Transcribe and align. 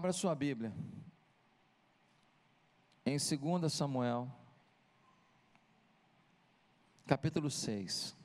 Abra 0.00 0.14
sua 0.14 0.34
Bíblia. 0.34 0.72
Em 3.04 3.18
2 3.18 3.70
Samuel, 3.70 4.32
capítulo 7.06 7.50
6. 7.50 8.16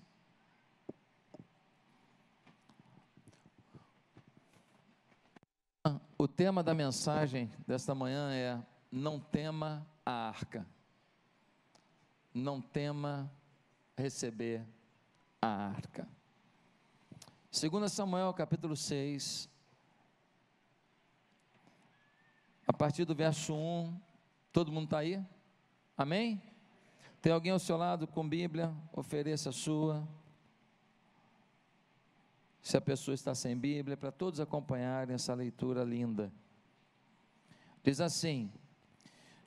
O 6.18 6.30
tema 6.30 6.64
da 6.64 6.74
mensagem 6.74 7.52
desta 7.68 7.94
manhã 7.94 8.34
é: 8.34 8.66
Não 8.90 9.20
tema 9.20 9.86
a 10.06 10.30
arca. 10.30 10.66
Não 12.34 12.62
tema 12.62 13.30
receber 13.98 14.66
a 15.42 15.50
arca. 15.50 16.08
2 17.52 17.92
Samuel 17.92 18.34
capítulo 18.34 18.78
6, 18.78 19.50
a 22.68 22.74
partir 22.74 23.06
do 23.06 23.14
verso 23.14 23.54
1. 23.54 23.96
Todo 24.52 24.72
mundo 24.72 24.86
está 24.86 25.00
aí? 25.00 25.24
Amém? 25.98 26.42
Tem 27.22 27.32
alguém 27.32 27.52
ao 27.52 27.60
seu 27.60 27.78
lado 27.78 28.08
com 28.08 28.28
Bíblia? 28.28 28.74
Ofereça 28.92 29.50
a 29.50 29.54
sua. 29.54 30.08
Se 32.62 32.76
a 32.76 32.82
pessoa 32.82 33.14
está 33.14 33.36
sem 33.36 33.56
Bíblia, 33.56 33.96
para 33.96 34.12
todos 34.12 34.40
acompanharem 34.40 35.14
essa 35.14 35.34
leitura 35.34 35.84
linda. 35.84 36.32
Diz 37.84 38.02
assim: 38.02 38.52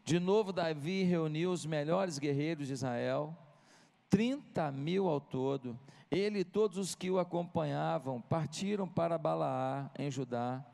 De 0.05 0.21
novo, 0.21 0.53
Davi 0.53 1.03
reuniu 1.03 1.51
os 1.51 1.67
melhores 1.67 2.19
guerreiros 2.19 2.69
de 2.69 2.73
Israel, 2.75 3.37
30 4.09 4.71
mil 4.71 5.09
ao 5.09 5.21
todo. 5.21 5.79
Ele 6.11 6.41
e 6.41 6.45
todos 6.45 6.79
os 6.79 6.95
que 6.95 7.11
o 7.11 7.19
acompanhavam 7.19 8.21
partiram 8.21 8.89
para 8.89 9.19
Balaá, 9.19 9.91
em 9.99 10.11
Judá 10.11 10.65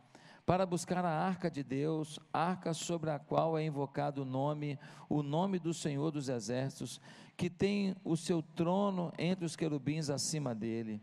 para 0.47 0.67
buscar 0.67 1.05
a 1.05 1.11
arca 1.11 1.51
de 1.51 1.63
Deus, 1.63 2.21
arca 2.33 2.75
sobre 2.75 3.11
a 3.11 3.19
qual 3.19 3.57
é 3.59 3.65
invocado 3.65 4.23
o 4.23 4.27
nome, 4.27 4.79
o 5.09 5.23
nome 5.23 5.59
do 5.59 5.73
Senhor 5.73 6.11
dos 6.11 6.29
Exércitos, 6.29 7.01
que 7.37 7.49
tem 7.49 7.97
o 8.05 8.17
seu 8.17 8.43
trono 8.43 9.13
entre 9.19 9.45
os 9.45 9.57
querubins 9.57 10.11
acima 10.11 10.55
dele. 10.55 11.01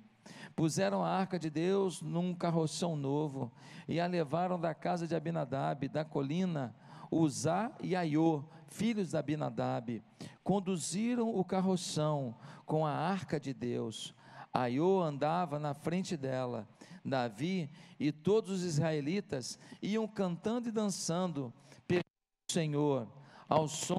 Puseram 0.55 1.03
a 1.03 1.09
arca 1.09 1.39
de 1.39 1.49
Deus 1.49 2.01
num 2.01 2.35
carroção 2.35 2.95
novo 2.95 3.51
e 3.87 3.99
a 3.99 4.05
levaram 4.05 4.59
da 4.59 4.75
casa 4.75 5.07
de 5.07 5.15
Abinadab, 5.15 5.87
da 5.87 6.05
colina, 6.05 6.75
Uzá 7.09 7.71
e 7.81 7.95
Aiô, 7.95 8.43
filhos 8.67 9.09
de 9.09 9.17
Abinadab. 9.17 10.03
Conduziram 10.43 11.35
o 11.35 11.43
carroção 11.43 12.35
com 12.65 12.85
a 12.85 12.91
arca 12.91 13.39
de 13.39 13.53
Deus. 13.53 14.13
Aiô 14.53 15.01
andava 15.01 15.57
na 15.57 15.73
frente 15.73 16.15
dela 16.15 16.67
Davi 17.03 17.69
e 17.99 18.11
todos 18.11 18.51
os 18.51 18.63
israelitas 18.63 19.57
iam 19.81 20.07
cantando 20.07 20.69
e 20.69 20.71
dançando 20.71 21.53
pelo 21.87 22.03
Senhor, 22.49 23.07
ao 23.49 23.67
som 23.67 23.97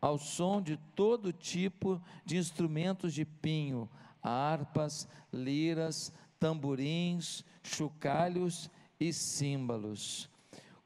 ao 0.00 0.18
som 0.18 0.60
de 0.60 0.76
todo 0.94 1.32
tipo 1.32 1.98
de 2.26 2.36
instrumentos 2.36 3.14
de 3.14 3.24
pinho, 3.24 3.88
harpas, 4.22 5.08
liras, 5.32 6.12
tamborins, 6.38 7.42
chocalhos 7.62 8.70
e 9.00 9.14
símbolos. 9.14 10.28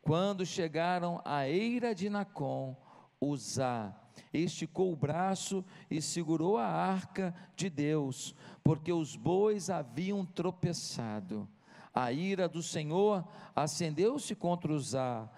Quando 0.00 0.46
chegaram 0.46 1.20
à 1.24 1.48
eira 1.48 1.96
de 1.96 2.08
Nacon, 2.08 2.77
Uzá 3.20 3.92
esticou 4.33 4.93
o 4.93 4.97
braço 4.97 5.65
e 5.91 6.01
segurou 6.03 6.57
a 6.57 6.67
arca 6.67 7.34
de 7.57 7.71
Deus, 7.71 8.35
porque 8.62 8.93
os 8.93 9.17
bois 9.17 9.70
haviam 9.70 10.25
tropeçado. 10.25 11.48
A 11.95 12.12
ira 12.12 12.48
do 12.48 12.62
Senhor 12.62 13.27
acendeu-se 13.57 14.35
contra 14.35 14.73
Uzá 14.73 15.29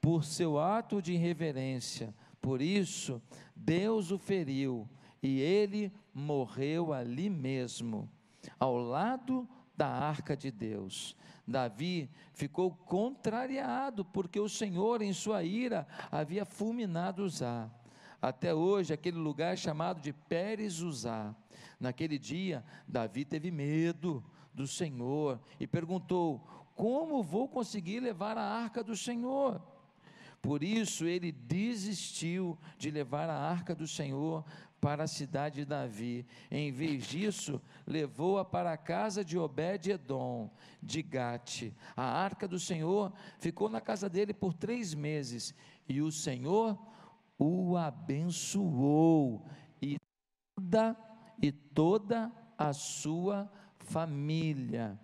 por 0.00 0.24
seu 0.24 0.58
ato 0.58 1.00
de 1.00 1.12
irreverência. 1.12 2.14
Por 2.40 2.62
isso, 2.62 3.20
Deus 3.54 4.10
o 4.10 4.18
feriu 4.18 4.88
e 5.22 5.40
ele 5.40 5.92
morreu 6.14 6.92
ali 6.92 7.28
mesmo, 7.28 8.08
ao 8.58 8.76
lado 8.76 9.46
da 9.76 9.88
arca 9.88 10.36
de 10.36 10.50
Deus. 10.50 11.16
Davi 11.46 12.10
ficou 12.32 12.70
contrariado 12.70 14.04
porque 14.04 14.38
o 14.38 14.48
Senhor, 14.48 15.02
em 15.02 15.12
sua 15.12 15.42
ira, 15.42 15.86
havia 16.10 16.44
fulminado 16.44 17.22
Uzá. 17.22 17.70
Até 18.20 18.54
hoje, 18.54 18.92
aquele 18.92 19.18
lugar 19.18 19.54
é 19.54 19.56
chamado 19.56 20.00
de 20.00 20.12
Pérez 20.12 20.80
Uzá. 20.80 21.34
Naquele 21.78 22.18
dia, 22.18 22.64
Davi 22.86 23.24
teve 23.24 23.50
medo 23.50 24.22
do 24.52 24.66
Senhor 24.66 25.40
e 25.58 25.66
perguntou: 25.66 26.46
Como 26.74 27.22
vou 27.22 27.48
conseguir 27.48 28.00
levar 28.00 28.36
a 28.36 28.42
arca 28.42 28.84
do 28.84 28.96
Senhor? 28.96 29.60
Por 30.42 30.62
isso 30.62 31.04
ele 31.04 31.32
desistiu 31.32 32.58
de 32.78 32.90
levar 32.90 33.28
a 33.28 33.34
arca 33.34 33.74
do 33.74 33.86
Senhor 33.86 34.44
para 34.80 35.04
a 35.04 35.08
cidade 35.08 35.56
de 35.56 35.64
Davi. 35.66 36.26
Em 36.50 36.72
vez 36.72 37.04
disso, 37.04 37.60
levou-a 37.86 38.44
para 38.44 38.72
a 38.72 38.76
casa 38.78 39.22
de 39.22 39.38
Obed-Edom, 39.38 40.50
de 40.82 41.02
Gate. 41.02 41.72
A 41.94 42.04
arca 42.04 42.48
do 42.48 42.58
Senhor 42.58 43.12
ficou 43.38 43.68
na 43.68 43.80
casa 43.80 44.08
dele 44.08 44.32
por 44.32 44.54
três 44.54 44.94
meses, 44.94 45.54
e 45.86 46.00
o 46.00 46.10
Senhor 46.10 46.78
o 47.40 47.74
abençoou, 47.74 49.42
e 49.80 49.96
toda, 50.54 50.96
e 51.42 51.50
toda 51.50 52.30
a 52.58 52.74
sua 52.74 53.50
família. 53.78 55.00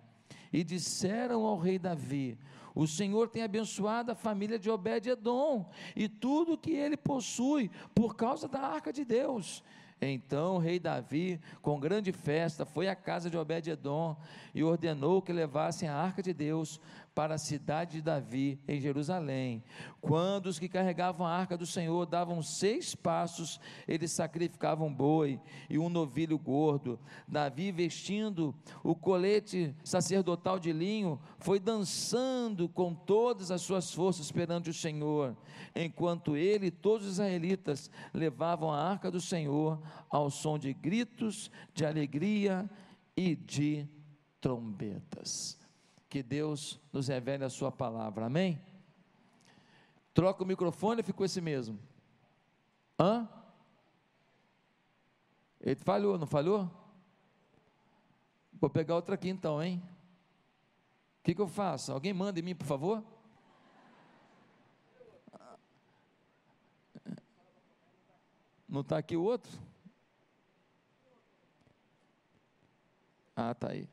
E 0.53 0.63
disseram 0.63 1.43
ao 1.43 1.57
rei 1.57 1.79
Davi: 1.79 2.37
O 2.75 2.85
Senhor 2.85 3.27
tem 3.27 3.41
abençoado 3.41 4.11
a 4.11 4.15
família 4.15 4.59
de 4.59 4.69
Obed-Edom 4.69 5.67
e 5.95 6.07
tudo 6.07 6.57
que 6.57 6.71
ele 6.71 6.95
possui 6.95 7.71
por 7.95 8.15
causa 8.15 8.47
da 8.47 8.61
arca 8.61 8.93
de 8.93 9.03
Deus. 9.03 9.63
Então 9.99 10.57
o 10.57 10.59
rei 10.59 10.79
Davi, 10.79 11.41
com 11.59 11.79
grande 11.79 12.11
festa, 12.11 12.67
foi 12.67 12.87
à 12.87 12.95
casa 12.95 13.31
de 13.31 13.37
Obed-Edom 13.37 14.15
e 14.53 14.63
ordenou 14.63 15.23
que 15.23 15.33
levassem 15.33 15.89
a 15.89 15.95
arca 15.95 16.21
de 16.21 16.33
Deus 16.33 16.79
para 17.17 17.33
a 17.33 17.39
cidade 17.39 17.93
de 17.93 18.01
Davi, 18.03 18.59
em 18.67 18.79
Jerusalém. 18.79 19.63
Quando 19.99 20.45
os 20.45 20.59
que 20.59 20.69
carregavam 20.69 21.25
a 21.25 21.31
arca 21.31 21.57
do 21.57 21.65
Senhor 21.65 22.05
davam 22.05 22.43
seis 22.43 22.93
passos, 22.93 23.59
eles 23.87 24.11
sacrificavam 24.11 24.85
um 24.85 24.93
boi 24.93 25.41
e 25.67 25.79
um 25.79 25.89
novilho 25.89 26.37
gordo. 26.37 26.99
Davi, 27.27 27.71
vestindo 27.71 28.53
o 28.83 28.93
colete 28.93 29.73
sacerdotal 29.83 30.59
de 30.59 30.71
linho, 30.71 31.19
foi 31.39 31.59
dançando 31.59 32.69
com 32.69 32.93
todas 32.93 33.49
as 33.49 33.61
suas 33.61 33.91
forças 33.91 34.31
perante 34.31 34.69
o 34.69 34.73
Senhor, 34.73 35.35
enquanto 35.75 36.37
ele 36.37 36.67
e 36.67 36.71
todos 36.71 37.07
os 37.07 37.13
israelitas 37.13 37.89
levavam 38.13 38.71
a 38.71 38.79
arca 38.79 39.09
do 39.09 39.19
Senhor 39.19 39.81
ao 40.07 40.29
som 40.29 40.59
de 40.59 40.71
gritos, 40.71 41.49
de 41.73 41.83
alegria 41.83 42.69
e 43.15 43.35
de 43.35 43.87
trombetas. 44.39 45.56
Que 46.09 46.23
Deus 46.23 46.79
nos 46.91 47.07
revele 47.07 47.43
a 47.43 47.49
Sua 47.49 47.71
palavra, 47.71 48.25
amém? 48.25 48.61
Troca 50.13 50.43
o 50.43 50.47
microfone 50.47 51.01
e 51.01 51.03
ficou 51.03 51.25
esse 51.25 51.41
mesmo. 51.41 51.79
Hã? 52.99 53.27
Ele 55.59 55.75
falhou, 55.75 56.17
não 56.17 56.25
falhou? 56.25 56.69
Vou 58.53 58.69
pegar 58.69 58.95
outra 58.95 59.15
aqui 59.15 59.29
então, 59.29 59.61
hein? 59.61 59.83
O 61.19 61.23
que, 61.23 61.35
que 61.35 61.41
eu 61.41 61.47
faço? 61.47 61.91
Alguém 61.91 62.13
manda 62.13 62.39
em 62.39 62.43
mim, 62.43 62.55
por 62.55 62.65
favor? 62.65 63.03
Não 68.67 68.81
está 68.81 68.97
aqui 68.97 69.15
o 69.15 69.23
outro? 69.23 69.51
Ah, 73.35 73.53
tá 73.53 73.69
aí. 73.69 73.87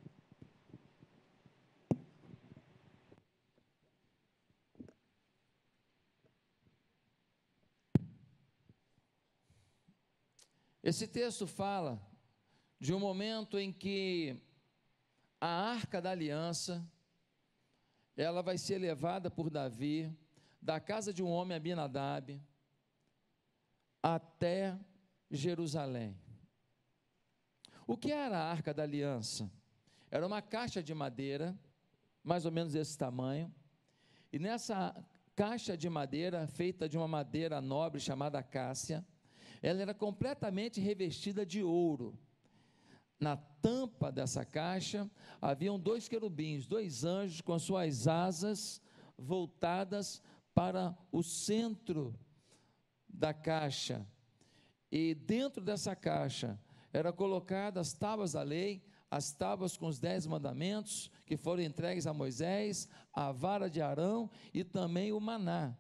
Esse 10.85 11.09
texto 11.09 11.47
fala 11.47 11.99
de 12.79 12.93
um 12.93 13.01
momento 13.01 13.59
em 13.59 13.73
que 13.73 14.37
a 15.41 15.49
arca 15.49 15.99
da 15.99 16.11
aliança 16.11 16.87
ela 18.15 18.43
vai 18.43 18.59
ser 18.59 18.77
levada 18.77 19.31
por 19.31 19.49
Davi 19.49 20.15
da 20.61 20.79
casa 20.79 21.11
de 21.11 21.23
um 21.23 21.31
homem 21.31 21.57
Abinadab 21.57 22.39
até 24.03 24.79
Jerusalém. 25.31 26.15
O 27.87 27.97
que 27.97 28.13
era 28.13 28.37
a 28.37 28.51
arca 28.51 28.75
da 28.75 28.83
aliança? 28.83 29.51
Era 30.11 30.27
uma 30.27 30.43
caixa 30.43 30.83
de 30.83 30.93
madeira, 30.93 31.59
mais 32.23 32.45
ou 32.45 32.53
menos 32.53 32.75
desse 32.75 32.99
tamanho, 32.99 33.51
e 34.31 34.39
nessa 34.39 34.95
caixa 35.35 35.79
de 35.79 35.89
madeira, 35.89 36.47
feita 36.47 36.87
de 36.87 36.99
uma 36.99 37.09
madeira 37.09 37.59
nobre 37.63 37.99
chamada 38.01 38.43
cássia, 38.43 39.03
ela 39.65 39.81
era 39.81 39.95
completamente 39.95 40.79
revestida 40.79 41.47
de 41.47 41.63
ouro. 41.63 42.19
na 43.19 43.37
tampa 43.37 44.13
dessa 44.13 44.45
caixa 44.45 45.11
haviam 45.41 45.79
dois 45.79 46.07
querubins, 46.07 46.67
dois 46.67 47.05
anjos 47.05 47.41
com 47.41 47.59
suas 47.59 48.07
asas 48.07 48.83
voltadas 49.17 50.21
para 50.55 50.95
o 51.11 51.23
centro 51.23 52.15
da 53.09 53.33
caixa. 53.33 54.07
E 54.93 55.15
dentro 55.15 55.65
dessa 55.65 55.97
caixa 55.97 56.61
eram 56.93 57.13
colocadas 57.15 57.89
as 57.89 57.93
tábuas 57.95 58.33
da 58.33 58.43
lei, 58.43 58.85
as 59.11 59.33
tábuas 59.33 59.79
com 59.79 59.87
os 59.87 59.99
dez 59.99 60.27
mandamentos 60.27 61.11
que 61.25 61.39
foram 61.39 61.63
entregues 61.63 62.07
a 62.07 62.13
Moisés, 62.13 62.87
a 63.15 63.33
vara 63.33 63.71
de 63.71 63.81
Arão 63.81 64.31
e 64.53 64.63
também 64.63 65.11
o 65.11 65.21
maná. 65.21 65.75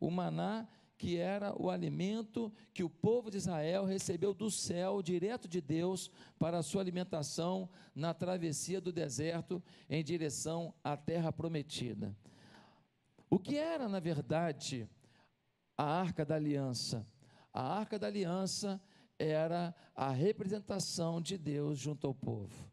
O 0.00 0.10
maná 0.10 0.66
que 0.98 1.16
era 1.16 1.54
o 1.56 1.70
alimento 1.70 2.52
que 2.74 2.82
o 2.82 2.90
povo 2.90 3.30
de 3.30 3.36
Israel 3.36 3.84
recebeu 3.84 4.34
do 4.34 4.50
céu, 4.50 5.00
direto 5.00 5.46
de 5.46 5.60
Deus, 5.60 6.10
para 6.38 6.58
a 6.58 6.62
sua 6.62 6.82
alimentação 6.82 7.70
na 7.94 8.12
travessia 8.12 8.80
do 8.80 8.92
deserto 8.92 9.62
em 9.88 10.02
direção 10.02 10.74
à 10.82 10.96
terra 10.96 11.32
prometida. 11.32 12.14
O 13.30 13.38
que 13.38 13.56
era, 13.56 13.88
na 13.88 14.00
verdade, 14.00 14.88
a 15.76 15.84
arca 15.84 16.24
da 16.24 16.34
aliança? 16.34 17.06
A 17.52 17.62
arca 17.62 17.96
da 17.96 18.08
aliança 18.08 18.80
era 19.16 19.74
a 19.94 20.10
representação 20.10 21.20
de 21.20 21.38
Deus 21.38 21.78
junto 21.78 22.08
ao 22.08 22.14
povo. 22.14 22.68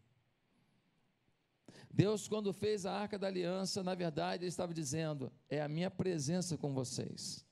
Deus, 1.93 2.27
quando 2.27 2.51
fez 2.51 2.85
a 2.85 2.91
arca 2.91 3.17
da 3.17 3.27
aliança, 3.27 3.83
na 3.83 3.93
verdade, 3.93 4.43
Ele 4.43 4.49
estava 4.49 4.73
dizendo: 4.73 5.31
é 5.47 5.61
a 5.61 5.67
minha 5.67 5.91
presença 5.91 6.57
com 6.57 6.73
vocês. 6.73 7.44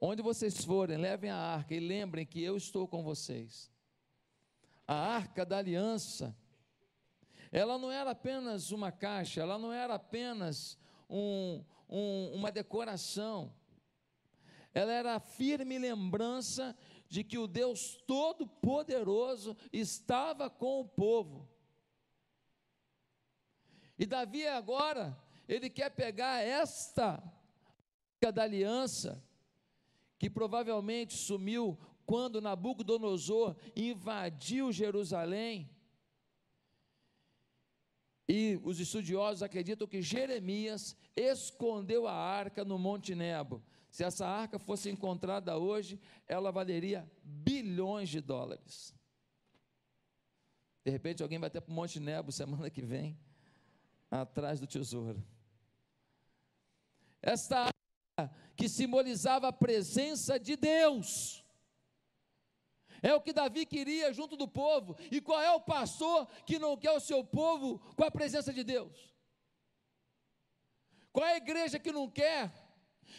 Onde 0.00 0.22
vocês 0.22 0.64
forem, 0.64 0.96
levem 0.96 1.28
a 1.30 1.36
arca 1.36 1.74
e 1.74 1.80
lembrem 1.80 2.24
que 2.24 2.40
eu 2.40 2.56
estou 2.56 2.86
com 2.86 3.02
vocês. 3.02 3.68
A 4.86 4.94
arca 4.94 5.44
da 5.44 5.58
aliança, 5.58 6.36
ela 7.50 7.76
não 7.76 7.90
era 7.90 8.12
apenas 8.12 8.70
uma 8.70 8.92
caixa, 8.92 9.40
ela 9.40 9.58
não 9.58 9.72
era 9.72 9.94
apenas 9.94 10.78
um, 11.10 11.64
um, 11.88 12.32
uma 12.34 12.52
decoração, 12.52 13.52
ela 14.72 14.92
era 14.92 15.16
a 15.16 15.20
firme 15.20 15.78
lembrança 15.78 16.76
de 17.08 17.24
que 17.24 17.36
o 17.36 17.48
Deus 17.48 17.96
Todo-Poderoso 18.06 19.56
estava 19.72 20.48
com 20.48 20.80
o 20.80 20.88
povo. 20.88 21.48
E 23.98 24.06
Davi 24.06 24.46
agora, 24.46 25.18
ele 25.48 25.68
quer 25.68 25.90
pegar 25.90 26.40
esta 26.40 27.20
arca 28.14 28.32
da 28.32 28.44
aliança 28.44 29.26
que 30.18 30.28
provavelmente 30.28 31.16
sumiu 31.16 31.78
quando 32.04 32.40
Nabucodonosor 32.40 33.56
invadiu 33.76 34.72
Jerusalém. 34.72 35.70
E 38.28 38.60
os 38.62 38.78
estudiosos 38.80 39.42
acreditam 39.42 39.86
que 39.86 40.02
Jeremias 40.02 40.96
escondeu 41.16 42.06
a 42.06 42.12
arca 42.12 42.64
no 42.64 42.78
Monte 42.78 43.14
Nebo. 43.14 43.62
Se 43.90 44.04
essa 44.04 44.26
arca 44.26 44.58
fosse 44.58 44.90
encontrada 44.90 45.56
hoje, 45.56 45.98
ela 46.26 46.50
valeria 46.50 47.10
bilhões 47.22 48.08
de 48.08 48.20
dólares. 48.20 48.94
De 50.84 50.90
repente 50.90 51.22
alguém 51.22 51.38
vai 51.38 51.48
até 51.48 51.60
para 51.60 51.70
o 51.70 51.74
Monte 51.74 52.00
Nebo 52.00 52.32
semana 52.32 52.68
que 52.68 52.82
vem, 52.82 53.18
atrás 54.10 54.60
do 54.60 54.66
tesouro. 54.66 55.22
Esta 57.20 57.68
que 58.56 58.68
simbolizava 58.68 59.48
a 59.48 59.52
presença 59.52 60.38
de 60.38 60.56
Deus. 60.56 61.44
É 63.00 63.14
o 63.14 63.20
que 63.20 63.32
Davi 63.32 63.64
queria 63.64 64.12
junto 64.12 64.36
do 64.36 64.48
povo. 64.48 64.96
E 65.10 65.20
qual 65.20 65.40
é 65.40 65.50
o 65.52 65.60
pastor 65.60 66.26
que 66.44 66.58
não 66.58 66.76
quer 66.76 66.92
o 66.92 67.00
seu 67.00 67.22
povo 67.24 67.78
com 67.94 68.04
a 68.04 68.10
presença 68.10 68.52
de 68.52 68.64
Deus? 68.64 69.14
Qual 71.12 71.26
é 71.26 71.34
a 71.34 71.36
igreja 71.36 71.78
que 71.78 71.92
não 71.92 72.10
quer 72.10 72.52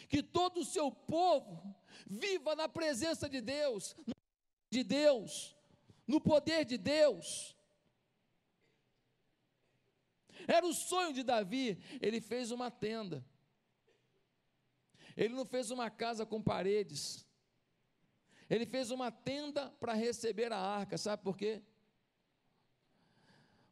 que 0.08 0.22
todo 0.22 0.60
o 0.60 0.64
seu 0.64 0.90
povo 0.90 1.74
viva 2.06 2.54
na 2.54 2.68
presença 2.68 3.28
de 3.28 3.40
Deus, 3.40 3.96
de 4.70 4.84
Deus, 4.84 5.56
no 6.06 6.20
poder 6.20 6.64
de 6.64 6.76
Deus? 6.78 7.56
Era 10.46 10.66
o 10.66 10.74
sonho 10.74 11.12
de 11.12 11.22
Davi, 11.22 11.78
ele 12.00 12.20
fez 12.20 12.50
uma 12.50 12.70
tenda. 12.70 13.24
Ele 15.16 15.34
não 15.34 15.44
fez 15.44 15.70
uma 15.70 15.90
casa 15.90 16.24
com 16.24 16.42
paredes. 16.42 17.26
Ele 18.48 18.66
fez 18.66 18.90
uma 18.90 19.10
tenda 19.10 19.70
para 19.78 19.92
receber 19.94 20.52
a 20.52 20.58
arca, 20.58 20.98
sabe 20.98 21.22
por 21.22 21.36
quê? 21.36 21.62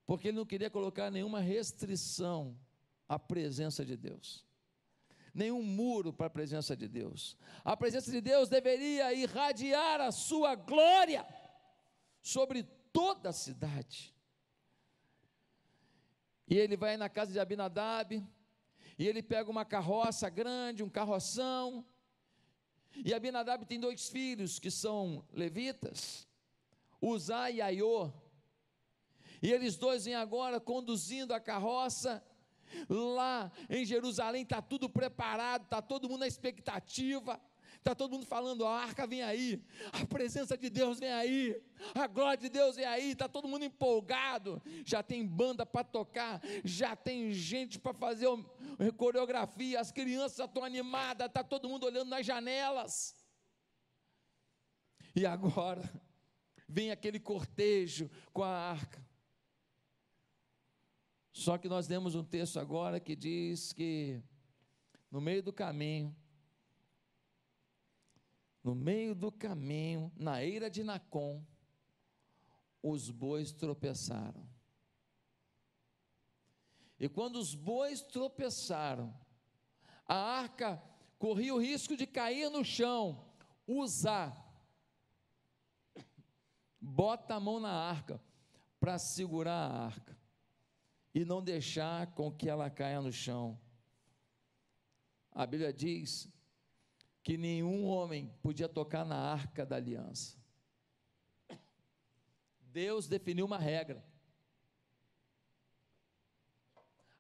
Porque 0.07 0.29
ele 0.29 0.37
não 0.37 0.47
queria 0.47 0.71
colocar 0.71 1.11
nenhuma 1.11 1.41
restrição 1.41 2.57
à 3.09 3.19
presença 3.19 3.85
de 3.85 3.97
Deus. 3.97 4.47
Nenhum 5.35 5.63
muro 5.63 6.13
para 6.13 6.27
a 6.27 6.31
presença 6.31 6.77
de 6.77 6.89
Deus. 6.89 7.37
A 7.65 7.77
presença 7.77 8.11
de 8.11 8.21
Deus 8.21 8.49
deveria 8.49 9.13
irradiar 9.13 10.01
a 10.01 10.11
sua 10.11 10.55
glória 10.55 11.27
sobre 12.23 12.63
toda 12.93 13.31
a 13.31 13.33
cidade. 13.33 14.15
E 16.47 16.57
ele 16.57 16.77
vai 16.77 16.97
na 16.97 17.09
casa 17.09 17.33
de 17.33 17.39
Abinadab, 17.39 18.27
e 18.99 19.07
ele 19.07 19.23
pega 19.23 19.49
uma 19.49 19.65
carroça 19.65 20.29
grande, 20.29 20.83
um 20.83 20.89
carroção. 20.89 21.87
E 23.05 23.15
Abinadab 23.15 23.65
tem 23.65 23.79
dois 23.79 24.09
filhos 24.09 24.59
que 24.59 24.71
são 24.71 25.25
levitas, 25.33 26.27
Uzá 27.01 27.49
e 27.51 27.61
Aiô. 27.61 28.11
E 29.41 29.53
eles 29.53 29.77
dois 29.77 30.05
vêm 30.05 30.17
agora 30.17 30.59
conduzindo 30.59 31.33
a 31.33 31.39
carroça. 31.39 32.25
Lá 32.89 33.53
em 33.71 33.85
Jerusalém 33.85 34.43
está 34.43 34.61
tudo 34.61 34.91
preparado, 34.91 35.63
está 35.63 35.81
todo 35.81 36.09
mundo 36.09 36.21
na 36.21 36.27
expectativa. 36.27 37.41
Está 37.79 37.95
todo 37.95 38.13
mundo 38.13 38.27
falando, 38.27 38.67
a 38.67 38.83
arca 38.83 39.07
vem 39.07 39.23
aí, 39.23 39.63
a 39.93 40.05
presença 40.05 40.59
de 40.59 40.69
Deus 40.69 40.99
vem 40.99 41.11
aí, 41.11 41.59
a 41.95 42.07
glória 42.07 42.37
de 42.37 42.49
Deus 42.49 42.77
vem 42.77 42.85
aí, 42.85 43.13
está 43.13 43.29
todo 43.29 43.49
mundo 43.49 43.65
empolgado, 43.65 44.61
já 44.85 45.03
tem 45.03 45.25
banda 45.25 45.65
para 45.65 45.85
tocar, 45.85 46.41
já 46.65 46.95
tem 46.95 47.33
gente 47.33 47.79
para 47.79 47.95
fazer 47.95 48.27
coreografia, 48.97 49.81
as 49.81 49.91
crianças 49.91 50.47
estão 50.47 50.65
animadas, 50.65 51.29
está 51.29 51.43
todo 51.43 51.69
mundo 51.69 51.87
olhando 51.87 52.11
nas 52.11 52.27
janelas. 52.27 53.15
E 55.15 55.25
agora 55.25 55.83
vem 56.69 56.91
aquele 56.91 57.19
cortejo 57.19 58.11
com 58.33 58.43
a 58.43 58.51
arca. 58.51 59.03
Só 61.33 61.57
que 61.57 61.69
nós 61.69 61.87
temos 61.87 62.15
um 62.15 62.25
texto 62.25 62.59
agora 62.59 63.01
que 63.01 63.17
diz 63.17 63.73
que 63.73 64.21
no 65.11 65.21
meio 65.21 65.43
do 65.43 65.53
caminho 65.53 66.15
no 68.69 68.75
meio 68.75 69.15
do 69.15 69.33
caminho, 69.33 70.13
na 70.15 70.45
eira 70.45 70.69
de 70.69 70.85
Nacon, 70.85 71.43
os 72.83 73.09
bois 73.09 73.51
tropeçaram. 73.51 74.47
E 77.01 77.09
quando 77.09 77.37
os 77.37 77.55
bois 77.55 78.03
tropeçaram, 78.03 79.19
a 80.05 80.15
arca 80.15 80.83
corria 81.19 81.55
o 81.55 81.59
risco 81.59 81.97
de 81.97 82.07
cair 82.07 82.51
no 82.51 82.63
chão. 82.63 83.25
Usar, 83.67 84.37
bota 86.79 87.37
a 87.37 87.41
mão 87.41 87.59
na 87.59 87.73
arca 87.73 88.23
para 88.79 88.99
segurar 88.99 89.71
a 89.71 89.85
arca 89.87 90.15
e 91.15 91.25
não 91.25 91.43
deixar 91.43 92.09
com 92.09 92.31
que 92.31 92.51
ela 92.51 92.69
caia 92.69 93.01
no 93.01 93.11
chão. 93.11 93.59
A 95.33 95.47
Bíblia 95.47 95.73
diz 95.73 96.31
que 97.29 97.37
nenhum 97.37 97.85
homem 97.85 98.33
podia 98.43 98.67
tocar 98.67 99.05
na 99.05 99.15
arca 99.15 99.67
da 99.67 99.77
aliança. 99.77 100.35
Deus 102.59 103.07
definiu 103.07 103.45
uma 103.45 103.59
regra. 103.59 104.03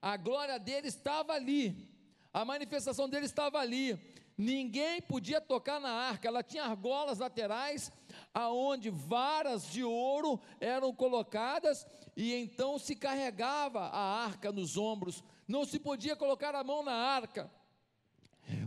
A 0.00 0.16
glória 0.16 0.58
dele 0.58 0.88
estava 0.88 1.34
ali, 1.34 1.94
a 2.32 2.42
manifestação 2.42 3.06
dele 3.06 3.26
estava 3.26 3.58
ali. 3.58 4.00
Ninguém 4.34 5.02
podia 5.02 5.42
tocar 5.42 5.78
na 5.78 5.90
arca, 5.90 6.26
ela 6.26 6.42
tinha 6.42 6.64
argolas 6.64 7.18
laterais, 7.18 7.92
aonde 8.32 8.88
varas 8.88 9.70
de 9.70 9.84
ouro 9.84 10.40
eram 10.58 10.90
colocadas, 10.90 11.86
e 12.16 12.32
então 12.32 12.78
se 12.78 12.96
carregava 12.96 13.80
a 13.80 14.24
arca 14.24 14.50
nos 14.50 14.78
ombros. 14.78 15.22
Não 15.46 15.66
se 15.66 15.78
podia 15.78 16.16
colocar 16.16 16.54
a 16.54 16.64
mão 16.64 16.82
na 16.82 16.94
arca. 16.94 17.57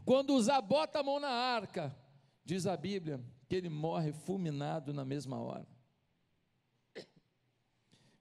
Quando 0.06 0.34
Uzá 0.34 0.60
bota 0.62 1.00
a 1.00 1.04
mão 1.04 1.20
na 1.20 1.30
arca, 1.30 1.96
diz 2.44 2.66
a 2.66 2.76
Bíblia 2.76 3.24
que 3.48 3.56
ele 3.56 3.70
morre 3.70 4.12
fulminado 4.14 4.94
na 4.94 5.06
mesma 5.06 5.40
hora. 5.40 5.68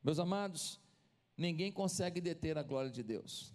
Meus 0.03 0.19
amados, 0.19 0.81
ninguém 1.37 1.71
consegue 1.73 2.21
deter 2.21 2.57
a 2.59 2.63
glória 2.63 2.91
de 2.91 3.03
Deus. 3.03 3.55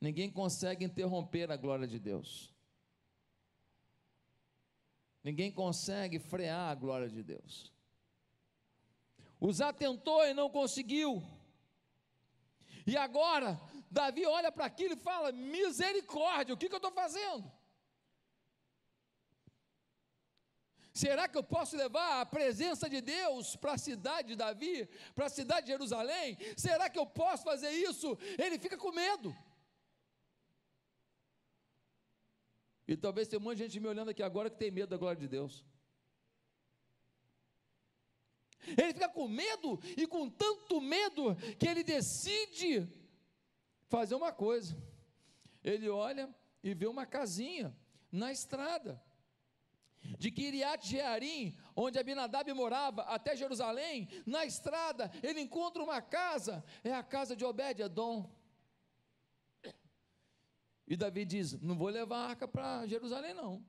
Ninguém 0.00 0.30
consegue 0.30 0.84
interromper 0.84 1.50
a 1.50 1.56
glória 1.56 1.86
de 1.86 1.98
Deus. 1.98 2.54
Ninguém 5.22 5.52
consegue 5.52 6.18
frear 6.18 6.70
a 6.70 6.74
glória 6.74 7.08
de 7.08 7.22
Deus. 7.22 7.70
Usar 9.38 9.74
tentou 9.74 10.26
e 10.26 10.32
não 10.32 10.48
conseguiu. 10.48 11.22
E 12.92 12.96
agora, 12.96 13.48
Davi 13.88 14.26
olha 14.26 14.50
para 14.50 14.66
aquilo 14.70 14.94
e 14.94 15.04
fala: 15.08 15.30
misericórdia, 15.30 16.54
o 16.54 16.58
que, 16.58 16.68
que 16.68 16.74
eu 16.74 16.82
estou 16.84 16.94
fazendo? 17.02 17.44
Será 20.92 21.28
que 21.28 21.38
eu 21.38 21.44
posso 21.54 21.76
levar 21.76 22.20
a 22.20 22.26
presença 22.26 22.88
de 22.94 23.00
Deus 23.00 23.54
para 23.54 23.74
a 23.74 23.78
cidade 23.78 24.28
de 24.30 24.36
Davi, 24.44 24.88
para 25.14 25.26
a 25.26 25.34
cidade 25.38 25.66
de 25.66 25.72
Jerusalém? 25.72 26.36
Será 26.56 26.90
que 26.90 26.98
eu 26.98 27.06
posso 27.06 27.44
fazer 27.44 27.70
isso? 27.70 28.18
Ele 28.44 28.58
fica 28.58 28.76
com 28.76 28.90
medo. 28.90 29.30
E 32.88 32.96
talvez 32.96 33.28
tenha 33.28 33.38
um 33.38 33.44
monte 33.44 33.58
de 33.58 33.64
gente 33.64 33.78
me 33.78 33.86
olhando 33.86 34.10
aqui 34.10 34.22
agora 34.30 34.50
que 34.50 34.58
tem 34.58 34.72
medo 34.72 34.90
da 34.90 34.96
glória 34.96 35.20
de 35.20 35.28
Deus. 35.28 35.64
Ele 38.66 38.92
fica 38.92 39.08
com 39.08 39.26
medo 39.28 39.78
e 39.96 40.06
com 40.06 40.28
tanto 40.28 40.80
medo 40.80 41.34
que 41.58 41.66
ele 41.66 41.82
decide 41.82 42.88
fazer 43.88 44.14
uma 44.14 44.32
coisa. 44.32 44.76
Ele 45.62 45.88
olha 45.88 46.34
e 46.62 46.74
vê 46.74 46.86
uma 46.86 47.06
casinha 47.06 47.76
na 48.10 48.32
estrada 48.32 49.02
de 50.18 50.30
Kiriat 50.30 50.86
Jearim, 50.86 51.56
onde 51.76 51.98
Abinadab 51.98 52.52
morava, 52.52 53.02
até 53.02 53.36
Jerusalém, 53.36 54.08
na 54.26 54.44
estrada, 54.44 55.10
ele 55.22 55.40
encontra 55.40 55.82
uma 55.82 56.00
casa, 56.00 56.64
é 56.82 56.92
a 56.92 57.02
casa 57.02 57.36
de 57.36 57.44
Obed-Edom. 57.44 58.30
E 60.86 60.96
Davi 60.96 61.24
diz: 61.24 61.60
Não 61.60 61.76
vou 61.76 61.88
levar 61.88 62.16
a 62.16 62.28
arca 62.30 62.48
para 62.48 62.86
Jerusalém, 62.86 63.34
não. 63.34 63.64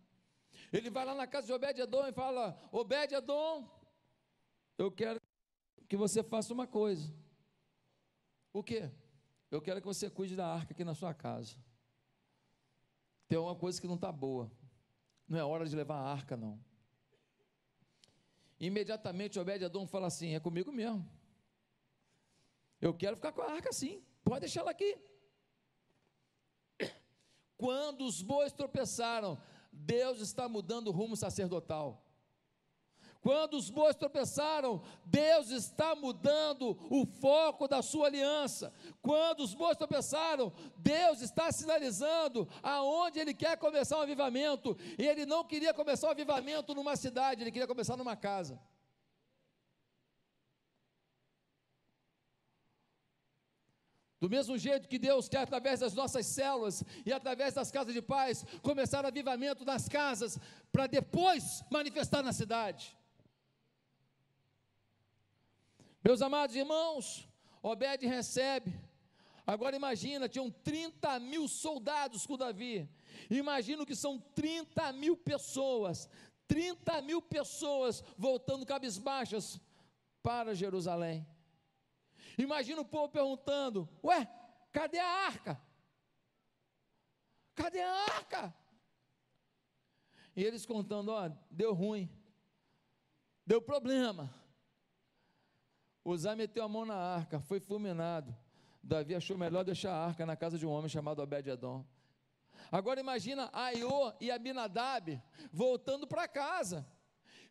Ele 0.72 0.90
vai 0.90 1.06
lá 1.06 1.14
na 1.14 1.28
casa 1.28 1.48
de 1.48 1.54
Obed-Edom 1.54 2.08
e 2.08 2.14
fala: 2.14 2.58
Obed-Edom, 2.72 3.70
eu 4.82 4.92
quero 4.92 5.22
que 5.88 5.96
você 5.96 6.24
faça 6.24 6.54
uma 6.54 6.66
coisa. 6.66 7.14
O 8.52 8.64
quê? 8.64 8.92
Eu 9.50 9.62
quero 9.62 9.80
que 9.80 9.88
você 9.88 10.10
cuide 10.10 10.36
da 10.36 10.48
arca 10.48 10.74
aqui 10.74 10.84
na 10.84 10.96
sua 10.96 11.14
casa. 11.14 11.56
Tem 13.28 13.38
uma 13.38 13.56
coisa 13.56 13.80
que 13.80 13.88
não 13.88 13.96
está 13.96 14.12
boa. 14.12 14.52
Não 15.28 15.38
é 15.38 15.44
hora 15.44 15.66
de 15.66 15.76
levar 15.76 15.98
a 15.98 16.12
arca, 16.12 16.36
não. 16.36 16.60
Imediatamente 18.60 19.40
Obed-Edom 19.40 19.86
fala 19.88 20.08
assim: 20.08 20.34
é 20.34 20.40
comigo 20.40 20.72
mesmo. 20.72 21.08
Eu 22.80 22.94
quero 22.94 23.16
ficar 23.16 23.32
com 23.32 23.42
a 23.42 23.52
arca 23.52 23.72
sim. 23.72 24.04
Pode 24.24 24.42
deixar 24.42 24.62
ela 24.62 24.72
aqui. 24.72 24.98
Quando 27.56 28.06
os 28.06 28.22
bois 28.22 28.52
tropeçaram, 28.52 29.40
Deus 29.72 30.20
está 30.20 30.50
mudando 30.50 30.88
o 30.88 30.92
rumo 30.92 31.16
sacerdotal. 31.16 32.11
Quando 33.22 33.56
os 33.56 33.70
bois 33.70 33.96
tropeçaram, 33.96 34.82
Deus 35.06 35.52
está 35.52 35.96
mudando 35.96 36.76
o 36.90 37.06
foco 37.06 37.68
da 37.68 37.84
sua 37.84 38.08
aliança. 38.08 38.74
Quando 39.00 39.42
os 39.42 39.54
bois 39.54 39.78
tropeçaram, 39.78 40.52
Deus 40.76 41.22
está 41.22 41.52
sinalizando 41.52 42.50
aonde 42.64 43.20
Ele 43.20 43.34
quer 43.36 43.58
começar 43.58 44.00
um 44.00 44.02
avivamento. 44.02 44.76
E 44.98 45.06
Ele 45.06 45.24
não 45.28 45.44
queria 45.44 45.72
começar 45.72 46.08
um 46.08 46.12
avivamento 46.12 46.74
numa 46.74 46.96
cidade, 46.96 47.44
Ele 47.44 47.52
queria 47.52 47.68
começar 47.68 47.96
numa 47.96 48.16
casa. 48.16 48.60
Do 54.20 54.30
mesmo 54.30 54.58
jeito 54.58 54.88
que 54.88 54.98
Deus 54.98 55.30
quer, 55.30 55.42
através 55.42 55.80
das 55.80 55.94
nossas 55.94 56.26
células 56.26 56.84
e 57.06 57.14
através 57.14 57.54
das 57.54 57.72
casas 57.72 57.94
de 57.94 58.02
paz, 58.02 58.44
começar 58.64 59.04
o 59.04 59.08
avivamento 59.08 59.64
nas 59.64 59.88
casas, 59.88 60.40
para 60.72 60.88
depois 60.88 61.64
manifestar 61.70 62.24
na 62.24 62.34
cidade. 62.34 62.96
Meus 66.04 66.22
amados 66.22 66.56
irmãos, 66.56 67.28
Obed 67.62 68.06
recebe. 68.06 68.74
Agora 69.46 69.76
imagina, 69.76 70.28
tinham 70.28 70.50
30 70.50 71.20
mil 71.20 71.48
soldados 71.48 72.26
com 72.26 72.38
Davi. 72.38 72.90
Imagino 73.30 73.86
que 73.86 73.96
são 73.96 74.20
30 74.20 74.94
mil 74.94 75.16
pessoas, 75.16 76.10
30 76.48 77.02
mil 77.02 77.22
pessoas 77.22 78.04
voltando 78.18 78.66
cabisbaixas 78.66 79.60
para 80.24 80.56
Jerusalém. 80.56 81.28
Imagina 82.38 82.82
o 82.82 82.86
povo 82.86 83.10
perguntando: 83.10 83.88
Ué, 84.04 84.28
cadê 84.72 85.00
a 85.00 85.26
arca? 85.26 85.62
Cadê 87.54 87.82
a 87.82 87.94
arca? 88.06 88.56
E 90.36 90.44
eles 90.44 90.66
contando: 90.66 91.10
Ó, 91.10 91.30
deu 91.50 91.74
ruim, 91.74 92.10
deu 93.46 93.62
problema. 93.62 94.41
Uzá 96.04 96.36
meteu 96.36 96.64
a 96.64 96.68
mão 96.68 96.86
na 96.86 96.96
arca, 96.96 97.40
foi 97.40 97.60
fulminado. 97.60 98.36
Davi 98.82 99.14
achou 99.14 99.38
melhor 99.38 99.64
deixar 99.64 99.94
a 99.94 100.06
arca 100.06 100.26
na 100.26 100.36
casa 100.36 100.58
de 100.58 100.66
um 100.66 100.72
homem 100.72 100.90
chamado 100.90 101.22
Obed-Edom. 101.22 101.86
Agora 102.72 103.00
imagina 103.00 103.50
Aiô 103.54 104.14
e 104.20 104.32
Abinadab 104.32 105.22
voltando 105.52 106.08
para 106.08 106.28
casa. 106.28 106.86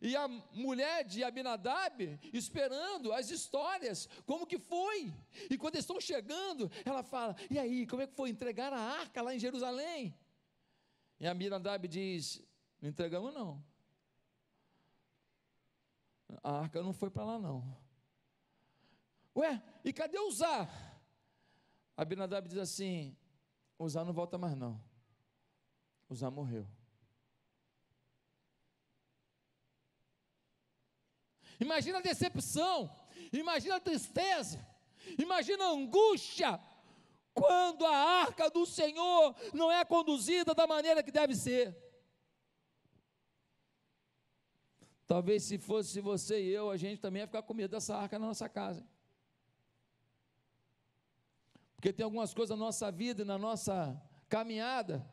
E 0.01 0.15
a 0.15 0.27
mulher 0.27 1.05
de 1.05 1.23
Abinadab 1.23 2.19
esperando 2.33 3.13
as 3.13 3.29
histórias, 3.29 4.09
como 4.25 4.47
que 4.47 4.57
foi. 4.57 5.13
E 5.49 5.57
quando 5.57 5.75
eles 5.75 5.83
estão 5.83 6.01
chegando, 6.01 6.71
ela 6.83 7.03
fala: 7.03 7.35
E 7.51 7.59
aí, 7.59 7.85
como 7.85 8.01
é 8.01 8.07
que 8.07 8.15
foi 8.15 8.29
entregar 8.29 8.73
a 8.73 8.79
arca 8.79 9.21
lá 9.21 9.33
em 9.33 9.39
Jerusalém? 9.39 10.17
E 11.19 11.27
Abinadab 11.27 11.87
diz: 11.87 12.43
Não 12.81 12.89
entregamos, 12.89 13.31
não. 13.31 13.63
A 16.43 16.61
arca 16.61 16.81
não 16.81 16.93
foi 16.93 17.11
para 17.11 17.23
lá, 17.23 17.37
não. 17.37 17.80
Ué, 19.35 19.61
e 19.83 19.93
cadê 19.93 20.19
Uzá? 20.19 20.67
Abinadab 21.95 22.47
diz 22.47 22.57
assim: 22.57 23.15
Uzá 23.77 24.03
não 24.03 24.13
volta 24.13 24.37
mais 24.37 24.55
não. 24.55 24.81
Uzá 26.09 26.29
morreu. 26.29 26.67
Imagina 31.59 31.99
a 31.99 32.01
decepção, 32.01 32.89
imagina 33.31 33.75
a 33.75 33.79
tristeza, 33.79 34.59
imagina 35.17 35.63
a 35.63 35.69
angústia 35.69 36.59
quando 37.33 37.85
a 37.85 37.95
arca 37.95 38.49
do 38.49 38.65
Senhor 38.65 39.35
não 39.53 39.71
é 39.71 39.85
conduzida 39.85 40.55
da 40.55 40.65
maneira 40.65 41.03
que 41.03 41.11
deve 41.11 41.35
ser. 41.35 41.75
Talvez 45.05 45.43
se 45.43 45.57
fosse 45.57 46.01
você 46.01 46.41
e 46.41 46.49
eu, 46.49 46.69
a 46.69 46.77
gente 46.77 46.99
também 46.99 47.21
ia 47.21 47.27
ficar 47.27 47.43
com 47.43 47.53
medo 47.53 47.71
dessa 47.71 47.95
arca 47.95 48.17
na 48.17 48.25
nossa 48.25 48.49
casa. 48.49 48.85
Porque 51.81 51.91
tem 51.91 52.03
algumas 52.03 52.31
coisas 52.31 52.55
na 52.55 52.63
nossa 52.63 52.91
vida, 52.91 53.25
na 53.25 53.39
nossa 53.39 53.99
caminhada, 54.29 55.03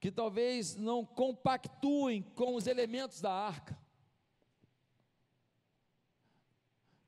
que 0.00 0.10
talvez 0.10 0.74
não 0.74 1.04
compactuem 1.04 2.22
com 2.22 2.56
os 2.56 2.66
elementos 2.66 3.20
da 3.20 3.30
arca. 3.30 3.78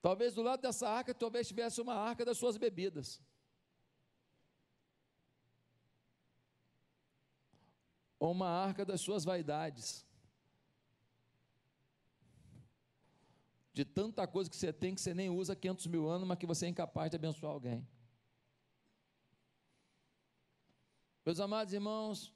Talvez 0.03 0.35
do 0.35 0.43
lado 0.43 0.61
dessa 0.61 0.87
arca, 0.87 1.15
talvez 1.15 1.49
tivesse 1.49 1.81
uma 1.81 1.95
arca 1.95 2.23
das 2.23 2.37
suas 2.37 2.59
bebidas. 2.59 3.19
Ou 8.21 8.33
uma 8.33 8.51
arca 8.51 8.85
das 8.85 9.01
suas 9.01 9.25
vaidades. 9.25 10.07
De 13.73 13.87
tanta 13.87 14.27
coisa 14.27 14.51
que 14.51 14.57
você 14.57 14.71
tem 14.71 14.95
que 14.95 15.01
você 15.01 15.15
nem 15.15 15.31
usa 15.31 15.57
500 15.57 15.87
mil 15.87 16.07
anos, 16.11 16.29
mas 16.29 16.37
que 16.37 16.45
você 16.45 16.67
é 16.67 16.69
incapaz 16.69 17.09
de 17.11 17.17
abençoar 17.17 17.55
alguém. 17.55 17.89
Meus 21.29 21.41
amados 21.41 21.75
irmãos, 21.75 22.33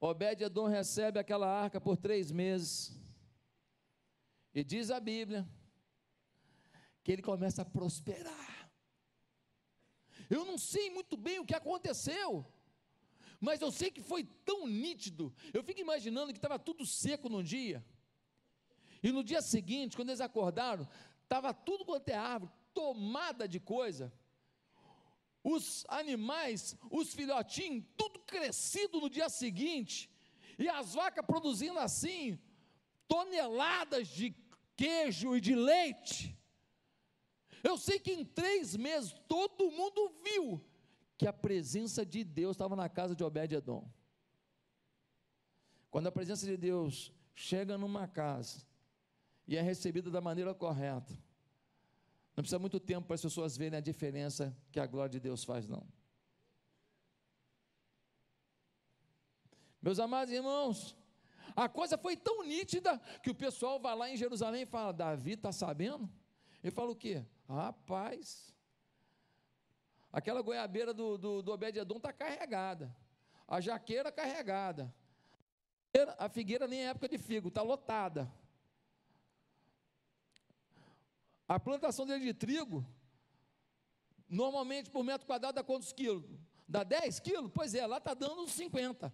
Obed-Edom 0.00 0.68
recebe 0.68 1.18
aquela 1.18 1.48
arca 1.48 1.80
por 1.80 1.96
três 1.96 2.30
meses. 2.30 2.96
E 4.54 4.62
diz 4.62 4.88
a 4.92 5.00
Bíblia 5.00 5.50
que 7.02 7.10
ele 7.10 7.22
começa 7.22 7.62
a 7.62 7.64
prosperar. 7.64 8.70
Eu 10.30 10.44
não 10.44 10.56
sei 10.56 10.90
muito 10.90 11.16
bem 11.16 11.40
o 11.40 11.44
que 11.44 11.56
aconteceu, 11.56 12.46
mas 13.40 13.60
eu 13.60 13.72
sei 13.72 13.90
que 13.90 14.00
foi 14.00 14.22
tão 14.22 14.64
nítido. 14.64 15.34
Eu 15.52 15.64
fico 15.64 15.80
imaginando 15.80 16.32
que 16.32 16.38
estava 16.38 16.56
tudo 16.56 16.86
seco 16.86 17.28
num 17.28 17.42
dia, 17.42 17.84
e 19.02 19.10
no 19.10 19.24
dia 19.24 19.42
seguinte, 19.42 19.96
quando 19.96 20.10
eles 20.10 20.20
acordaram, 20.20 20.86
estava 21.24 21.52
tudo 21.52 21.84
quanto 21.84 22.08
é 22.10 22.14
árvore, 22.14 22.52
tomada 22.72 23.48
de 23.48 23.58
coisa 23.58 24.12
os 25.42 25.84
animais, 25.88 26.76
os 26.90 27.14
filhotinhos, 27.14 27.84
tudo 27.96 28.18
crescido 28.20 29.00
no 29.00 29.08
dia 29.08 29.28
seguinte, 29.28 30.10
e 30.58 30.68
as 30.68 30.94
vacas 30.94 31.24
produzindo 31.24 31.78
assim, 31.78 32.38
toneladas 33.08 34.08
de 34.08 34.34
queijo 34.76 35.36
e 35.36 35.40
de 35.40 35.54
leite. 35.54 36.38
Eu 37.62 37.76
sei 37.76 37.98
que 37.98 38.12
em 38.12 38.24
três 38.24 38.76
meses 38.76 39.14
todo 39.28 39.70
mundo 39.70 40.14
viu 40.22 40.64
que 41.16 41.26
a 41.26 41.32
presença 41.32 42.04
de 42.04 42.24
Deus 42.24 42.52
estava 42.52 42.74
na 42.74 42.88
casa 42.88 43.14
de 43.14 43.22
Obed-Edom. 43.22 43.86
Quando 45.90 46.06
a 46.06 46.12
presença 46.12 46.46
de 46.46 46.56
Deus 46.56 47.12
chega 47.34 47.76
numa 47.76 48.06
casa 48.06 48.64
e 49.46 49.56
é 49.56 49.60
recebida 49.60 50.10
da 50.10 50.20
maneira 50.20 50.54
correta, 50.54 51.12
não 52.40 52.42
precisa 52.42 52.58
muito 52.58 52.80
tempo 52.80 53.06
para 53.06 53.16
as 53.16 53.20
pessoas 53.20 53.54
verem 53.54 53.76
a 53.76 53.82
diferença 53.82 54.56
que 54.72 54.80
a 54.80 54.86
glória 54.86 55.10
de 55.10 55.20
Deus 55.20 55.44
faz, 55.44 55.68
não. 55.68 55.86
Meus 59.82 59.98
amados 59.98 60.32
irmãos, 60.32 60.96
a 61.54 61.68
coisa 61.68 61.98
foi 61.98 62.16
tão 62.16 62.42
nítida 62.42 62.98
que 63.22 63.28
o 63.28 63.34
pessoal 63.34 63.78
vai 63.78 63.94
lá 63.94 64.08
em 64.08 64.16
Jerusalém 64.16 64.62
e 64.62 64.66
fala: 64.66 64.90
Davi 64.90 65.32
está 65.32 65.52
sabendo? 65.52 66.08
Ele 66.62 66.70
fala 66.70 66.90
o 66.90 66.96
quê? 66.96 67.26
Rapaz, 67.46 68.54
aquela 70.10 70.40
goiabeira 70.40 70.94
do, 70.94 71.18
do, 71.18 71.42
do 71.42 71.52
Obed-Edom 71.52 71.98
está 71.98 72.10
carregada, 72.10 72.96
a 73.46 73.60
jaqueira 73.60 74.10
carregada, 74.10 74.94
a 76.16 76.28
figueira 76.30 76.66
nem 76.66 76.86
é 76.86 76.86
época 76.86 77.06
de 77.06 77.18
figo, 77.18 77.48
está 77.48 77.60
lotada. 77.60 78.32
A 81.50 81.58
plantação 81.58 82.06
dele 82.06 82.26
de 82.26 82.32
trigo, 82.32 82.86
normalmente 84.28 84.88
por 84.88 85.02
metro 85.02 85.26
quadrado 85.26 85.56
dá 85.56 85.64
quantos 85.64 85.92
quilos? 85.92 86.24
Dá 86.68 86.84
10 86.84 87.18
quilos? 87.18 87.50
Pois 87.52 87.74
é, 87.74 87.84
lá 87.84 87.96
está 87.96 88.14
dando 88.14 88.42
uns 88.42 88.52
50. 88.52 89.12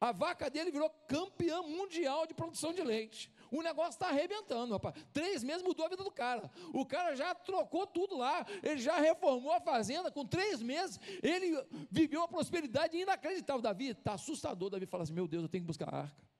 A 0.00 0.10
vaca 0.10 0.50
dele 0.50 0.72
virou 0.72 0.90
campeã 1.06 1.62
mundial 1.62 2.26
de 2.26 2.34
produção 2.34 2.72
de 2.72 2.82
leite. 2.82 3.32
O 3.52 3.62
negócio 3.62 3.92
está 3.92 4.08
arrebentando, 4.08 4.72
rapaz. 4.72 4.96
Três 5.12 5.44
meses 5.44 5.62
mudou 5.62 5.86
a 5.86 5.88
vida 5.88 6.02
do 6.02 6.10
cara. 6.10 6.50
O 6.74 6.84
cara 6.84 7.14
já 7.14 7.32
trocou 7.36 7.86
tudo 7.86 8.16
lá. 8.16 8.44
Ele 8.64 8.80
já 8.80 8.98
reformou 8.98 9.52
a 9.52 9.60
fazenda. 9.60 10.10
Com 10.10 10.26
três 10.26 10.60
meses, 10.60 10.98
ele 11.22 11.56
viveu 11.88 12.22
uma 12.22 12.26
prosperidade 12.26 12.96
inacreditável. 12.96 13.62
Davi, 13.62 13.90
está 13.90 14.14
assustador. 14.14 14.70
Davi 14.70 14.86
fala 14.86 15.04
assim: 15.04 15.12
Meu 15.12 15.28
Deus, 15.28 15.44
eu 15.44 15.48
tenho 15.48 15.62
que 15.62 15.68
buscar 15.68 15.88
a 15.94 15.98
arca. 15.98 16.31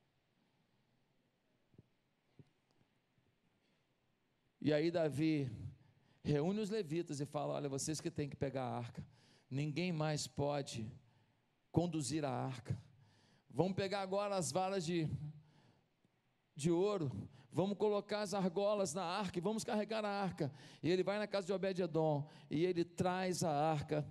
E 4.62 4.72
aí, 4.72 4.90
Davi 4.90 5.50
reúne 6.24 6.60
os 6.60 6.70
levitas 6.70 7.20
e 7.20 7.26
fala: 7.26 7.54
Olha, 7.54 7.68
vocês 7.68 8.00
que 8.00 8.10
têm 8.10 8.30
que 8.30 8.36
pegar 8.36 8.62
a 8.62 8.78
arca. 8.78 9.04
Ninguém 9.50 9.92
mais 9.92 10.26
pode 10.26 10.90
conduzir 11.70 12.24
a 12.24 12.30
arca 12.30 12.74
Vamos 13.54 13.74
pegar 13.74 14.00
agora 14.00 14.34
as 14.34 14.50
varas 14.50 14.82
de, 14.82 15.06
de 16.56 16.70
ouro, 16.70 17.12
vamos 17.52 17.76
colocar 17.76 18.22
as 18.22 18.32
argolas 18.32 18.94
na 18.94 19.04
arca 19.04 19.38
e 19.38 19.42
vamos 19.42 19.62
carregar 19.62 20.02
a 20.06 20.08
arca. 20.08 20.50
E 20.82 20.90
ele 20.90 21.02
vai 21.02 21.18
na 21.18 21.26
casa 21.26 21.48
de 21.48 21.52
Obed-Edom 21.52 22.26
e 22.50 22.64
ele 22.64 22.82
traz 22.82 23.44
a 23.44 23.52
arca 23.52 24.08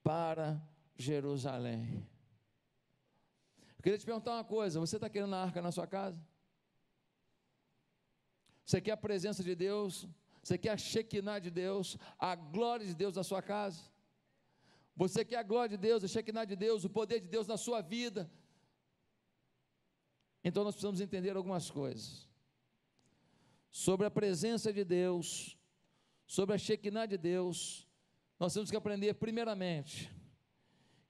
para 0.00 0.62
Jerusalém. 0.96 2.06
Eu 3.76 3.82
queria 3.82 3.98
te 3.98 4.06
perguntar 4.06 4.34
uma 4.34 4.44
coisa: 4.44 4.78
você 4.78 4.94
está 4.96 5.10
querendo 5.10 5.34
a 5.34 5.42
arca 5.42 5.60
na 5.60 5.72
sua 5.72 5.88
casa? 5.88 6.24
Você 8.64 8.80
quer 8.80 8.92
a 8.92 8.96
presença 8.96 9.42
de 9.42 9.54
Deus? 9.54 10.06
Você 10.42 10.56
quer 10.58 10.70
a 10.70 10.76
Shekinah 10.76 11.38
de 11.38 11.50
Deus? 11.50 11.98
A 12.18 12.34
glória 12.34 12.86
de 12.86 12.94
Deus 12.94 13.14
na 13.16 13.22
sua 13.22 13.42
casa? 13.42 13.82
Você 14.96 15.24
quer 15.24 15.36
a 15.36 15.42
glória 15.42 15.76
de 15.76 15.82
Deus, 15.88 16.04
a 16.04 16.08
Shekinah 16.08 16.44
de 16.44 16.56
Deus, 16.56 16.84
o 16.84 16.90
poder 16.90 17.20
de 17.20 17.26
Deus 17.26 17.46
na 17.46 17.56
sua 17.56 17.80
vida? 17.80 18.30
Então 20.42 20.62
nós 20.62 20.74
precisamos 20.74 21.00
entender 21.00 21.36
algumas 21.36 21.70
coisas. 21.70 22.28
Sobre 23.70 24.06
a 24.06 24.10
presença 24.10 24.72
de 24.72 24.84
Deus, 24.84 25.58
sobre 26.26 26.54
a 26.54 26.58
Shekinah 26.58 27.06
de 27.06 27.18
Deus, 27.18 27.88
nós 28.38 28.54
temos 28.54 28.70
que 28.70 28.76
aprender, 28.76 29.14
primeiramente, 29.14 30.12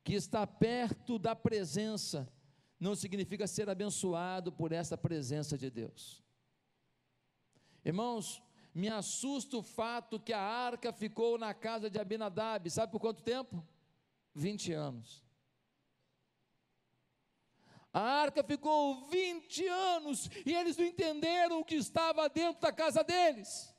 que 0.02 0.14
estar 0.14 0.46
perto 0.46 1.18
da 1.18 1.36
presença 1.36 2.28
não 2.80 2.94
significa 2.94 3.46
ser 3.46 3.68
abençoado 3.68 4.50
por 4.50 4.72
essa 4.72 4.96
presença 4.96 5.58
de 5.58 5.70
Deus. 5.70 6.23
Irmãos, 7.84 8.42
me 8.74 8.88
assusta 8.88 9.56
o 9.56 9.62
fato 9.62 10.18
que 10.18 10.32
a 10.32 10.40
arca 10.40 10.92
ficou 10.92 11.38
na 11.38 11.52
casa 11.52 11.90
de 11.90 11.98
Abinadab, 11.98 12.68
sabe 12.70 12.90
por 12.90 13.00
quanto 13.00 13.22
tempo? 13.22 13.66
20 14.34 14.72
anos. 14.72 15.22
A 17.92 18.00
arca 18.00 18.42
ficou 18.42 19.06
20 19.06 19.68
anos 19.68 20.28
e 20.44 20.52
eles 20.52 20.76
não 20.76 20.84
entenderam 20.84 21.60
o 21.60 21.64
que 21.64 21.76
estava 21.76 22.28
dentro 22.28 22.60
da 22.60 22.72
casa 22.72 23.04
deles. 23.04 23.72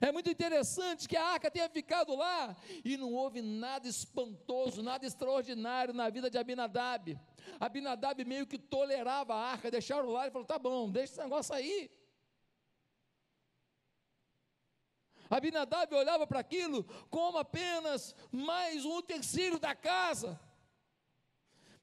É 0.00 0.12
muito 0.12 0.30
interessante 0.30 1.08
que 1.08 1.16
a 1.16 1.26
arca 1.26 1.50
tenha 1.50 1.68
ficado 1.68 2.14
lá 2.14 2.56
e 2.84 2.96
não 2.96 3.12
houve 3.12 3.42
nada 3.42 3.88
espantoso, 3.88 4.82
nada 4.82 5.04
extraordinário 5.04 5.92
na 5.92 6.08
vida 6.08 6.30
de 6.30 6.38
Abinadab. 6.38 7.18
Abinadab 7.58 8.24
meio 8.24 8.46
que 8.46 8.58
tolerava 8.58 9.34
a 9.34 9.50
arca, 9.50 9.70
deixaram 9.70 10.08
lá 10.08 10.26
e 10.26 10.30
falou: 10.30 10.46
tá 10.46 10.58
bom, 10.58 10.88
deixa 10.88 11.12
esse 11.14 11.22
negócio 11.22 11.54
aí. 11.54 11.90
Abinadab 15.30 15.94
olhava 15.94 16.26
para 16.26 16.40
aquilo 16.40 16.84
como 17.10 17.38
apenas 17.38 18.14
mais 18.30 18.84
um 18.84 18.96
utensílio 18.96 19.58
da 19.58 19.74
casa. 19.74 20.38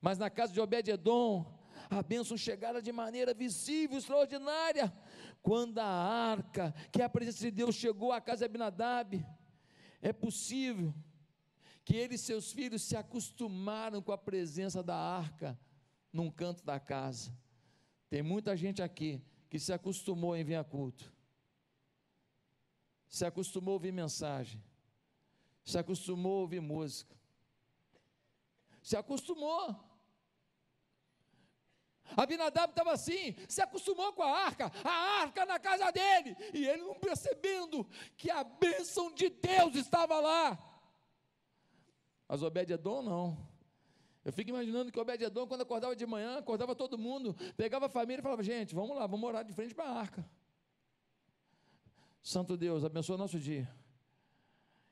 Mas 0.01 0.17
na 0.17 0.29
casa 0.29 0.53
de 0.53 0.61
Obed-Edom, 0.61 1.45
a 1.89 2.01
bênção 2.01 2.37
chegara 2.37 2.81
de 2.81 2.91
maneira 2.91 3.33
visível, 3.33 3.97
extraordinária. 3.97 4.93
Quando 5.41 5.79
a 5.79 5.85
arca, 5.85 6.73
que 6.91 7.01
é 7.01 7.05
a 7.05 7.09
presença 7.09 7.39
de 7.39 7.51
Deus, 7.51 7.75
chegou 7.75 8.11
à 8.11 8.19
casa 8.19 8.39
de 8.39 8.45
Abinadab, 8.45 9.25
é 10.01 10.11
possível 10.11 10.93
que 11.83 11.95
ele 11.95 12.15
e 12.15 12.17
seus 12.17 12.51
filhos 12.51 12.81
se 12.81 12.97
acostumaram 12.97 14.01
com 14.01 14.11
a 14.11 14.17
presença 14.17 14.81
da 14.81 14.95
arca 14.95 15.59
num 16.11 16.31
canto 16.31 16.63
da 16.65 16.79
casa. 16.79 17.31
Tem 18.09 18.23
muita 18.23 18.57
gente 18.57 18.81
aqui 18.81 19.21
que 19.49 19.59
se 19.59 19.71
acostumou 19.71 20.35
em 20.35 20.43
vir 20.43 20.55
a 20.55 20.63
culto, 20.63 21.13
se 23.15 23.25
acostumou 23.25 23.71
a 23.71 23.75
ouvir 23.75 23.93
mensagem, 23.93 24.61
se 25.63 25.77
acostumou 25.77 26.39
a 26.39 26.41
ouvir 26.41 26.59
música, 26.59 27.15
se 28.83 28.97
acostumou. 28.97 29.73
Abinadab 32.17 32.71
estava 32.71 32.91
assim, 32.91 33.33
se 33.47 33.61
acostumou 33.61 34.11
com 34.11 34.21
a 34.21 34.29
arca, 34.29 34.69
a 34.83 35.21
arca 35.21 35.45
na 35.45 35.57
casa 35.57 35.89
dele, 35.91 36.35
e 36.53 36.67
ele 36.67 36.81
não 36.81 36.99
percebendo 36.99 37.87
que 38.17 38.29
a 38.29 38.43
bênção 38.43 39.13
de 39.13 39.29
Deus 39.29 39.75
estava 39.75 40.19
lá. 40.19 40.59
Mas 42.27 42.43
Obed-Edom 42.43 43.01
não. 43.01 43.47
Eu 44.25 44.33
fico 44.33 44.49
imaginando 44.49 44.91
que 44.91 44.99
Obed-Edom, 44.99 45.47
quando 45.47 45.61
acordava 45.61 45.95
de 45.95 46.05
manhã, 46.05 46.39
acordava 46.39 46.75
todo 46.75 46.97
mundo, 46.97 47.33
pegava 47.55 47.85
a 47.85 47.89
família 47.89 48.19
e 48.19 48.23
falava: 48.23 48.43
gente, 48.43 48.75
vamos 48.75 48.93
lá, 48.97 49.07
vamos 49.07 49.25
orar 49.25 49.45
de 49.45 49.53
frente 49.53 49.73
para 49.73 49.85
a 49.85 49.97
arca. 49.97 50.29
Santo 52.25 52.57
Deus, 52.57 52.83
abençoa 52.83 53.17
nosso 53.17 53.39
dia. 53.39 53.71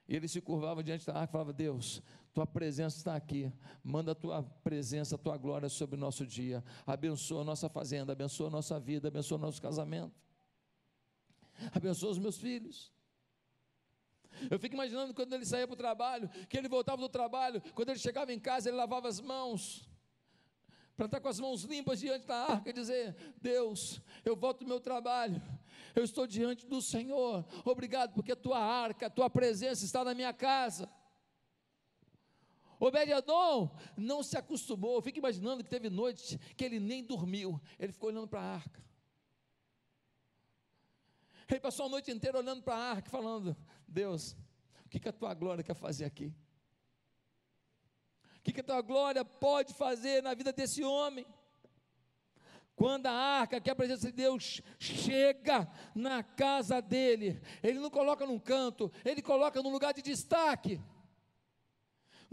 E 0.08 0.16
ele 0.16 0.28
se 0.28 0.40
curvava 0.40 0.84
diante 0.84 1.04
da 1.04 1.14
arca 1.14 1.32
e 1.32 1.32
falava: 1.32 1.52
Deus, 1.52 2.00
tua 2.32 2.46
presença 2.46 2.98
está 2.98 3.16
aqui. 3.16 3.52
Manda 3.84 4.12
a 4.12 4.16
tua 4.16 4.44
presença, 4.64 5.16
a 5.16 5.18
tua 5.18 5.36
glória 5.36 5.68
sobre 5.68 5.96
o 5.96 6.00
nosso 6.00 6.28
dia. 6.28 6.64
Abençoa 6.86 7.42
a 7.42 7.44
nossa 7.44 7.68
fazenda, 7.68 8.14
abençoa 8.14 8.50
a 8.50 8.52
nossa 8.52 8.80
vida, 8.80 9.08
abençoa 9.08 9.40
o 9.40 9.42
nosso 9.42 9.60
casamento. 9.60 10.14
Abençoa 11.74 12.12
os 12.12 12.20
meus 12.20 12.38
filhos. 12.38 12.94
Eu 14.52 14.60
fico 14.60 14.76
imaginando 14.76 15.12
quando 15.12 15.34
ele 15.34 15.44
saía 15.44 15.66
para 15.66 15.74
o 15.74 15.78
trabalho, 15.78 16.30
que 16.48 16.56
ele 16.56 16.70
voltava 16.70 17.02
do 17.02 17.10
trabalho, 17.10 17.64
quando 17.74 17.90
ele 17.90 18.00
chegava 18.00 18.32
em 18.32 18.40
casa, 18.40 18.70
ele 18.70 18.78
lavava 18.78 19.08
as 19.08 19.20
mãos, 19.20 19.90
para 20.96 21.08
estar 21.08 21.20
com 21.20 21.30
as 21.30 21.40
mãos 21.40 21.64
limpas 21.64 22.00
diante 22.00 22.28
da 22.28 22.36
arca 22.36 22.70
e 22.70 22.74
dizer: 22.74 23.16
Deus, 23.42 24.00
eu 24.24 24.36
volto 24.36 24.60
do 24.60 24.68
meu 24.68 24.80
trabalho, 24.80 25.42
eu 25.96 26.04
estou 26.04 26.26
diante 26.26 26.66
do 26.66 26.82
Senhor, 26.82 27.46
obrigado, 27.66 28.14
porque 28.14 28.32
a 28.32 28.36
tua 28.36 28.60
arca, 28.60 29.08
a 29.08 29.10
tua 29.10 29.30
presença 29.30 29.86
está 29.86 30.04
na 30.04 30.14
minha 30.14 30.34
casa. 30.34 30.90
Obed-Edom 32.80 33.74
não 33.96 34.22
se 34.22 34.38
acostumou. 34.38 35.02
Fica 35.02 35.18
imaginando 35.18 35.64
que 35.64 35.70
teve 35.70 35.90
noites 35.90 36.38
que 36.58 36.66
ele 36.66 36.80
nem 36.80 37.02
dormiu. 37.04 37.62
Ele 37.80 37.94
ficou 37.94 38.10
olhando 38.10 38.28
para 38.28 38.42
a 38.42 38.56
arca. 38.56 38.84
Ele 41.50 41.60
passou 41.62 41.86
a 41.86 41.90
noite 41.90 42.12
inteira 42.12 42.38
olhando 42.38 42.62
para 42.62 42.76
a 42.76 42.90
arca, 42.92 43.10
falando: 43.10 43.56
Deus, 43.88 44.36
o 44.86 44.90
que, 44.90 45.00
que 45.00 45.08
a 45.08 45.14
tua 45.14 45.34
glória 45.34 45.64
quer 45.64 45.76
fazer 45.76 46.06
aqui? 46.06 46.34
O 48.38 48.42
que, 48.44 48.52
que 48.52 48.60
a 48.60 48.64
tua 48.64 48.82
glória 48.82 49.24
pode 49.24 49.74
fazer 49.74 50.22
na 50.22 50.34
vida 50.34 50.52
desse 50.52 50.84
homem? 50.84 51.26
Quando 52.76 53.06
a 53.06 53.12
arca, 53.12 53.62
que 53.62 53.70
é 53.70 53.74
a 53.74 53.76
presença 53.76 54.08
de 54.08 54.14
Deus, 54.14 54.62
chega 54.80 55.70
na 55.94 56.24
casa 56.24 56.82
dele, 56.82 57.42
ele 57.62 57.80
não 57.80 57.90
coloca 57.90 58.26
num 58.26 58.40
canto, 58.40 58.92
ele 59.06 59.22
coloca 59.22 59.62
num 59.62 59.72
lugar 59.72 59.94
de 59.94 60.02
destaque 60.02 60.82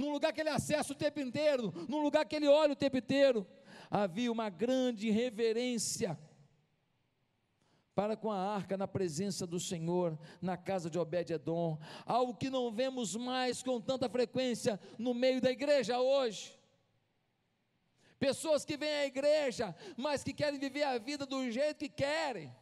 num 0.01 0.11
lugar 0.11 0.33
que 0.33 0.41
ele 0.41 0.49
acessa 0.49 0.95
o 0.95 0.97
tempo 0.97 1.21
inteiro, 1.21 1.73
num 1.87 2.03
lugar 2.03 2.25
que 2.25 2.35
ele 2.35 2.49
olha 2.49 2.73
o 2.73 2.77
tempo 2.77 2.97
inteiro. 2.97 3.47
Havia 3.91 4.33
uma 4.33 4.49
grande 4.49 5.11
reverência 5.11 6.19
para 7.95 8.17
com 8.17 8.31
a 8.31 8.39
arca 8.39 8.79
na 8.79 8.89
presença 8.89 9.47
do 9.47 9.61
Senhor, 9.61 10.19
na 10.41 10.57
casa 10.57 10.89
de 10.89 10.99
Obed-Edom, 10.99 11.79
algo 12.07 12.35
que 12.35 12.49
não 12.49 12.73
vemos 12.73 13.15
mais 13.15 13.63
com 13.63 13.79
tanta 13.79 14.09
frequência 14.09 14.81
no 14.97 15.13
meio 15.13 15.41
da 15.41 15.51
igreja 15.51 16.01
hoje. 16.01 16.59
Pessoas 18.21 18.67
que 18.67 18.77
vêm 18.77 18.93
à 18.97 19.07
igreja, 19.07 19.75
mas 19.97 20.23
que 20.23 20.35
querem 20.35 20.61
viver 20.61 20.83
a 20.83 20.99
vida 20.99 21.25
do 21.25 21.51
jeito 21.51 21.79
que 21.79 21.89
querem. 21.89 22.55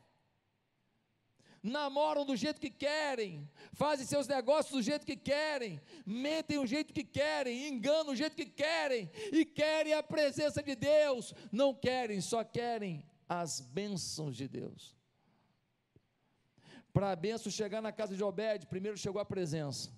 Namoram 1.61 2.25
do 2.25 2.37
jeito 2.37 2.61
que 2.61 2.71
querem, 2.71 3.51
fazem 3.73 4.07
seus 4.07 4.29
negócios 4.29 4.73
do 4.73 4.81
jeito 4.81 5.05
que 5.05 5.16
querem, 5.16 5.81
mentem 6.07 6.61
do 6.61 6.64
jeito 6.64 6.94
que 6.94 7.03
querem, 7.03 7.66
enganam 7.66 8.05
do 8.05 8.14
jeito 8.14 8.37
que 8.37 8.47
querem, 8.47 9.11
e 9.33 9.44
querem 9.44 9.94
a 9.94 10.03
presença 10.03 10.62
de 10.62 10.77
Deus. 10.77 11.35
Não 11.51 11.75
querem, 11.75 12.21
só 12.21 12.44
querem 12.44 13.05
as 13.29 13.61
bênçãos 13.61 14.37
de 14.37 14.47
Deus. 14.47 14.97
Para 16.92 17.11
a 17.11 17.16
bênção 17.16 17.51
chegar 17.51 17.83
na 17.83 17.90
casa 17.90 18.14
de 18.16 18.23
Obed, 18.23 18.64
primeiro 18.66 18.97
chegou 18.97 19.21
a 19.21 19.25
presença 19.25 19.98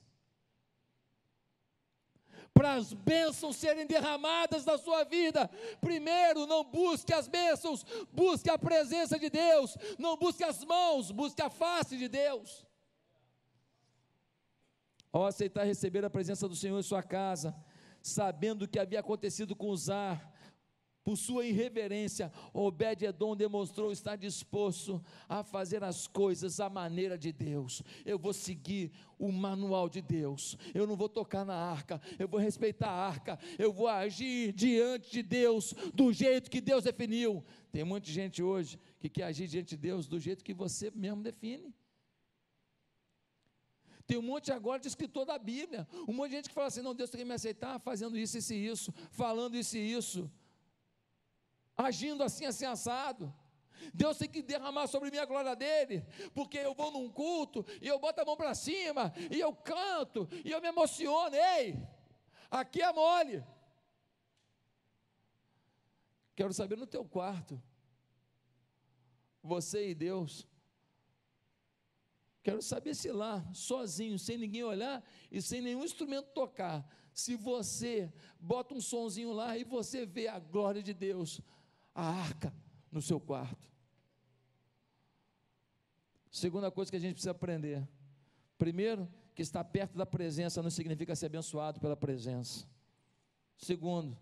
para 2.54 2.74
as 2.74 2.92
bênçãos 2.92 3.56
serem 3.56 3.86
derramadas 3.86 4.64
na 4.64 4.76
sua 4.76 5.04
vida. 5.04 5.48
Primeiro, 5.80 6.46
não 6.46 6.64
busque 6.64 7.12
as 7.12 7.28
bênçãos, 7.28 7.84
busque 8.12 8.50
a 8.50 8.58
presença 8.58 9.18
de 9.18 9.30
Deus, 9.30 9.76
não 9.98 10.16
busque 10.16 10.44
as 10.44 10.64
mãos, 10.64 11.10
busque 11.10 11.40
a 11.40 11.48
face 11.50 11.96
de 11.96 12.08
Deus. 12.08 12.66
Ao 15.12 15.24
aceitar 15.24 15.64
receber 15.64 16.04
a 16.04 16.10
presença 16.10 16.48
do 16.48 16.54
Senhor 16.54 16.78
em 16.78 16.82
sua 16.82 17.02
casa, 17.02 17.54
sabendo 18.02 18.62
o 18.62 18.68
que 18.68 18.78
havia 18.78 19.00
acontecido 19.00 19.56
com 19.56 19.68
Uzar, 19.68 20.29
por 21.02 21.16
sua 21.16 21.46
irreverência, 21.46 22.30
Obed-Edom 22.52 23.34
demonstrou 23.34 23.90
estar 23.90 24.16
disposto 24.16 25.02
a 25.28 25.42
fazer 25.42 25.82
as 25.82 26.06
coisas 26.06 26.60
à 26.60 26.68
maneira 26.68 27.16
de 27.16 27.32
Deus. 27.32 27.82
Eu 28.04 28.18
vou 28.18 28.32
seguir 28.32 28.92
o 29.18 29.32
manual 29.32 29.88
de 29.88 30.02
Deus. 30.02 30.58
Eu 30.74 30.86
não 30.86 30.96
vou 30.96 31.08
tocar 31.08 31.44
na 31.44 31.54
arca, 31.54 32.00
eu 32.18 32.28
vou 32.28 32.38
respeitar 32.38 32.90
a 32.90 33.06
arca. 33.06 33.38
Eu 33.58 33.72
vou 33.72 33.88
agir 33.88 34.52
diante 34.52 35.10
de 35.10 35.22
Deus 35.22 35.74
do 35.94 36.12
jeito 36.12 36.50
que 36.50 36.60
Deus 36.60 36.84
definiu. 36.84 37.42
Tem 37.72 37.82
muita 37.82 38.10
gente 38.10 38.42
hoje 38.42 38.78
que 38.98 39.08
quer 39.08 39.24
agir 39.24 39.48
diante 39.48 39.70
de 39.70 39.76
Deus 39.78 40.06
do 40.06 40.20
jeito 40.20 40.44
que 40.44 40.52
você 40.52 40.90
mesmo 40.90 41.22
define. 41.22 41.74
Tem 44.06 44.18
um 44.18 44.22
monte 44.22 44.52
agora 44.52 44.80
de 44.80 44.88
escritor 44.88 45.24
da 45.24 45.38
Bíblia, 45.38 45.86
um 46.06 46.12
monte 46.12 46.30
de 46.30 46.36
gente 46.36 46.48
que 46.48 46.54
fala 46.54 46.66
assim: 46.66 46.82
não, 46.82 46.94
Deus 46.94 47.10
tem 47.10 47.20
que 47.20 47.24
me 47.24 47.32
aceitar 47.32 47.78
fazendo 47.78 48.18
isso, 48.18 48.36
isso 48.36 48.52
e 48.52 48.66
isso, 48.66 48.92
falando 49.12 49.56
isso 49.56 49.76
e 49.76 49.92
isso 49.92 50.30
agindo 51.86 52.22
assim, 52.22 52.44
assim, 52.44 52.64
assado. 52.64 53.34
Deus 53.94 54.18
tem 54.18 54.28
que 54.28 54.42
derramar 54.42 54.86
sobre 54.86 55.10
mim 55.10 55.18
a 55.18 55.24
glória 55.24 55.56
dele, 55.56 56.04
porque 56.34 56.58
eu 56.58 56.74
vou 56.74 56.90
num 56.90 57.08
culto 57.10 57.64
e 57.80 57.88
eu 57.88 57.98
boto 57.98 58.20
a 58.20 58.24
mão 58.24 58.36
para 58.36 58.54
cima 58.54 59.12
e 59.30 59.40
eu 59.40 59.54
canto 59.54 60.28
e 60.44 60.50
eu 60.50 60.60
me 60.60 60.68
emociono. 60.68 61.34
Ei, 61.34 61.76
aqui 62.50 62.82
é 62.82 62.92
mole. 62.92 63.44
Quero 66.36 66.52
saber 66.52 66.76
no 66.76 66.86
teu 66.86 67.04
quarto, 67.04 67.60
você 69.42 69.90
e 69.90 69.94
Deus. 69.94 70.46
Quero 72.42 72.62
saber 72.62 72.94
se 72.94 73.10
lá, 73.10 73.44
sozinho, 73.52 74.18
sem 74.18 74.38
ninguém 74.38 74.64
olhar 74.64 75.04
e 75.30 75.42
sem 75.42 75.60
nenhum 75.60 75.84
instrumento 75.84 76.32
tocar, 76.32 76.86
se 77.12 77.36
você 77.36 78.10
bota 78.38 78.74
um 78.74 78.80
sonzinho 78.80 79.32
lá 79.32 79.58
e 79.58 79.64
você 79.64 80.06
vê 80.06 80.28
a 80.28 80.38
glória 80.38 80.82
de 80.82 80.94
Deus 80.94 81.42
a 81.94 82.04
arca 82.04 82.52
no 82.90 83.00
seu 83.00 83.20
quarto. 83.20 83.68
Segunda 86.30 86.70
coisa 86.70 86.90
que 86.90 86.96
a 86.96 87.00
gente 87.00 87.14
precisa 87.14 87.32
aprender. 87.32 87.86
Primeiro, 88.56 89.08
que 89.34 89.42
estar 89.42 89.64
perto 89.64 89.96
da 89.96 90.06
presença 90.06 90.62
não 90.62 90.70
significa 90.70 91.16
ser 91.16 91.26
abençoado 91.26 91.80
pela 91.80 91.96
presença. 91.96 92.66
Segundo, 93.56 94.16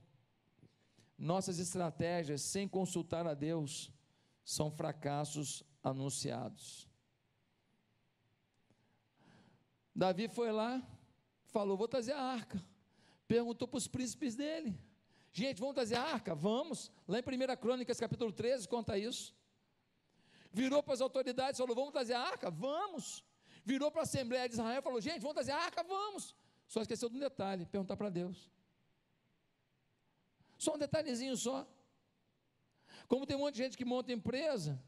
nossas 1.16 1.58
estratégias 1.58 2.42
sem 2.42 2.68
consultar 2.68 3.26
a 3.26 3.34
Deus 3.34 3.92
são 4.44 4.70
fracassos 4.70 5.62
anunciados. 5.82 6.88
Davi 9.94 10.28
foi 10.28 10.52
lá, 10.52 10.80
falou: 11.46 11.76
Vou 11.76 11.88
trazer 11.88 12.12
a 12.12 12.22
arca. 12.22 12.64
Perguntou 13.26 13.66
para 13.66 13.78
os 13.78 13.88
príncipes 13.88 14.36
dele. 14.36 14.78
Gente, 15.38 15.60
vamos 15.60 15.74
trazer 15.74 15.94
a 15.94 16.02
arca? 16.02 16.34
Vamos. 16.34 16.90
Lá 17.06 17.16
em 17.20 17.22
1 17.22 17.56
Crônicas, 17.64 18.00
capítulo 18.00 18.32
13, 18.32 18.66
conta 18.66 18.98
isso. 18.98 19.32
Virou 20.52 20.82
para 20.82 20.94
as 20.94 21.00
autoridades 21.00 21.56
e 21.58 21.62
falou: 21.62 21.76
Vamos 21.76 21.92
trazer 21.92 22.14
a 22.14 22.20
arca? 22.20 22.50
Vamos. 22.50 23.24
Virou 23.64 23.88
para 23.92 24.02
a 24.02 24.08
Assembleia 24.08 24.48
de 24.48 24.54
Israel 24.54 24.80
e 24.80 24.82
falou: 24.82 25.00
Gente, 25.00 25.20
vamos 25.20 25.34
trazer 25.34 25.52
a 25.52 25.58
arca? 25.58 25.84
Vamos. 25.84 26.34
Só 26.66 26.82
esqueceu 26.82 27.08
de 27.08 27.16
um 27.16 27.20
detalhe: 27.20 27.66
perguntar 27.66 27.96
para 27.96 28.10
Deus. 28.10 28.50
Só 30.58 30.74
um 30.74 30.78
detalhezinho 30.78 31.36
só. 31.36 31.64
Como 33.06 33.24
tem 33.24 33.36
um 33.36 33.40
monte 33.40 33.54
de 33.54 33.62
gente 33.62 33.76
que 33.76 33.84
monta 33.84 34.12
empresa, 34.12 34.82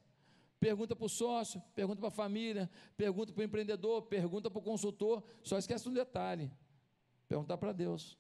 pergunta 0.58 0.96
para 0.96 1.06
o 1.06 1.08
sócio, 1.08 1.62
pergunta 1.76 2.00
para 2.00 2.08
a 2.08 2.18
família, 2.24 2.68
pergunta 2.96 3.32
para 3.32 3.42
o 3.42 3.44
empreendedor, 3.44 4.02
pergunta 4.02 4.50
para 4.50 4.58
o 4.58 4.62
consultor, 4.62 5.22
só 5.44 5.56
esquece 5.58 5.88
um 5.88 5.94
detalhe: 5.94 6.50
perguntar 7.28 7.56
para 7.56 7.72
Deus. 7.72 8.18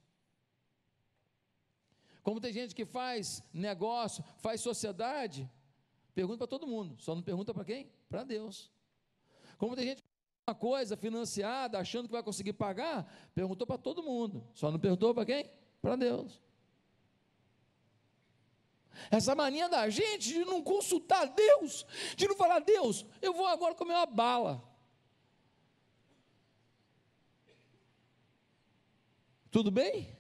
Como 2.22 2.40
tem 2.40 2.52
gente 2.52 2.74
que 2.74 2.84
faz 2.84 3.42
negócio, 3.52 4.22
faz 4.38 4.60
sociedade, 4.60 5.50
pergunta 6.14 6.38
para 6.38 6.46
todo 6.46 6.66
mundo, 6.66 6.96
só 6.98 7.14
não 7.14 7.22
pergunta 7.22 7.54
para 7.54 7.64
quem? 7.64 7.90
Para 8.08 8.24
Deus. 8.24 8.70
Como 9.56 9.74
tem 9.74 9.86
gente 9.86 10.02
que 10.02 10.08
faz 10.08 10.48
uma 10.48 10.54
coisa 10.54 10.96
financiada, 10.96 11.78
achando 11.78 12.06
que 12.06 12.12
vai 12.12 12.22
conseguir 12.22 12.52
pagar, 12.52 13.10
perguntou 13.34 13.66
para 13.66 13.78
todo 13.78 14.02
mundo, 14.02 14.46
só 14.52 14.70
não 14.70 14.78
perguntou 14.78 15.14
para 15.14 15.24
quem? 15.24 15.50
Para 15.80 15.96
Deus. 15.96 16.40
Essa 19.10 19.34
mania 19.34 19.68
da 19.68 19.88
gente 19.88 20.28
de 20.28 20.44
não 20.44 20.62
consultar 20.62 21.26
Deus, 21.26 21.86
de 22.16 22.28
não 22.28 22.36
falar, 22.36 22.58
Deus, 22.58 23.06
eu 23.22 23.32
vou 23.32 23.46
agora 23.46 23.74
comer 23.74 23.94
uma 23.94 24.06
bala. 24.06 24.62
Tudo 29.50 29.70
bem? 29.70 30.16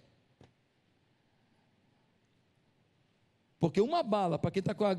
Porque 3.60 3.80
uma 3.80 4.02
bala, 4.02 4.38
para 4.38 4.50
quem 4.50 4.60
está 4.60 4.74
com, 4.74 4.86
a, 4.86 4.96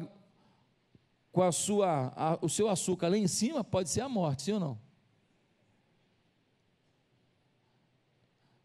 com 1.32 1.42
a 1.42 1.52
sua, 1.52 2.14
a, 2.16 2.38
o 2.42 2.48
seu 2.48 2.70
açúcar 2.70 3.10
lá 3.10 3.18
em 3.18 3.28
cima, 3.28 3.64
pode 3.64 3.90
ser 3.90 4.02
a 4.02 4.08
morte, 4.08 4.44
sim 4.44 4.54
ou 4.54 4.60
não? 4.60 4.80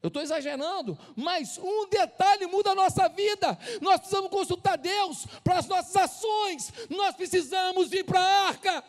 Eu 0.02 0.08
estou 0.08 0.22
exagerando, 0.22 0.96
mas 1.16 1.58
um 1.58 1.88
detalhe 1.88 2.46
muda 2.46 2.70
a 2.70 2.74
nossa 2.76 3.08
vida. 3.08 3.58
Nós 3.80 3.98
precisamos 3.98 4.30
consultar 4.30 4.76
Deus 4.76 5.26
para 5.42 5.58
as 5.58 5.66
nossas 5.66 5.96
ações. 5.96 6.72
Nós 6.88 7.16
precisamos 7.16 7.90
ir 7.90 8.04
para 8.04 8.20
a 8.20 8.48
arca. 8.48 8.84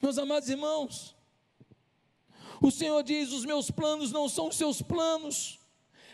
Meus 0.00 0.16
amados 0.16 0.48
irmãos, 0.48 1.14
o 2.62 2.70
Senhor 2.70 3.02
diz: 3.02 3.30
os 3.30 3.44
meus 3.44 3.70
planos 3.70 4.10
não 4.10 4.26
são 4.26 4.48
os 4.48 4.56
seus 4.56 4.80
planos. 4.80 5.58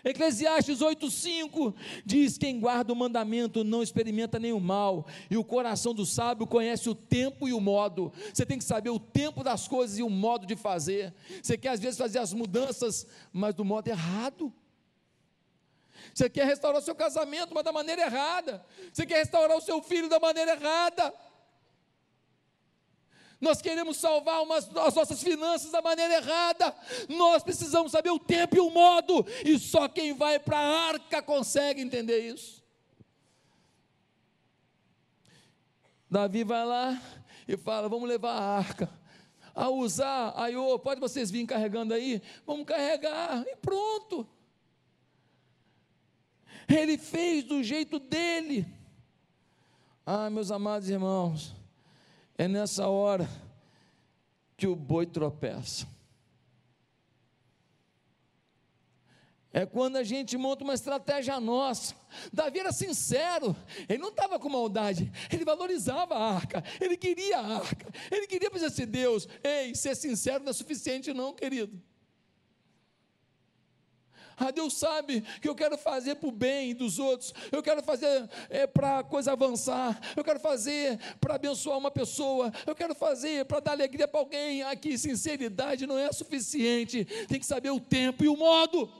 Eclesiastes 0.04 0.80
8,5 0.80 1.74
diz: 2.04 2.36
Quem 2.36 2.58
guarda 2.58 2.92
o 2.92 2.96
mandamento 2.96 3.62
não 3.62 3.82
experimenta 3.82 4.38
nenhum 4.38 4.58
mal, 4.58 5.06
e 5.30 5.36
o 5.36 5.44
coração 5.44 5.94
do 5.94 6.04
sábio 6.04 6.46
conhece 6.46 6.88
o 6.88 6.94
tempo 6.94 7.46
e 7.46 7.52
o 7.52 7.60
modo. 7.60 8.12
Você 8.32 8.44
tem 8.44 8.58
que 8.58 8.64
saber 8.64 8.90
o 8.90 8.98
tempo 8.98 9.44
das 9.44 9.68
coisas 9.68 9.98
e 9.98 10.02
o 10.02 10.10
modo 10.10 10.46
de 10.46 10.56
fazer. 10.56 11.14
Você 11.42 11.56
quer 11.56 11.70
às 11.70 11.80
vezes 11.80 11.98
fazer 11.98 12.18
as 12.18 12.32
mudanças, 12.32 13.06
mas 13.32 13.54
do 13.54 13.64
modo 13.64 13.88
errado. 13.88 14.52
Você 16.12 16.28
quer 16.28 16.46
restaurar 16.46 16.80
o 16.80 16.84
seu 16.84 16.94
casamento, 16.94 17.54
mas 17.54 17.64
da 17.64 17.72
maneira 17.72 18.02
errada. 18.02 18.64
Você 18.92 19.06
quer 19.06 19.18
restaurar 19.18 19.56
o 19.56 19.60
seu 19.60 19.80
filho 19.82 20.08
da 20.08 20.18
maneira 20.18 20.52
errada 20.52 21.14
nós 23.42 23.60
queremos 23.60 23.96
salvar 23.96 24.40
umas, 24.40 24.74
as 24.76 24.94
nossas 24.94 25.20
finanças 25.20 25.72
da 25.72 25.82
maneira 25.82 26.14
errada, 26.14 26.72
nós 27.08 27.42
precisamos 27.42 27.90
saber 27.90 28.10
o 28.10 28.18
tempo 28.18 28.56
e 28.56 28.60
o 28.60 28.70
modo, 28.70 29.26
e 29.44 29.58
só 29.58 29.88
quem 29.88 30.14
vai 30.14 30.38
para 30.38 30.56
a 30.56 30.88
arca 30.90 31.20
consegue 31.20 31.82
entender 31.82 32.20
isso. 32.20 32.62
Davi 36.08 36.44
vai 36.44 36.64
lá 36.64 37.02
e 37.48 37.56
fala: 37.56 37.88
Vamos 37.88 38.08
levar 38.08 38.32
a 38.32 38.58
arca. 38.58 39.02
A 39.54 39.68
usar, 39.68 40.32
aí, 40.36 40.56
oh, 40.56 40.78
pode 40.78 41.00
vocês 41.00 41.30
virem 41.30 41.46
carregando 41.46 41.92
aí? 41.92 42.22
Vamos 42.46 42.64
carregar, 42.64 43.44
e 43.46 43.56
pronto. 43.56 44.26
Ele 46.68 46.96
fez 46.96 47.44
do 47.44 47.62
jeito 47.62 47.98
dele. 47.98 48.66
Ah, 50.06 50.30
meus 50.30 50.50
amados 50.50 50.88
irmãos, 50.88 51.54
é 52.42 52.48
nessa 52.48 52.88
hora 52.88 53.28
que 54.56 54.66
o 54.66 54.74
boi 54.74 55.06
tropeça. 55.06 55.86
É 59.52 59.64
quando 59.64 59.96
a 59.96 60.02
gente 60.02 60.36
monta 60.36 60.64
uma 60.64 60.74
estratégia 60.74 61.38
nossa. 61.38 61.94
Davi 62.32 62.58
era 62.58 62.72
sincero, 62.72 63.54
ele 63.88 63.98
não 63.98 64.08
estava 64.08 64.40
com 64.40 64.48
maldade, 64.48 65.12
ele 65.30 65.44
valorizava 65.44 66.16
a 66.16 66.34
arca, 66.34 66.64
ele 66.80 66.96
queria 66.96 67.38
a 67.38 67.58
arca, 67.58 67.86
ele 68.10 68.26
queria 68.26 68.50
dizer 68.50 68.66
assim: 68.66 68.86
Deus, 68.86 69.28
ei, 69.44 69.72
ser 69.74 69.94
sincero 69.94 70.42
não 70.42 70.50
é 70.50 70.54
suficiente, 70.54 71.12
não, 71.12 71.32
querido. 71.32 71.80
Ah, 74.36 74.50
Deus 74.50 74.74
sabe 74.74 75.22
que 75.40 75.48
eu 75.48 75.54
quero 75.54 75.76
fazer 75.76 76.16
para 76.16 76.28
o 76.28 76.32
bem 76.32 76.74
dos 76.74 76.98
outros, 76.98 77.32
eu 77.50 77.62
quero 77.62 77.82
fazer 77.82 78.28
é, 78.48 78.66
para 78.66 78.98
a 79.00 79.04
coisa 79.04 79.32
avançar, 79.32 80.00
eu 80.16 80.24
quero 80.24 80.40
fazer 80.40 80.98
para 81.20 81.34
abençoar 81.34 81.78
uma 81.78 81.90
pessoa, 81.90 82.52
eu 82.66 82.74
quero 82.74 82.94
fazer 82.94 83.44
para 83.44 83.60
dar 83.60 83.72
alegria 83.72 84.08
para 84.08 84.20
alguém. 84.20 84.62
Aqui, 84.62 84.96
sinceridade 84.96 85.86
não 85.86 85.98
é 85.98 86.12
suficiente, 86.12 87.04
tem 87.26 87.38
que 87.38 87.46
saber 87.46 87.70
o 87.70 87.80
tempo 87.80 88.24
e 88.24 88.28
o 88.28 88.36
modo. 88.36 88.90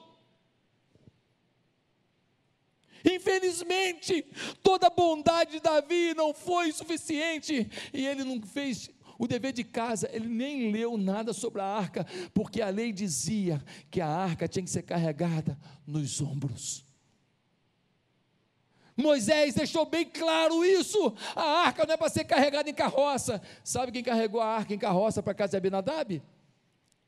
Infelizmente, 3.04 4.24
toda 4.62 4.86
a 4.86 4.90
bondade 4.90 5.52
de 5.52 5.60
Davi 5.60 6.14
não 6.14 6.32
foi 6.32 6.70
suficiente 6.72 7.68
e 7.92 8.06
ele 8.06 8.22
não 8.22 8.40
fez 8.40 8.90
o 9.18 9.26
dever 9.26 9.52
de 9.52 9.64
casa, 9.64 10.08
ele 10.12 10.28
nem 10.28 10.72
leu 10.72 10.96
nada 10.96 11.32
sobre 11.32 11.60
a 11.60 11.64
arca, 11.64 12.06
porque 12.32 12.60
a 12.60 12.68
lei 12.68 12.92
dizia 12.92 13.62
que 13.90 14.00
a 14.00 14.08
arca 14.08 14.48
tinha 14.48 14.64
que 14.64 14.70
ser 14.70 14.82
carregada 14.82 15.58
nos 15.86 16.20
ombros. 16.20 16.84
Moisés 18.96 19.54
deixou 19.54 19.86
bem 19.86 20.04
claro 20.04 20.64
isso. 20.64 21.14
A 21.34 21.66
arca 21.66 21.86
não 21.86 21.94
é 21.94 21.96
para 21.96 22.10
ser 22.10 22.24
carregada 22.24 22.68
em 22.68 22.74
carroça. 22.74 23.40
Sabe 23.64 23.90
quem 23.90 24.02
carregou 24.02 24.40
a 24.40 24.46
arca 24.46 24.74
em 24.74 24.78
carroça 24.78 25.22
para 25.22 25.34
casa 25.34 25.52
de 25.52 25.56
Abinadab? 25.56 26.22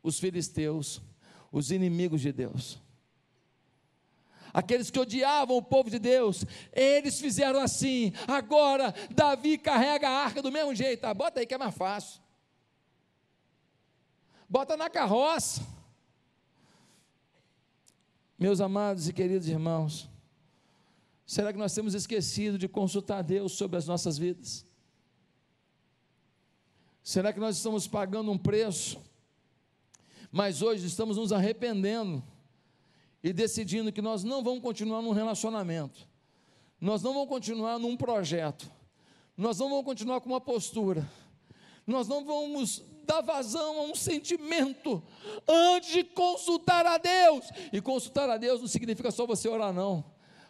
Os 0.03 0.19
filisteus, 0.19 1.03
os 1.53 1.71
inimigos 1.71 2.21
de 2.21 2.33
Deus 2.33 2.84
aqueles 4.55 4.89
que 4.89 5.01
odiavam 5.01 5.57
o 5.57 5.63
povo 5.63 5.91
de 5.91 5.99
Deus, 5.99 6.45
eles 6.73 7.21
fizeram 7.21 7.59
assim. 7.61 8.13
Agora, 8.29 8.95
Davi 9.11 9.59
carrega 9.59 10.09
a 10.09 10.25
arca 10.25 10.41
do 10.41 10.53
mesmo 10.53 10.73
jeito. 10.73 11.05
Ah, 11.05 11.13
bota 11.13 11.41
aí 11.41 11.47
que 11.47 11.55
é 11.55 11.59
mais 11.59 11.75
fácil. 11.75 12.23
Bota 14.49 14.77
na 14.77 14.89
carroça. 14.89 15.61
Meus 18.39 18.61
amados 18.61 19.09
e 19.09 19.13
queridos 19.13 19.49
irmãos, 19.49 20.09
será 21.27 21.53
que 21.53 21.59
nós 21.59 21.75
temos 21.75 21.95
esquecido 21.95 22.57
de 22.57 22.69
consultar 22.69 23.23
Deus 23.23 23.53
sobre 23.53 23.77
as 23.77 23.87
nossas 23.87 24.17
vidas? 24.17 24.65
Será 27.03 27.33
que 27.33 27.41
nós 27.41 27.57
estamos 27.57 27.89
pagando 27.89 28.31
um 28.31 28.39
preço, 28.39 29.03
mas 30.31 30.63
hoje 30.63 30.87
estamos 30.87 31.17
nos 31.17 31.33
arrependendo? 31.33 32.23
E 33.25 33.33
decidindo 33.33 33.91
que 33.91 34.03
nós 34.03 34.23
não 34.23 34.45
vamos 34.45 34.61
continuar 34.61 35.01
num 35.01 35.13
relacionamento, 35.13 36.07
nós 36.79 37.03
não 37.03 37.15
vamos 37.15 37.31
continuar 37.31 37.79
num 37.79 37.97
projeto, 37.97 38.71
nós 39.35 39.59
não 39.59 39.71
vamos 39.71 39.87
continuar 39.87 40.21
com 40.21 40.29
uma 40.29 40.41
postura, 40.43 41.11
nós 41.87 42.07
não 42.07 42.23
vamos 42.23 42.85
dar 43.07 43.23
vazão 43.23 43.79
a 43.79 43.83
um 43.85 43.95
sentimento 43.95 45.03
antes 45.49 45.91
de 45.91 46.05
consultar 46.05 46.87
a 46.87 46.99
Deus. 46.99 47.47
E 47.73 47.81
consultar 47.81 48.29
a 48.29 48.37
Deus 48.37 48.61
não 48.61 48.69
significa 48.69 49.11
só 49.11 49.27
você 49.27 49.49
orar, 49.49 49.73
não. 49.73 50.05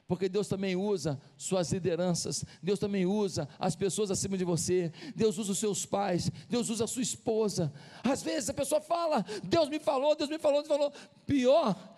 Porque 0.06 0.28
Deus 0.28 0.48
também 0.48 0.76
usa 0.76 1.20
suas 1.36 1.72
lideranças, 1.72 2.44
Deus 2.62 2.78
também 2.78 3.06
usa 3.06 3.48
as 3.58 3.74
pessoas 3.74 4.10
acima 4.10 4.36
de 4.36 4.44
você, 4.44 4.92
Deus 5.16 5.38
usa 5.38 5.52
os 5.52 5.58
seus 5.58 5.86
pais, 5.86 6.30
Deus 6.48 6.68
usa 6.68 6.84
a 6.84 6.86
sua 6.86 7.02
esposa. 7.02 7.72
Às 8.02 8.22
vezes 8.22 8.50
a 8.50 8.54
pessoa 8.54 8.80
fala, 8.80 9.24
Deus 9.42 9.68
me 9.68 9.80
falou, 9.80 10.14
Deus 10.14 10.28
me 10.28 10.38
falou, 10.38 10.62
Deus 10.62 10.68
falou. 10.68 10.92
Pior 11.26 11.93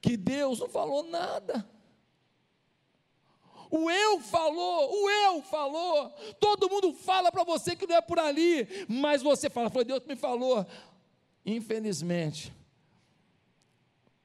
que 0.00 0.16
Deus 0.16 0.60
não 0.60 0.68
falou 0.68 1.02
nada. 1.04 1.68
O 3.70 3.90
eu 3.90 4.20
falou, 4.20 4.90
o 4.90 5.10
eu 5.10 5.42
falou. 5.42 6.10
Todo 6.40 6.70
mundo 6.70 6.94
fala 6.94 7.30
para 7.30 7.44
você 7.44 7.76
que 7.76 7.86
não 7.86 7.96
é 7.96 8.00
por 8.00 8.18
ali, 8.18 8.66
mas 8.88 9.22
você 9.22 9.50
fala, 9.50 9.68
foi 9.68 9.84
Deus 9.84 10.00
que 10.00 10.08
me 10.08 10.16
falou. 10.16 10.66
Infelizmente, 11.44 12.52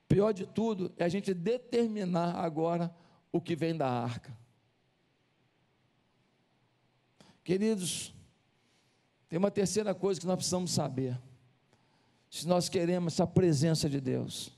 pior 0.07 0.31
de 0.31 0.45
tudo 0.45 0.93
é 0.97 1.03
a 1.03 1.09
gente 1.09 1.33
determinar 1.33 2.35
agora 2.35 2.93
o 3.31 3.41
que 3.41 3.55
vem 3.55 3.75
da 3.75 3.89
arca. 3.89 4.37
Queridos, 7.43 8.13
tem 9.27 9.37
uma 9.37 9.51
terceira 9.51 9.93
coisa 9.93 10.21
que 10.21 10.27
nós 10.27 10.37
precisamos 10.37 10.71
saber. 10.71 11.19
Se 12.29 12.47
nós 12.47 12.69
queremos 12.69 13.13
essa 13.13 13.27
presença 13.27 13.89
de 13.89 13.99
Deus, 13.99 14.52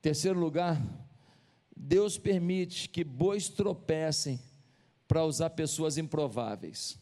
Terceiro 0.00 0.38
lugar, 0.38 0.80
Deus 1.76 2.16
permite 2.18 2.88
que 2.88 3.04
bois 3.04 3.48
tropecem 3.48 4.40
para 5.06 5.24
usar 5.24 5.50
pessoas 5.50 5.98
improváveis. 5.98 6.98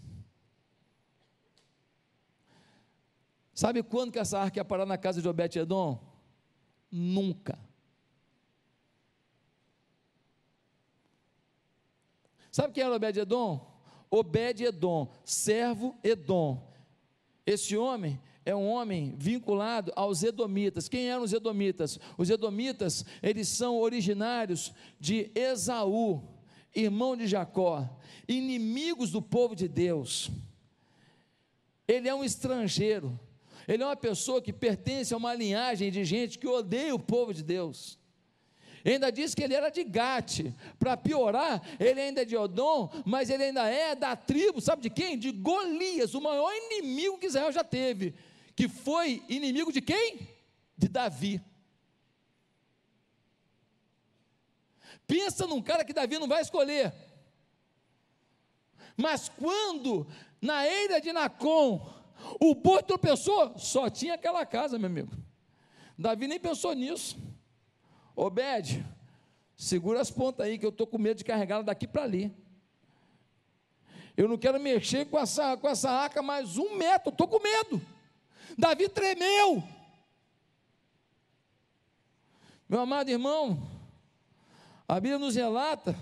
Sabe 3.54 3.82
quando 3.82 4.12
que 4.12 4.18
essa 4.18 4.38
arca 4.38 4.58
ia 4.58 4.64
parar 4.64 4.86
na 4.86 4.96
casa 4.96 5.20
de 5.20 5.28
Obed-Edom? 5.28 6.00
Nunca. 6.90 7.58
Sabe 12.50 12.72
quem 12.72 12.82
era 12.82 12.94
Obed-Edom? 12.94 13.68
Obed-Edom, 14.10 15.12
servo 15.24 15.98
Edom. 16.02 16.72
Esse 17.44 17.76
homem 17.76 18.20
é 18.48 18.54
um 18.54 18.66
homem 18.66 19.14
vinculado 19.18 19.92
aos 19.94 20.22
Edomitas. 20.22 20.88
Quem 20.88 21.10
eram 21.10 21.22
os 21.22 21.34
Edomitas? 21.34 21.98
Os 22.16 22.30
Edomitas, 22.30 23.04
eles 23.22 23.46
são 23.46 23.76
originários 23.76 24.72
de 24.98 25.30
Esaú, 25.34 26.22
irmão 26.74 27.14
de 27.14 27.26
Jacó, 27.26 27.86
inimigos 28.26 29.10
do 29.10 29.20
povo 29.20 29.54
de 29.54 29.68
Deus. 29.68 30.30
Ele 31.86 32.08
é 32.08 32.14
um 32.14 32.24
estrangeiro, 32.24 33.20
ele 33.66 33.82
é 33.82 33.86
uma 33.86 33.96
pessoa 33.96 34.40
que 34.40 34.50
pertence 34.50 35.12
a 35.12 35.18
uma 35.18 35.34
linhagem 35.34 35.92
de 35.92 36.02
gente 36.02 36.38
que 36.38 36.48
odeia 36.48 36.94
o 36.94 36.98
povo 36.98 37.34
de 37.34 37.42
Deus. 37.42 37.98
ainda 38.82 39.12
diz 39.12 39.34
que 39.34 39.42
ele 39.42 39.52
era 39.52 39.68
de 39.68 39.84
Gate. 39.84 40.54
Para 40.78 40.96
piorar, 40.96 41.60
ele 41.78 42.00
ainda 42.00 42.22
é 42.22 42.24
de 42.24 42.34
Odom, 42.34 42.90
mas 43.04 43.28
ele 43.28 43.44
ainda 43.44 43.68
é 43.68 43.94
da 43.94 44.16
tribo, 44.16 44.58
sabe 44.58 44.80
de 44.80 44.88
quem? 44.88 45.18
De 45.18 45.32
Golias, 45.32 46.14
o 46.14 46.20
maior 46.22 46.50
inimigo 46.50 47.18
que 47.18 47.26
Israel 47.26 47.52
já 47.52 47.62
teve 47.62 48.14
que 48.58 48.66
foi 48.66 49.22
inimigo 49.28 49.70
de 49.70 49.80
quem? 49.80 50.28
De 50.76 50.88
Davi. 50.88 51.40
Pensa 55.06 55.46
num 55.46 55.62
cara 55.62 55.84
que 55.84 55.92
Davi 55.92 56.18
não 56.18 56.26
vai 56.26 56.42
escolher. 56.42 56.92
Mas 58.96 59.28
quando 59.28 60.08
na 60.42 60.66
eira 60.66 61.00
de 61.00 61.12
Nacon 61.12 61.88
o 62.40 62.52
boi 62.52 62.82
tropeçou, 62.82 63.56
só 63.56 63.88
tinha 63.88 64.14
aquela 64.14 64.44
casa, 64.44 64.76
meu 64.76 64.90
amigo. 64.90 65.16
Davi 65.96 66.26
nem 66.26 66.40
pensou 66.40 66.72
nisso. 66.72 67.16
Obed, 68.16 68.84
segura 69.54 70.00
as 70.00 70.10
pontas 70.10 70.44
aí, 70.44 70.58
que 70.58 70.66
eu 70.66 70.70
estou 70.70 70.84
com 70.88 70.98
medo 70.98 71.18
de 71.18 71.24
carregá-la 71.24 71.62
daqui 71.62 71.86
para 71.86 72.02
ali. 72.02 72.36
Eu 74.16 74.26
não 74.26 74.36
quero 74.36 74.58
mexer 74.58 75.04
com 75.06 75.16
essa, 75.16 75.56
com 75.56 75.68
essa 75.68 75.88
arca 75.88 76.20
mais 76.20 76.58
um 76.58 76.76
metro, 76.76 77.10
estou 77.10 77.28
com 77.28 77.40
medo. 77.40 77.97
Davi 78.56 78.88
tremeu. 78.88 79.62
Meu 82.68 82.80
amado 82.80 83.10
irmão, 83.10 83.68
a 84.86 84.94
Bíblia 85.00 85.18
nos 85.18 85.34
relata 85.34 85.96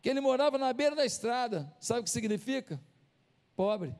que 0.00 0.08
ele 0.08 0.20
morava 0.20 0.58
na 0.58 0.72
beira 0.72 0.96
da 0.96 1.04
estrada. 1.04 1.72
Sabe 1.80 2.00
o 2.00 2.04
que 2.04 2.10
significa? 2.10 2.80
Pobre. 3.54 3.94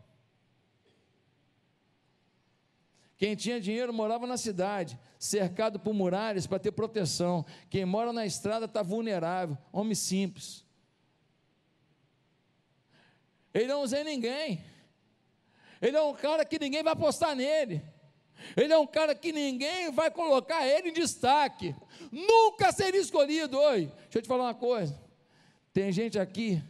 Quem 3.16 3.36
tinha 3.36 3.60
dinheiro 3.60 3.92
morava 3.92 4.26
na 4.26 4.36
cidade, 4.36 4.98
cercado 5.16 5.78
por 5.78 5.94
muralhas 5.94 6.44
para 6.44 6.58
ter 6.58 6.72
proteção. 6.72 7.46
Quem 7.70 7.84
mora 7.84 8.12
na 8.12 8.26
estrada 8.26 8.64
está 8.64 8.82
vulnerável, 8.82 9.56
homem 9.72 9.94
simples. 9.94 10.64
Ele 13.54 13.66
não 13.66 13.82
usa 13.82 14.02
ninguém. 14.02 14.64
Ele 15.82 15.96
é 15.96 16.02
um 16.02 16.14
cara 16.14 16.44
que 16.44 16.60
ninguém 16.60 16.80
vai 16.84 16.92
apostar 16.92 17.34
nele. 17.34 17.82
Ele 18.56 18.72
é 18.72 18.78
um 18.78 18.86
cara 18.86 19.16
que 19.16 19.32
ninguém 19.32 19.90
vai 19.90 20.12
colocar 20.12 20.64
ele 20.64 20.90
em 20.90 20.92
destaque. 20.92 21.74
Nunca 22.12 22.70
seria 22.70 23.00
escolhido. 23.00 23.58
Oi, 23.58 23.86
deixa 23.86 24.18
eu 24.18 24.22
te 24.22 24.28
falar 24.28 24.44
uma 24.44 24.54
coisa. 24.54 24.98
Tem 25.72 25.90
gente 25.90 26.20
aqui 26.20 26.62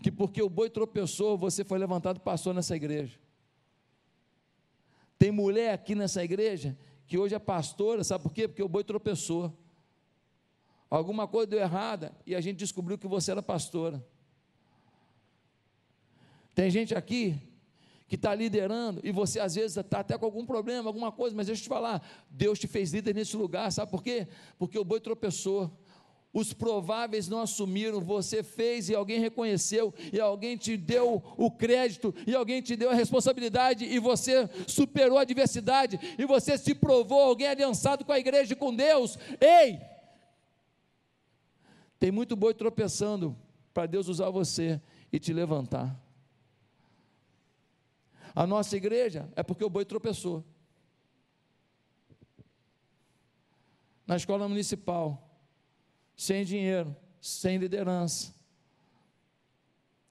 que 0.00 0.10
porque 0.10 0.40
o 0.40 0.48
boi 0.48 0.70
tropeçou, 0.70 1.36
você 1.36 1.64
foi 1.64 1.78
levantado 1.78 2.20
passou 2.20 2.54
nessa 2.54 2.76
igreja. 2.76 3.18
Tem 5.18 5.32
mulher 5.32 5.72
aqui 5.72 5.94
nessa 5.94 6.22
igreja 6.22 6.78
que 7.06 7.18
hoje 7.18 7.34
é 7.34 7.38
pastora, 7.38 8.04
sabe 8.04 8.22
por 8.22 8.32
quê? 8.32 8.46
Porque 8.46 8.62
o 8.62 8.68
boi 8.68 8.84
tropeçou. 8.84 9.52
Alguma 10.88 11.26
coisa 11.26 11.48
deu 11.48 11.58
errada 11.58 12.14
e 12.24 12.36
a 12.36 12.40
gente 12.40 12.58
descobriu 12.58 12.96
que 12.96 13.08
você 13.08 13.32
era 13.32 13.42
pastora. 13.42 14.04
Tem 16.54 16.70
gente 16.70 16.94
aqui 16.94 17.40
que 18.06 18.16
está 18.16 18.34
liderando, 18.34 19.00
e 19.02 19.10
você 19.10 19.40
às 19.40 19.54
vezes 19.54 19.76
está 19.76 20.00
até 20.00 20.16
com 20.18 20.24
algum 20.26 20.44
problema, 20.44 20.88
alguma 20.88 21.10
coisa, 21.10 21.34
mas 21.34 21.46
deixa 21.46 21.60
eu 21.60 21.64
te 21.64 21.68
falar, 21.68 22.06
Deus 22.30 22.58
te 22.58 22.66
fez 22.66 22.92
líder 22.92 23.14
nesse 23.14 23.36
lugar, 23.36 23.72
sabe 23.72 23.90
por 23.90 24.02
quê? 24.02 24.28
Porque 24.58 24.78
o 24.78 24.84
boi 24.84 25.00
tropeçou. 25.00 25.70
os 26.34 26.52
prováveis 26.52 27.28
não 27.28 27.40
assumiram, 27.40 28.00
você 28.00 28.42
fez 28.42 28.88
e 28.88 28.94
alguém 28.94 29.20
reconheceu, 29.20 29.94
e 30.12 30.18
alguém 30.20 30.56
te 30.56 30.76
deu 30.76 31.22
o 31.36 31.48
crédito, 31.48 32.12
e 32.26 32.34
alguém 32.34 32.60
te 32.60 32.74
deu 32.74 32.90
a 32.90 32.94
responsabilidade, 32.94 33.84
e 33.84 34.00
você 34.00 34.50
superou 34.66 35.16
a 35.16 35.22
adversidade, 35.22 35.98
e 36.18 36.26
você 36.26 36.58
se 36.58 36.74
provou 36.74 37.20
alguém 37.20 37.46
aliançado 37.46 38.04
com 38.04 38.10
a 38.10 38.18
igreja 38.18 38.52
e 38.52 38.56
com 38.56 38.74
Deus. 38.74 39.16
Ei! 39.40 39.78
Tem 42.00 42.10
muito 42.10 42.34
boi 42.34 42.52
tropeçando 42.52 43.36
para 43.72 43.86
Deus 43.86 44.08
usar 44.08 44.28
você 44.28 44.80
e 45.12 45.20
te 45.20 45.32
levantar. 45.32 46.03
A 48.34 48.46
nossa 48.46 48.76
igreja 48.76 49.30
é 49.36 49.42
porque 49.42 49.64
o 49.64 49.70
boi 49.70 49.84
tropeçou. 49.84 50.44
Na 54.06 54.16
escola 54.16 54.48
municipal, 54.48 55.30
sem 56.16 56.44
dinheiro, 56.44 56.94
sem 57.20 57.56
liderança. 57.56 58.34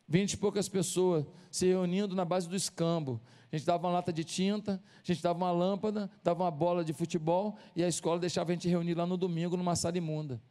Vinte 0.07 0.33
e 0.33 0.37
poucas 0.37 0.69
pessoas 0.69 1.25
se 1.51 1.67
reunindo 1.67 2.15
na 2.15 2.25
base 2.25 2.47
do 2.47 2.55
escambo. 2.55 3.21
A 3.51 3.55
gente 3.55 3.67
dava 3.67 3.85
uma 3.85 3.93
lata 3.93 4.11
de 4.11 4.23
tinta, 4.23 4.81
a 4.95 5.05
gente 5.05 5.21
dava 5.21 5.37
uma 5.37 5.51
lâmpada, 5.51 6.09
dava 6.23 6.43
uma 6.43 6.51
bola 6.51 6.83
de 6.83 6.91
futebol 6.93 7.55
e 7.75 7.83
a 7.83 7.87
escola 7.87 8.19
deixava 8.19 8.51
a 8.51 8.55
gente 8.55 8.67
reunir 8.67 8.95
lá 8.95 9.05
no 9.05 9.17
domingo 9.17 9.55
numa 9.55 9.75
sala 9.75 9.97
imunda. 9.97 10.41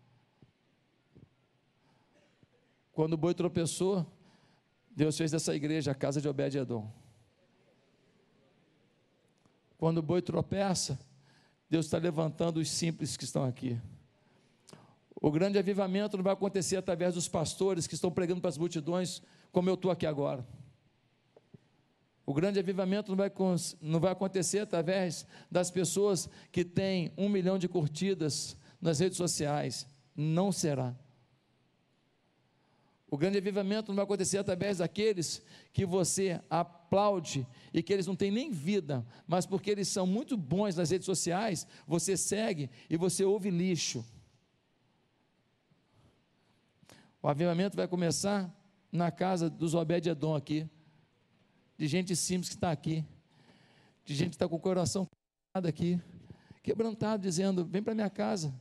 Quando 2.92 3.14
o 3.14 3.16
boi 3.16 3.35
tropeçou, 3.35 4.06
Deus 4.90 5.16
fez 5.16 5.30
dessa 5.30 5.54
igreja 5.54 5.90
a 5.90 5.94
casa 5.94 6.20
de 6.20 6.28
Obed-Edom. 6.28 7.01
Quando 9.83 9.99
o 9.99 10.03
boi 10.03 10.23
tropeça, 10.23 10.97
Deus 11.68 11.87
está 11.87 11.99
levantando 11.99 12.61
os 12.61 12.71
simples 12.71 13.16
que 13.16 13.25
estão 13.25 13.45
aqui. 13.45 13.77
O 15.21 15.29
grande 15.29 15.59
avivamento 15.59 16.16
não 16.16 16.23
vai 16.23 16.35
acontecer 16.35 16.77
através 16.77 17.14
dos 17.14 17.27
pastores 17.27 17.88
que 17.88 17.97
estão 17.97 18.09
pregando 18.09 18.40
para 18.40 18.51
as 18.51 18.57
multidões, 18.57 19.21
como 19.51 19.68
eu 19.68 19.75
estou 19.75 19.90
aqui 19.90 20.07
agora. 20.07 20.47
O 22.25 22.33
grande 22.33 22.61
avivamento 22.61 23.11
não 23.11 23.16
vai, 23.16 23.33
não 23.81 23.99
vai 23.99 24.12
acontecer 24.12 24.61
através 24.61 25.27
das 25.51 25.68
pessoas 25.68 26.31
que 26.53 26.64
têm 26.64 27.12
um 27.18 27.29
milhão 27.29 27.59
de 27.59 27.66
curtidas 27.66 28.57
nas 28.81 29.01
redes 29.01 29.18
sociais. 29.18 29.85
Não 30.14 30.53
será. 30.53 30.95
O 33.11 33.18
grande 33.18 33.38
avivamento 33.38 33.88
não 33.88 33.97
vai 33.97 34.05
acontecer 34.05 34.38
através 34.38 34.79
daqueles 34.79 35.42
que 35.73 35.85
você 35.85 36.40
aplaude 36.92 37.46
e 37.72 37.83
que 37.83 37.90
eles 37.90 38.07
não 38.07 38.14
têm 38.14 38.31
nem 38.31 38.50
vida, 38.50 39.05
mas 39.26 39.46
porque 39.46 39.70
eles 39.70 39.88
são 39.88 40.07
muito 40.07 40.37
bons 40.37 40.76
nas 40.76 40.90
redes 40.90 41.07
sociais, 41.07 41.66
você 41.87 42.16
segue 42.18 42.68
e 42.90 42.98
você 42.98 43.24
ouve 43.24 43.50
lixo. 43.50 44.05
O 47.22 47.28
avivamento 47.28 47.76
vai 47.76 47.88
começar 47.88 48.52
na 48.90 49.11
casa 49.11 49.48
dos 49.48 49.74
Obed-Edom 49.74 50.35
aqui, 50.35 50.68
de 51.78 51.87
gente 51.87 52.14
simples 52.14 52.50
que 52.50 52.57
está 52.57 52.70
aqui, 52.70 53.02
de 54.05 54.14
gente 54.14 54.31
que 54.31 54.37
está 54.37 54.46
com 54.46 54.57
o 54.57 54.61
coração 54.61 55.07
quebrantado 55.07 55.68
aqui, 55.68 56.00
quebrantado, 56.62 57.22
dizendo: 57.22 57.64
Vem 57.64 57.83
para 57.83 57.94
minha 57.94 58.11
casa, 58.11 58.52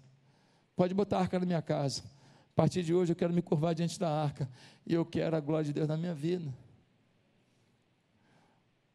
pode 0.76 0.94
botar 0.94 1.17
a 1.17 1.22
arca 1.22 1.38
na 1.38 1.46
minha 1.46 1.62
casa. 1.62 2.04
A 2.52 2.54
partir 2.54 2.84
de 2.84 2.94
hoje 2.94 3.12
eu 3.12 3.15
quero 3.15 3.34
me 3.34 3.41
curvar 3.41 3.74
diante 3.74 4.00
da 4.00 4.10
arca 4.10 4.50
e 4.86 4.94
eu 4.94 5.06
quero 5.06 5.36
a 5.36 5.39
glória 5.39 5.65
de 5.65 5.74
Deus 5.74 5.88
na 5.88 5.98
minha 5.98 6.13
vida. 6.13 6.54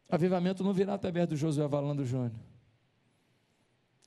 Avivamento 0.09 0.63
não 0.63 0.73
virá 0.73 0.95
através 0.95 1.29
do 1.29 1.37
Josué 1.37 1.67
Valando 1.67 2.05
Júnior, 2.05 2.33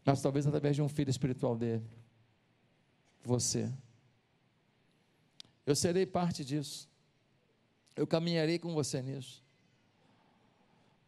mas 0.06 0.22
talvez 0.22 0.48
através 0.48 0.76
de 0.76 0.82
um 0.82 0.88
filho 0.88 1.10
espiritual 1.10 1.58
dele, 1.58 1.84
você. 3.24 3.72
Eu 5.66 5.76
serei 5.76 6.06
parte 6.06 6.44
disso. 6.44 6.90
Eu 7.96 8.08
caminharei 8.08 8.58
com 8.58 8.74
você 8.74 9.02
nisso. 9.02 9.44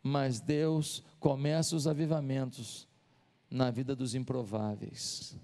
Mas 0.04 0.40
Deus 0.40 1.04
começa 1.20 1.76
os 1.76 1.88
avivamentos 1.88 2.88
na 3.50 3.72
vida 3.72 3.96
dos 3.96 4.14
improváveis. 4.14 5.36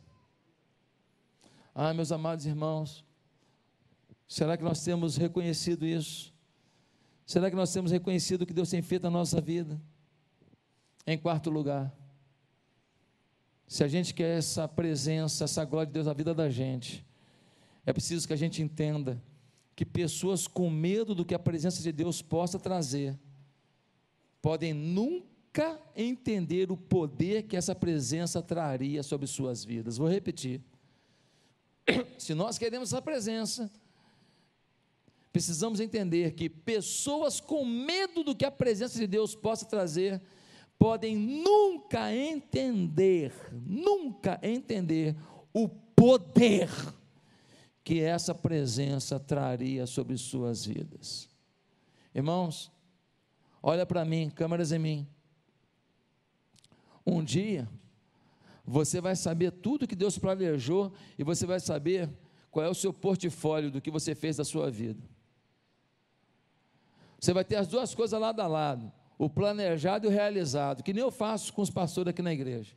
Ah, 1.74 1.94
meus 1.94 2.12
amados 2.12 2.46
irmãos, 2.46 3.06
será 4.28 4.58
que 4.58 4.64
nós 4.64 4.84
temos 4.84 5.16
reconhecido 5.16 5.86
isso? 5.86 6.34
Será 7.28 7.50
que 7.50 7.58
nós 7.58 7.74
temos 7.74 7.92
reconhecido 7.92 8.44
o 8.44 8.46
que 8.46 8.54
Deus 8.54 8.70
tem 8.70 8.82
feito 8.82 9.04
na 9.04 9.10
nossa 9.10 9.42
vida? 9.42 9.78
Em 11.06 11.18
quarto 11.18 11.50
lugar, 11.50 11.94
se 13.68 13.84
a 13.84 13.88
gente 13.90 14.13
quer 14.13 14.38
essa 14.38 14.66
presença, 14.66 15.44
essa 15.44 15.66
glória 15.66 15.88
de 15.88 15.92
Deus 15.92 16.06
na 16.06 16.13
vida 16.13 16.34
da 16.34 16.50
gente, 16.50 17.06
é 17.86 17.92
preciso 17.92 18.26
que 18.26 18.32
a 18.32 18.38
gente 18.38 18.62
entenda 18.63 19.22
que 19.76 19.86
pessoas 19.86 20.48
com 20.48 20.70
medo 20.70 21.13
do 21.13 21.26
que 21.26 21.36
a 21.36 21.40
presença 21.40 21.84
de 21.84 21.92
Deus 21.92 22.22
possa 22.22 22.58
trazer, 22.58 23.20
podem 24.42 24.74
nunca 24.74 25.78
entender 25.98 26.72
o 26.72 26.78
poder 26.78 27.44
que 27.44 27.58
essa 27.58 27.76
presença 27.76 28.42
traria 28.42 29.04
sobre 29.04 29.28
suas 29.28 29.66
vidas. 29.66 29.98
Vou 29.98 30.08
repetir. 30.08 30.62
Se 32.18 32.34
nós 32.34 32.58
queremos 32.58 32.94
essa 32.94 33.02
presença, 33.02 33.70
precisamos 35.32 35.80
entender 35.80 36.32
que 36.32 36.50
pessoas 36.50 37.40
com 37.40 37.66
medo 37.66 38.24
do 38.24 38.36
que 38.36 38.46
a 38.46 38.52
presença 38.52 38.98
de 38.98 39.08
Deus 39.08 39.36
possa 39.36 39.66
trazer, 39.66 40.22
podem 40.78 41.16
nunca 41.16 42.13
entender, 42.13 43.34
nunca 43.52 44.40
entender 44.42 45.16
o 45.54 45.68
poder 45.68 46.70
que 47.84 48.02
essa 48.02 48.36
presença 48.36 49.20
traria 49.20 49.86
sobre 49.86 50.18
suas 50.18 50.66
vidas. 50.66 51.30
Irmãos, 52.13 52.72
olha 53.62 53.86
para 53.86 54.04
mim, 54.04 54.30
câmeras 54.30 54.72
em 54.72 54.80
mim. 54.80 55.08
Um 57.06 57.24
dia, 57.24 57.68
você 58.66 59.00
vai 59.00 59.16
saber 59.16 59.52
tudo 59.52 59.88
que 59.88 59.96
Deus 59.96 60.18
planejou 60.18 60.92
e 61.18 61.24
você 61.24 61.46
vai 61.46 61.60
saber 61.60 62.10
qual 62.52 62.66
é 62.66 62.70
o 62.70 62.76
seu 62.76 62.92
portfólio 62.92 63.72
do 63.72 63.80
que 63.80 63.90
você 63.90 64.13
fez 64.13 64.36
da 64.36 64.44
sua 64.44 64.70
vida. 64.70 65.02
Você 67.28 67.34
vai 67.34 67.44
ter 67.44 67.58
as 67.58 67.68
duas 67.68 67.94
coisas 67.94 68.18
lado 68.18 68.40
a 68.40 68.48
lado, 68.48 68.90
o 69.18 69.30
planejado 69.30 70.06
e 70.06 70.08
o 70.08 70.10
realizado, 70.10 70.82
que 70.82 70.94
nem 70.94 71.04
eu 71.04 71.12
faço 71.12 71.52
com 71.52 71.62
os 71.62 71.70
pastores 71.70 72.12
aqui 72.12 72.22
na 72.22 72.32
igreja, 72.32 72.74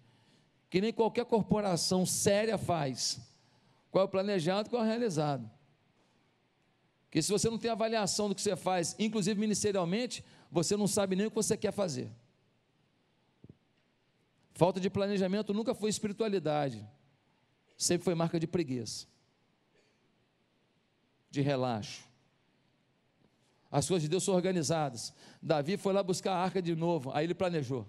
que 0.69 0.81
nem 0.81 0.93
qualquer 0.93 1.25
corporação 1.25 2.05
séria 2.05 2.59
faz. 2.59 3.21
Qual 3.93 4.03
é 4.03 4.05
o 4.07 4.09
planejado, 4.09 4.69
qual 4.69 4.83
é 4.83 4.87
o 4.87 4.89
realizado. 4.89 5.49
Porque 7.05 7.23
se 7.23 7.31
você 7.31 7.49
não 7.49 7.59
tem 7.59 7.71
avaliação 7.71 8.29
do 8.29 8.35
que 8.35 8.43
você 8.43 8.57
faz, 8.57 8.97
inclusive 8.99 9.39
ministerialmente, 9.39 10.25
você 10.51 10.77
não 10.77 10.89
sabe 10.89 11.15
nem 11.15 11.27
o 11.27 11.31
que 11.31 11.37
você 11.37 11.57
quer 11.57 11.71
fazer. 11.73 12.11
Falta 14.55 14.81
de 14.81 14.91
planejamento 14.91 15.55
nunca 15.55 15.77
foi 15.77 15.91
espiritualidade, 15.91 16.85
sempre 17.79 18.05
foi 18.05 18.17
marca 18.17 18.41
de 18.41 18.49
preguiça, 18.49 19.07
de 21.31 21.41
relaxo. 21.41 22.10
As 23.71 23.87
coisas 23.87 24.03
de 24.03 24.09
Deus 24.09 24.25
são 24.25 24.35
organizadas. 24.35 25.15
Davi 25.41 25.77
foi 25.77 25.93
lá 25.93 26.03
buscar 26.03 26.33
a 26.33 26.43
arca 26.43 26.61
de 26.61 26.75
novo, 26.75 27.11
aí 27.13 27.25
ele 27.25 27.35
planejou. 27.35 27.87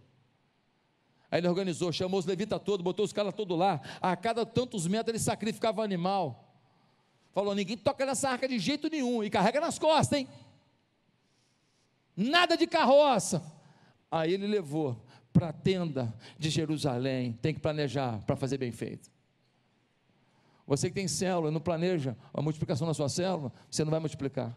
Aí 1.31 1.39
ele 1.39 1.47
organizou, 1.47 1.91
chamou 1.91 2.19
os 2.19 2.25
levitas 2.25 2.61
todos, 2.61 2.83
botou 2.83 3.05
os 3.05 3.13
caras 3.13 3.33
todos 3.33 3.57
lá. 3.57 3.81
A 4.01 4.15
cada 4.15 4.45
tantos 4.45 4.85
metros 4.85 5.09
ele 5.15 5.23
sacrificava 5.23 5.83
animal. 5.83 6.53
Falou: 7.31 7.55
ninguém 7.55 7.77
toca 7.77 8.05
nessa 8.05 8.29
arca 8.29 8.47
de 8.47 8.59
jeito 8.59 8.89
nenhum. 8.89 9.23
E 9.23 9.29
carrega 9.29 9.61
nas 9.61 9.79
costas, 9.79 10.19
hein? 10.19 10.27
Nada 12.15 12.57
de 12.57 12.67
carroça. 12.67 13.41
Aí 14.11 14.33
ele 14.33 14.45
levou 14.45 15.01
para 15.31 15.49
a 15.49 15.53
tenda 15.53 16.13
de 16.37 16.49
Jerusalém. 16.49 17.31
Tem 17.41 17.53
que 17.53 17.61
planejar 17.61 18.21
para 18.25 18.35
fazer 18.35 18.57
bem 18.57 18.73
feito. 18.73 19.09
Você 20.67 20.89
que 20.89 20.95
tem 20.95 21.07
célula, 21.07 21.49
não 21.49 21.61
planeja 21.61 22.15
a 22.33 22.41
multiplicação 22.41 22.85
da 22.85 22.93
sua 22.93 23.09
célula, 23.09 23.51
você 23.69 23.83
não 23.83 23.91
vai 23.91 23.99
multiplicar. 23.99 24.55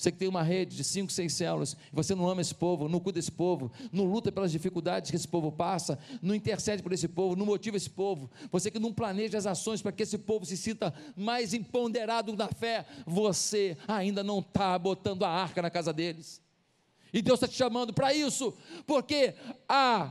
Você 0.00 0.10
que 0.10 0.16
tem 0.16 0.28
uma 0.28 0.42
rede 0.42 0.74
de 0.74 0.82
cinco, 0.82 1.12
seis 1.12 1.34
células, 1.34 1.76
você 1.92 2.14
não 2.14 2.26
ama 2.26 2.40
esse 2.40 2.54
povo, 2.54 2.88
não 2.88 2.98
cuida 2.98 3.18
desse 3.18 3.30
povo, 3.30 3.70
não 3.92 4.06
luta 4.06 4.32
pelas 4.32 4.50
dificuldades 4.50 5.10
que 5.10 5.16
esse 5.16 5.28
povo 5.28 5.52
passa, 5.52 5.98
não 6.22 6.34
intercede 6.34 6.82
por 6.82 6.90
esse 6.90 7.06
povo, 7.06 7.36
não 7.36 7.44
motiva 7.44 7.76
esse 7.76 7.90
povo. 7.90 8.30
Você 8.50 8.70
que 8.70 8.78
não 8.78 8.94
planeja 8.94 9.36
as 9.36 9.44
ações 9.44 9.82
para 9.82 9.92
que 9.92 10.02
esse 10.02 10.16
povo 10.16 10.46
se 10.46 10.56
sinta 10.56 10.94
mais 11.14 11.52
empoderado 11.52 12.34
na 12.34 12.48
fé, 12.48 12.86
você 13.06 13.76
ainda 13.86 14.24
não 14.24 14.38
está 14.38 14.78
botando 14.78 15.22
a 15.22 15.28
arca 15.28 15.60
na 15.60 15.68
casa 15.68 15.92
deles. 15.92 16.40
E 17.12 17.20
Deus 17.20 17.36
está 17.36 17.46
te 17.46 17.56
chamando 17.56 17.92
para 17.92 18.14
isso, 18.14 18.56
porque 18.86 19.34
a, 19.68 20.10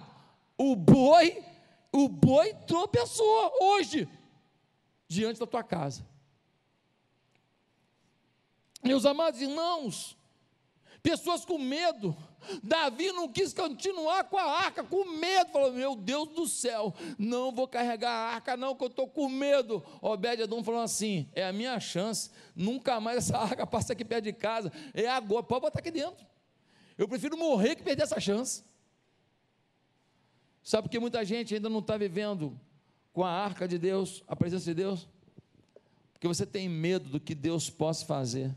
o 0.55 0.75
boi, 0.75 1.43
o 1.91 2.07
boi 2.07 2.53
tropeçou 2.67 3.53
hoje 3.59 4.07
diante 5.07 5.39
da 5.39 5.47
tua 5.47 5.63
casa. 5.63 6.05
Meus 8.83 9.05
amados 9.05 9.41
irmãos, 9.41 10.17
pessoas 11.01 11.43
com 11.45 11.57
medo. 11.57 12.15
Davi 12.63 13.11
não 13.11 13.27
quis 13.27 13.53
continuar 13.53 14.23
com 14.23 14.37
a 14.37 14.43
arca, 14.43 14.83
com 14.83 15.05
medo. 15.05 15.51
Falou: 15.51 15.73
Meu 15.73 15.95
Deus 15.95 16.29
do 16.29 16.47
céu, 16.47 16.93
não 17.17 17.51
vou 17.51 17.67
carregar 17.67 18.11
a 18.11 18.33
arca, 18.35 18.55
não, 18.55 18.75
que 18.75 18.83
eu 18.83 18.87
estou 18.87 19.07
com 19.07 19.27
medo. 19.27 19.83
Obed-Edom 20.01 20.63
falou 20.63 20.81
assim: 20.81 21.27
É 21.33 21.45
a 21.45 21.51
minha 21.51 21.79
chance, 21.79 22.31
nunca 22.55 22.99
mais 22.99 23.17
essa 23.17 23.37
arca 23.37 23.67
passa 23.67 23.93
aqui 23.93 24.05
perto 24.05 24.23
de 24.23 24.33
casa. 24.33 24.71
É 24.93 25.07
agora, 25.07 25.43
pode 25.43 25.61
botar 25.61 25.79
aqui 25.79 25.91
dentro. 25.91 26.25
Eu 26.97 27.07
prefiro 27.07 27.37
morrer 27.37 27.75
que 27.75 27.83
perder 27.83 28.03
essa 28.03 28.19
chance. 28.19 28.63
Sabe 30.63 30.83
por 30.83 30.91
que 30.91 30.99
muita 30.99 31.23
gente 31.25 31.55
ainda 31.55 31.69
não 31.69 31.79
está 31.79 31.97
vivendo 31.97 32.59
com 33.11 33.23
a 33.23 33.31
arca 33.31 33.67
de 33.67 33.77
Deus, 33.77 34.23
a 34.27 34.35
presença 34.35 34.65
de 34.65 34.73
Deus? 34.73 35.07
Porque 36.13 36.27
você 36.27 36.45
tem 36.45 36.67
medo 36.67 37.09
do 37.09 37.19
que 37.19 37.33
Deus 37.33 37.69
possa 37.69 38.05
fazer. 38.05 38.53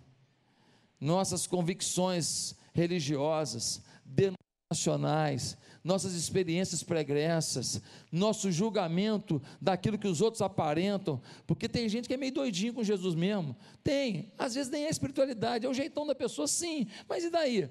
Nossas 1.02 1.48
convicções 1.48 2.54
religiosas, 2.72 3.82
denominacionais, 4.04 5.56
nossas 5.82 6.14
experiências 6.14 6.84
pregressas, 6.84 7.82
nosso 8.12 8.52
julgamento 8.52 9.42
daquilo 9.60 9.98
que 9.98 10.06
os 10.06 10.20
outros 10.20 10.40
aparentam, 10.40 11.20
porque 11.44 11.68
tem 11.68 11.88
gente 11.88 12.06
que 12.06 12.14
é 12.14 12.16
meio 12.16 12.32
doidinho 12.32 12.72
com 12.72 12.84
Jesus 12.84 13.16
mesmo. 13.16 13.56
Tem, 13.82 14.32
às 14.38 14.54
vezes 14.54 14.70
nem 14.70 14.84
é 14.84 14.90
espiritualidade, 14.90 15.66
é 15.66 15.68
o 15.68 15.74
jeitão 15.74 16.06
da 16.06 16.14
pessoa, 16.14 16.46
sim, 16.46 16.86
mas 17.08 17.24
e 17.24 17.30
daí? 17.30 17.68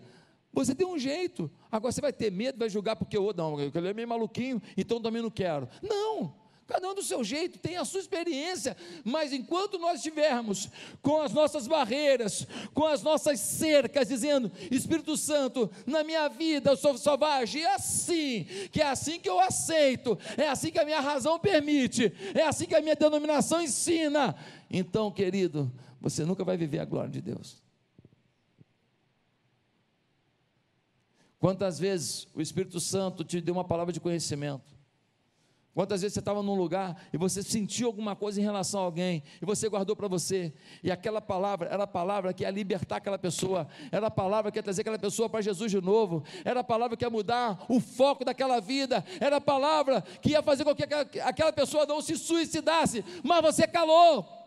Você 0.51 0.75
tem 0.75 0.85
um 0.85 0.99
jeito, 0.99 1.49
agora 1.71 1.93
você 1.93 2.01
vai 2.01 2.11
ter 2.11 2.29
medo, 2.29 2.59
vai 2.59 2.69
julgar 2.69 2.97
porque 2.97 3.17
o 3.17 3.23
outro, 3.23 3.41
não, 3.41 3.57
ele 3.57 3.87
é 3.87 3.93
meio 3.93 4.09
maluquinho, 4.09 4.61
então 4.75 5.01
também 5.01 5.21
não 5.21 5.31
quero. 5.31 5.69
Não, 5.81 6.35
cada 6.71 6.89
um 6.89 6.95
do 6.95 7.03
seu 7.03 7.21
jeito, 7.21 7.59
tem 7.59 7.75
a 7.75 7.83
sua 7.83 7.99
experiência, 7.99 8.77
mas 9.03 9.33
enquanto 9.33 9.77
nós 9.77 9.97
estivermos 9.97 10.69
com 11.01 11.21
as 11.21 11.33
nossas 11.33 11.67
barreiras, 11.67 12.47
com 12.73 12.85
as 12.85 13.03
nossas 13.03 13.41
cercas, 13.41 14.07
dizendo: 14.07 14.49
Espírito 14.71 15.17
Santo, 15.17 15.69
na 15.85 16.01
minha 16.01 16.29
vida 16.29 16.71
eu 16.71 16.97
só 16.97 17.17
vai 17.17 17.43
agir 17.43 17.65
assim, 17.65 18.45
que 18.71 18.81
é 18.81 18.87
assim 18.87 19.19
que 19.19 19.29
eu 19.29 19.39
aceito, 19.39 20.17
é 20.37 20.47
assim 20.47 20.71
que 20.71 20.79
a 20.79 20.85
minha 20.85 21.01
razão 21.01 21.37
permite, 21.37 22.13
é 22.33 22.43
assim 22.43 22.65
que 22.65 22.75
a 22.75 22.81
minha 22.81 22.95
denominação 22.95 23.61
ensina. 23.61 24.33
Então, 24.69 25.11
querido, 25.11 25.69
você 25.99 26.23
nunca 26.23 26.45
vai 26.45 26.55
viver 26.55 26.79
a 26.79 26.85
glória 26.85 27.11
de 27.11 27.21
Deus. 27.21 27.61
Quantas 31.37 31.79
vezes 31.79 32.27
o 32.33 32.41
Espírito 32.41 32.79
Santo 32.79 33.25
te 33.25 33.41
deu 33.41 33.55
uma 33.55 33.63
palavra 33.65 33.91
de 33.91 33.99
conhecimento? 33.99 34.80
Quantas 35.73 36.01
vezes 36.01 36.13
você 36.13 36.19
estava 36.19 36.43
num 36.43 36.55
lugar 36.55 37.01
e 37.13 37.17
você 37.17 37.41
sentiu 37.41 37.87
alguma 37.87 38.13
coisa 38.13 38.41
em 38.41 38.43
relação 38.43 38.81
a 38.81 38.83
alguém 38.83 39.23
e 39.41 39.45
você 39.45 39.69
guardou 39.69 39.95
para 39.95 40.07
você, 40.07 40.53
e 40.83 40.91
aquela 40.91 41.21
palavra 41.21 41.69
era 41.69 41.83
a 41.83 41.87
palavra 41.87 42.33
que 42.33 42.43
ia 42.43 42.49
libertar 42.49 42.97
aquela 42.97 43.17
pessoa, 43.17 43.65
era 43.89 44.07
a 44.07 44.11
palavra 44.11 44.51
que 44.51 44.59
ia 44.59 44.63
trazer 44.63 44.81
aquela 44.81 44.99
pessoa 44.99 45.29
para 45.29 45.41
Jesus 45.41 45.71
de 45.71 45.79
novo, 45.79 46.23
era 46.43 46.59
a 46.59 46.63
palavra 46.63 46.97
que 46.97 47.05
ia 47.05 47.09
mudar 47.09 47.65
o 47.69 47.79
foco 47.79 48.25
daquela 48.25 48.59
vida, 48.59 49.03
era 49.19 49.37
a 49.37 49.41
palavra 49.41 50.01
que 50.21 50.31
ia 50.31 50.43
fazer 50.43 50.65
com 50.65 50.75
que 50.75 50.83
aquela 51.21 51.53
pessoa 51.53 51.85
não 51.85 52.01
se 52.01 52.17
suicidasse, 52.17 53.05
mas 53.23 53.41
você 53.41 53.65
calou. 53.65 54.40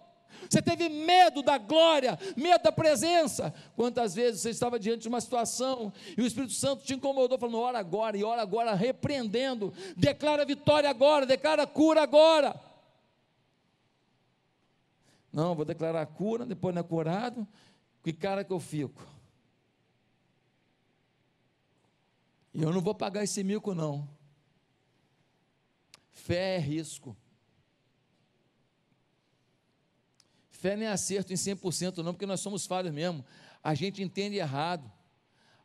Você 0.48 0.62
teve 0.62 0.88
medo 0.88 1.42
da 1.42 1.58
glória, 1.58 2.18
medo 2.36 2.62
da 2.62 2.72
presença. 2.72 3.52
Quantas 3.76 4.14
vezes 4.14 4.40
você 4.40 4.50
estava 4.50 4.78
diante 4.78 5.02
de 5.02 5.08
uma 5.08 5.20
situação 5.20 5.92
e 6.16 6.22
o 6.22 6.26
Espírito 6.26 6.52
Santo 6.52 6.84
te 6.84 6.94
incomodou, 6.94 7.38
falando: 7.38 7.58
ora 7.58 7.78
agora, 7.78 8.16
e 8.16 8.24
ora 8.24 8.42
agora, 8.42 8.74
repreendendo, 8.74 9.72
declara 9.96 10.44
vitória 10.44 10.88
agora, 10.88 11.26
declara 11.26 11.66
cura 11.66 12.02
agora. 12.02 12.58
Não, 15.32 15.54
vou 15.54 15.64
declarar 15.64 16.06
cura, 16.06 16.46
depois 16.46 16.74
não 16.74 16.80
é 16.80 16.84
curado, 16.84 17.46
que 18.02 18.12
cara 18.12 18.44
que 18.44 18.52
eu 18.52 18.60
fico. 18.60 19.02
E 22.54 22.62
eu 22.62 22.72
não 22.72 22.80
vou 22.80 22.94
pagar 22.94 23.24
esse 23.24 23.42
mico, 23.42 23.74
não. 23.74 24.08
Fé 26.12 26.54
é 26.54 26.58
risco. 26.58 27.16
Fé 30.64 30.82
é 30.82 30.86
acerto 30.86 31.30
em 31.30 31.36
100% 31.36 31.98
não, 31.98 32.14
porque 32.14 32.24
nós 32.24 32.40
somos 32.40 32.64
falhos 32.64 32.90
mesmo. 32.90 33.22
A 33.62 33.74
gente 33.74 34.02
entende 34.02 34.36
errado. 34.36 34.90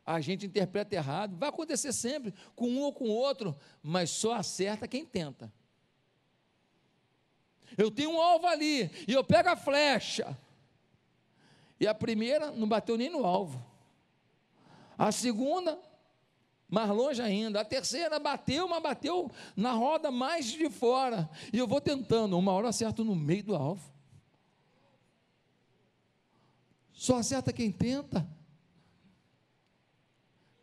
A 0.04 0.20
gente 0.20 0.44
interpreta 0.44 0.94
errado. 0.94 1.38
Vai 1.38 1.48
acontecer 1.48 1.90
sempre, 1.94 2.34
com 2.54 2.68
um 2.68 2.82
ou 2.82 2.92
com 2.92 3.06
o 3.06 3.10
outro, 3.10 3.56
mas 3.82 4.10
só 4.10 4.34
acerta 4.34 4.86
quem 4.86 5.06
tenta. 5.06 5.50
Eu 7.78 7.90
tenho 7.90 8.10
um 8.10 8.20
alvo 8.20 8.46
ali, 8.46 8.90
e 9.08 9.14
eu 9.14 9.24
pego 9.24 9.48
a 9.48 9.56
flecha. 9.56 10.36
E 11.80 11.86
a 11.86 11.94
primeira 11.94 12.50
não 12.50 12.68
bateu 12.68 12.98
nem 12.98 13.08
no 13.08 13.24
alvo. 13.24 13.64
A 14.98 15.10
segunda, 15.10 15.78
mais 16.68 16.90
longe 16.90 17.22
ainda. 17.22 17.62
A 17.62 17.64
terceira 17.64 18.18
bateu, 18.18 18.68
mas 18.68 18.82
bateu 18.82 19.30
na 19.56 19.72
roda 19.72 20.10
mais 20.10 20.44
de 20.44 20.68
fora. 20.68 21.30
E 21.50 21.56
eu 21.56 21.66
vou 21.66 21.80
tentando, 21.80 22.36
uma 22.36 22.52
hora 22.52 22.68
acerto 22.68 23.02
no 23.02 23.16
meio 23.16 23.44
do 23.44 23.56
alvo. 23.56 23.89
Só 27.00 27.16
acerta 27.16 27.50
quem 27.50 27.72
tenta. 27.72 28.28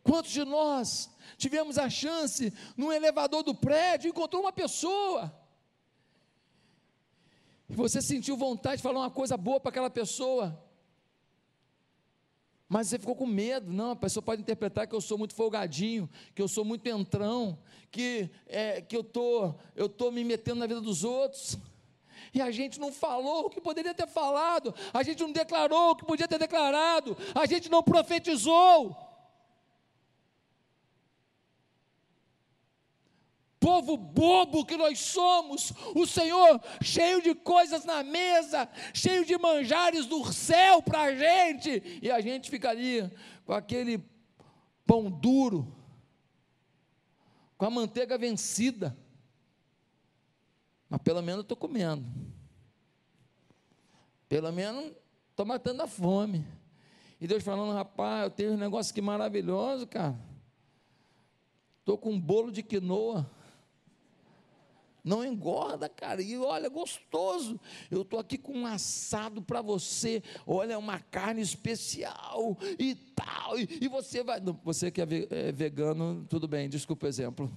Quantos 0.03 0.29
de 0.29 0.45
nós 0.45 1.09
tivemos 1.35 1.79
a 1.79 1.89
chance, 1.89 2.53
num 2.77 2.93
elevador 2.93 3.41
do 3.41 3.55
prédio, 3.55 4.09
encontrou 4.09 4.43
uma 4.43 4.53
pessoa, 4.53 5.35
e 7.67 7.73
você 7.73 8.03
sentiu 8.03 8.37
vontade 8.37 8.77
de 8.77 8.83
falar 8.83 8.99
uma 8.99 9.09
coisa 9.09 9.35
boa 9.35 9.59
para 9.59 9.69
aquela 9.69 9.89
pessoa, 9.89 10.63
mas 12.69 12.89
você 12.89 12.99
ficou 12.99 13.15
com 13.15 13.25
medo, 13.25 13.73
não, 13.73 13.89
a 13.89 13.95
pessoa 13.95 14.21
pode 14.21 14.43
interpretar 14.43 14.85
que 14.85 14.93
eu 14.93 15.01
sou 15.01 15.17
muito 15.17 15.33
folgadinho, 15.33 16.07
que 16.35 16.41
eu 16.43 16.47
sou 16.47 16.63
muito 16.63 16.85
entrão, 16.85 17.57
que, 17.89 18.29
é, 18.45 18.79
que 18.79 18.95
eu 18.95 19.03
tô, 19.03 19.55
estou 19.75 19.89
tô 19.89 20.11
me 20.11 20.23
metendo 20.23 20.59
na 20.59 20.67
vida 20.67 20.81
dos 20.81 21.03
outros 21.03 21.57
e 22.33 22.41
a 22.41 22.51
gente 22.51 22.79
não 22.79 22.91
falou 22.91 23.45
o 23.45 23.49
que 23.49 23.61
poderia 23.61 23.93
ter 23.93 24.07
falado, 24.07 24.73
a 24.93 25.03
gente 25.03 25.21
não 25.21 25.31
declarou 25.31 25.91
o 25.91 25.95
que 25.95 26.05
podia 26.05 26.27
ter 26.27 26.39
declarado, 26.39 27.17
a 27.33 27.45
gente 27.45 27.69
não 27.69 27.83
profetizou. 27.83 28.95
Povo 33.59 33.97
bobo 33.97 34.65
que 34.65 34.77
nós 34.77 34.99
somos, 34.99 35.73
o 35.95 36.05
Senhor 36.05 36.61
cheio 36.81 37.21
de 37.21 37.33
coisas 37.33 37.83
na 37.83 38.03
mesa, 38.03 38.69
cheio 38.93 39.25
de 39.25 39.37
manjares 39.37 40.05
do 40.05 40.31
céu 40.31 40.81
para 40.81 41.01
a 41.01 41.15
gente, 41.15 41.99
e 42.01 42.09
a 42.09 42.21
gente 42.21 42.49
fica 42.49 42.69
ali 42.69 43.11
com 43.45 43.53
aquele 43.53 44.03
pão 44.85 45.09
duro, 45.09 45.75
com 47.57 47.65
a 47.65 47.69
manteiga 47.69 48.17
vencida. 48.17 48.95
Mas 50.89 51.01
pelo 51.01 51.21
menos 51.21 51.41
estou 51.41 51.57
comendo. 51.57 52.05
Pelo 54.29 54.51
menos 54.51 54.91
estou 55.29 55.45
matando 55.45 55.83
a 55.83 55.87
fome. 55.87 56.45
E 57.19 57.27
Deus 57.27 57.43
falando, 57.43 57.73
rapaz, 57.73 58.23
eu 58.25 58.29
tenho 58.29 58.53
um 58.53 58.57
negócio 58.57 58.93
que 58.93 59.01
maravilhoso, 59.01 59.87
cara. 59.87 60.19
Estou 61.79 61.97
com 61.97 62.11
um 62.11 62.19
bolo 62.19 62.51
de 62.51 62.61
quinoa. 62.61 63.29
Não 65.03 65.23
engorda, 65.23 65.87
cara. 65.87 66.21
E 66.21 66.37
olha, 66.37 66.67
gostoso. 66.67 67.57
Eu 67.89 68.01
estou 68.01 68.19
aqui 68.19 68.37
com 68.37 68.51
um 68.51 68.65
assado 68.67 69.41
para 69.41 69.61
você. 69.61 70.21
Olha, 70.45 70.77
uma 70.77 70.99
carne 70.99 71.41
especial 71.41 72.57
e 72.77 72.93
tal. 72.93 73.57
E, 73.57 73.79
e 73.81 73.87
você 73.87 74.21
vai. 74.21 74.41
Você 74.65 74.91
que 74.91 75.01
é, 75.01 75.07
é 75.29 75.51
vegano, 75.51 76.25
tudo 76.29 76.45
bem, 76.45 76.67
desculpa 76.67 77.05
o 77.05 77.09
exemplo. 77.09 77.49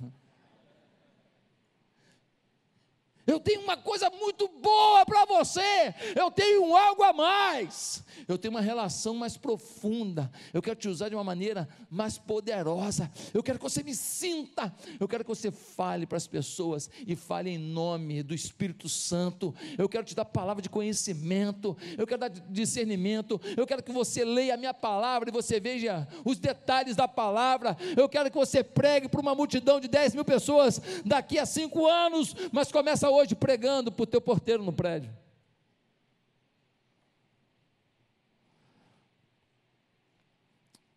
Eu 3.26 3.38
tenho 3.38 3.62
uma 3.62 3.76
coisa 3.76 4.10
muito 4.10 4.48
boa 4.48 5.04
para 5.04 5.24
você. 5.24 5.94
Eu 6.16 6.30
tenho 6.30 6.74
algo 6.74 7.02
a 7.02 7.12
mais. 7.12 8.02
Eu 8.26 8.38
tenho 8.38 8.52
uma 8.52 8.60
relação 8.60 9.14
mais 9.14 9.36
profunda. 9.36 10.30
Eu 10.52 10.62
quero 10.62 10.76
te 10.76 10.88
usar 10.88 11.08
de 11.08 11.14
uma 11.14 11.24
maneira 11.24 11.68
mais 11.90 12.18
poderosa. 12.18 13.10
Eu 13.32 13.42
quero 13.42 13.58
que 13.58 13.62
você 13.62 13.82
me 13.82 13.94
sinta. 13.94 14.74
Eu 14.98 15.06
quero 15.06 15.24
que 15.24 15.28
você 15.28 15.50
fale 15.50 16.06
para 16.06 16.16
as 16.16 16.26
pessoas 16.26 16.88
e 17.06 17.14
fale 17.14 17.50
em 17.50 17.58
nome 17.58 18.22
do 18.22 18.34
Espírito 18.34 18.88
Santo. 18.88 19.54
Eu 19.76 19.88
quero 19.88 20.04
te 20.04 20.14
dar 20.14 20.24
palavra 20.24 20.62
de 20.62 20.68
conhecimento. 20.68 21.76
Eu 21.98 22.06
quero 22.06 22.20
dar 22.20 22.28
discernimento. 22.28 23.40
Eu 23.56 23.66
quero 23.66 23.82
que 23.82 23.92
você 23.92 24.24
leia 24.24 24.54
a 24.54 24.56
minha 24.56 24.74
palavra 24.74 25.28
e 25.28 25.32
você 25.32 25.60
veja 25.60 26.06
os 26.24 26.38
detalhes 26.38 26.96
da 26.96 27.06
palavra. 27.06 27.76
Eu 27.96 28.08
quero 28.08 28.30
que 28.30 28.36
você 28.36 28.62
pregue 28.64 29.08
para 29.08 29.20
uma 29.20 29.34
multidão 29.34 29.80
de 29.80 29.88
10 29.88 30.14
mil 30.14 30.24
pessoas 30.24 30.80
daqui 31.04 31.38
a 31.38 31.46
cinco 31.46 31.86
anos, 31.86 32.34
mas 32.52 32.70
começa 32.72 33.09
hoje 33.10 33.34
pregando 33.34 33.90
para 33.90 34.02
o 34.02 34.06
teu 34.06 34.20
porteiro 34.20 34.62
no 34.62 34.72
prédio. 34.72 35.14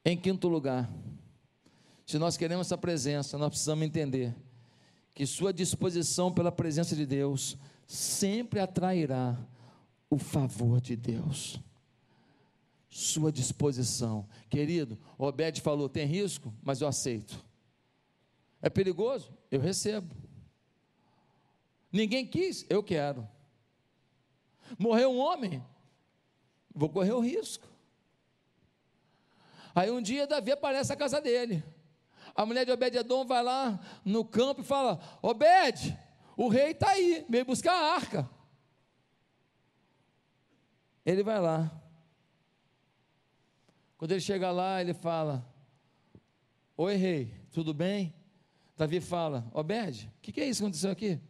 Em 0.06 0.18
quinto 0.18 0.48
lugar, 0.48 0.90
se 2.06 2.18
nós 2.18 2.36
queremos 2.36 2.68
essa 2.68 2.78
presença, 2.78 3.38
nós 3.38 3.50
precisamos 3.50 3.86
entender 3.86 4.36
que 5.14 5.26
sua 5.26 5.54
disposição 5.54 6.34
pela 6.34 6.52
presença 6.52 6.96
de 6.96 7.06
Deus 7.06 7.58
sempre 7.88 8.60
atrairá 8.60 9.38
o 10.10 10.18
favor 10.18 10.82
de 10.82 10.96
Deus. 10.96 11.60
sua 12.90 13.32
disposição. 13.32 14.28
Querido, 14.50 15.00
Obed 15.18 15.60
falou: 15.62 15.90
tem 15.90 16.06
risco, 16.06 16.54
mas 16.62 16.80
eu 16.80 16.88
aceito. 16.88 17.44
É 18.62 18.70
perigoso? 18.70 19.34
Eu 19.50 19.60
recebo. 19.60 20.16
Ninguém 21.94 22.26
quis, 22.26 22.66
eu 22.72 22.82
quero. 22.82 23.30
Morreu 24.80 25.12
um 25.12 25.20
homem, 25.20 25.64
vou 26.74 26.90
correr 26.90 27.12
o 27.12 27.20
risco. 27.20 27.68
Aí 29.76 29.92
um 29.92 30.02
dia 30.02 30.26
Davi 30.26 30.52
aparece 30.52 30.90
na 30.90 30.96
casa 30.96 31.22
dele. 31.22 31.64
A 32.36 32.48
mulher 32.48 32.66
de 32.66 32.72
Obed-Edom 32.72 33.26
vai 33.26 33.44
lá 33.44 33.80
no 34.04 34.26
campo 34.26 34.62
e 34.62 34.66
fala: 34.66 35.00
Obed, 35.22 35.96
o 36.36 36.48
rei 36.48 36.72
está 36.72 36.90
aí, 36.90 37.24
veio 37.30 37.46
buscar 37.46 37.74
a 37.74 37.94
arca. 37.94 38.30
Ele 41.06 41.22
vai 41.22 41.40
lá. 41.40 41.72
Quando 43.98 44.14
ele 44.14 44.22
chega 44.22 44.52
lá, 44.52 44.82
ele 44.82 44.96
fala: 44.96 45.48
Oi, 46.76 46.96
rei, 46.96 47.34
tudo 47.52 47.72
bem? 47.72 48.16
Davi 48.76 49.00
fala: 49.00 49.48
Obed, 49.54 50.08
o 50.18 50.22
que, 50.22 50.32
que 50.32 50.42
é 50.42 50.46
isso 50.48 50.62
que 50.62 50.66
aconteceu 50.66 50.90
aqui? 50.90 51.22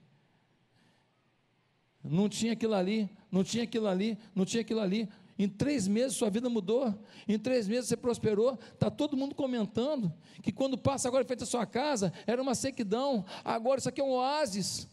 Não 2.04 2.28
tinha 2.28 2.54
aquilo 2.54 2.74
ali, 2.74 3.10
não 3.32 3.44
tinha 3.44 3.64
aquilo 3.64 3.88
ali, 3.88 4.18
não 4.36 4.44
tinha 4.46 4.62
aquilo 4.62 4.82
ali. 4.82 5.10
Em 5.38 5.48
três 5.48 5.88
meses 5.88 6.16
sua 6.18 6.30
vida 6.30 6.50
mudou. 6.50 6.94
Em 7.28 7.40
três 7.40 7.68
meses 7.68 7.88
você 7.88 7.98
prosperou. 7.98 8.58
Está 8.74 8.92
todo 8.92 9.18
mundo 9.18 9.34
comentando 9.34 10.14
que 10.42 10.52
quando 10.52 10.78
passa 10.78 11.08
agora 11.08 11.24
em 11.24 11.28
frente 11.28 11.44
à 11.44 11.46
sua 11.46 11.66
casa, 11.66 12.14
era 12.28 12.42
uma 12.42 12.54
sequidão. 12.54 13.26
Agora 13.44 13.80
isso 13.80 13.90
aqui 13.90 14.02
é 14.02 14.04
um 14.04 14.12
oásis. 14.12 14.88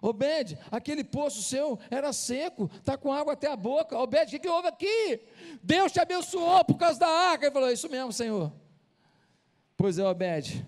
Obed, 0.00 0.58
aquele 0.70 1.02
poço 1.02 1.42
seu 1.42 1.78
era 1.90 2.12
seco, 2.12 2.70
está 2.76 2.94
com 2.94 3.10
água 3.10 3.32
até 3.32 3.50
a 3.50 3.56
boca. 3.56 3.98
Obed, 3.98 4.26
o 4.26 4.30
que, 4.30 4.38
que 4.38 4.48
houve 4.48 4.68
aqui? 4.68 5.20
Deus 5.62 5.92
te 5.92 5.98
abençoou 5.98 6.62
por 6.64 6.76
causa 6.76 7.00
da 7.00 7.08
arca. 7.08 7.46
Ele 7.46 7.52
falou: 7.52 7.70
Isso 7.70 7.88
mesmo, 7.88 8.12
Senhor. 8.12 8.52
Pois 9.76 9.98
é, 9.98 10.04
Obed, 10.04 10.66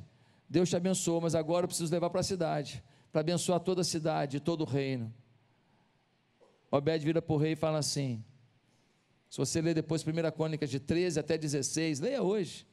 Deus 0.48 0.70
te 0.70 0.76
abençoou, 0.76 1.20
mas 1.20 1.34
agora 1.34 1.64
eu 1.64 1.68
preciso 1.68 1.92
levar 1.92 2.08
para 2.08 2.20
a 2.20 2.24
cidade, 2.24 2.82
para 3.12 3.20
abençoar 3.20 3.60
toda 3.60 3.82
a 3.82 3.84
cidade, 3.84 4.40
todo 4.40 4.62
o 4.62 4.64
reino. 4.64 5.12
Obed 6.70 7.04
vira 7.04 7.22
para 7.22 7.34
o 7.34 7.36
rei 7.36 7.52
e 7.52 7.56
fala 7.56 7.78
assim: 7.78 8.24
se 9.28 9.38
você 9.38 9.60
ler 9.60 9.74
depois 9.74 10.04
1 10.04 10.30
Crônicas 10.34 10.70
de 10.70 10.80
13 10.80 11.20
até 11.20 11.36
16, 11.36 12.00
leia 12.00 12.22
hoje, 12.22 12.66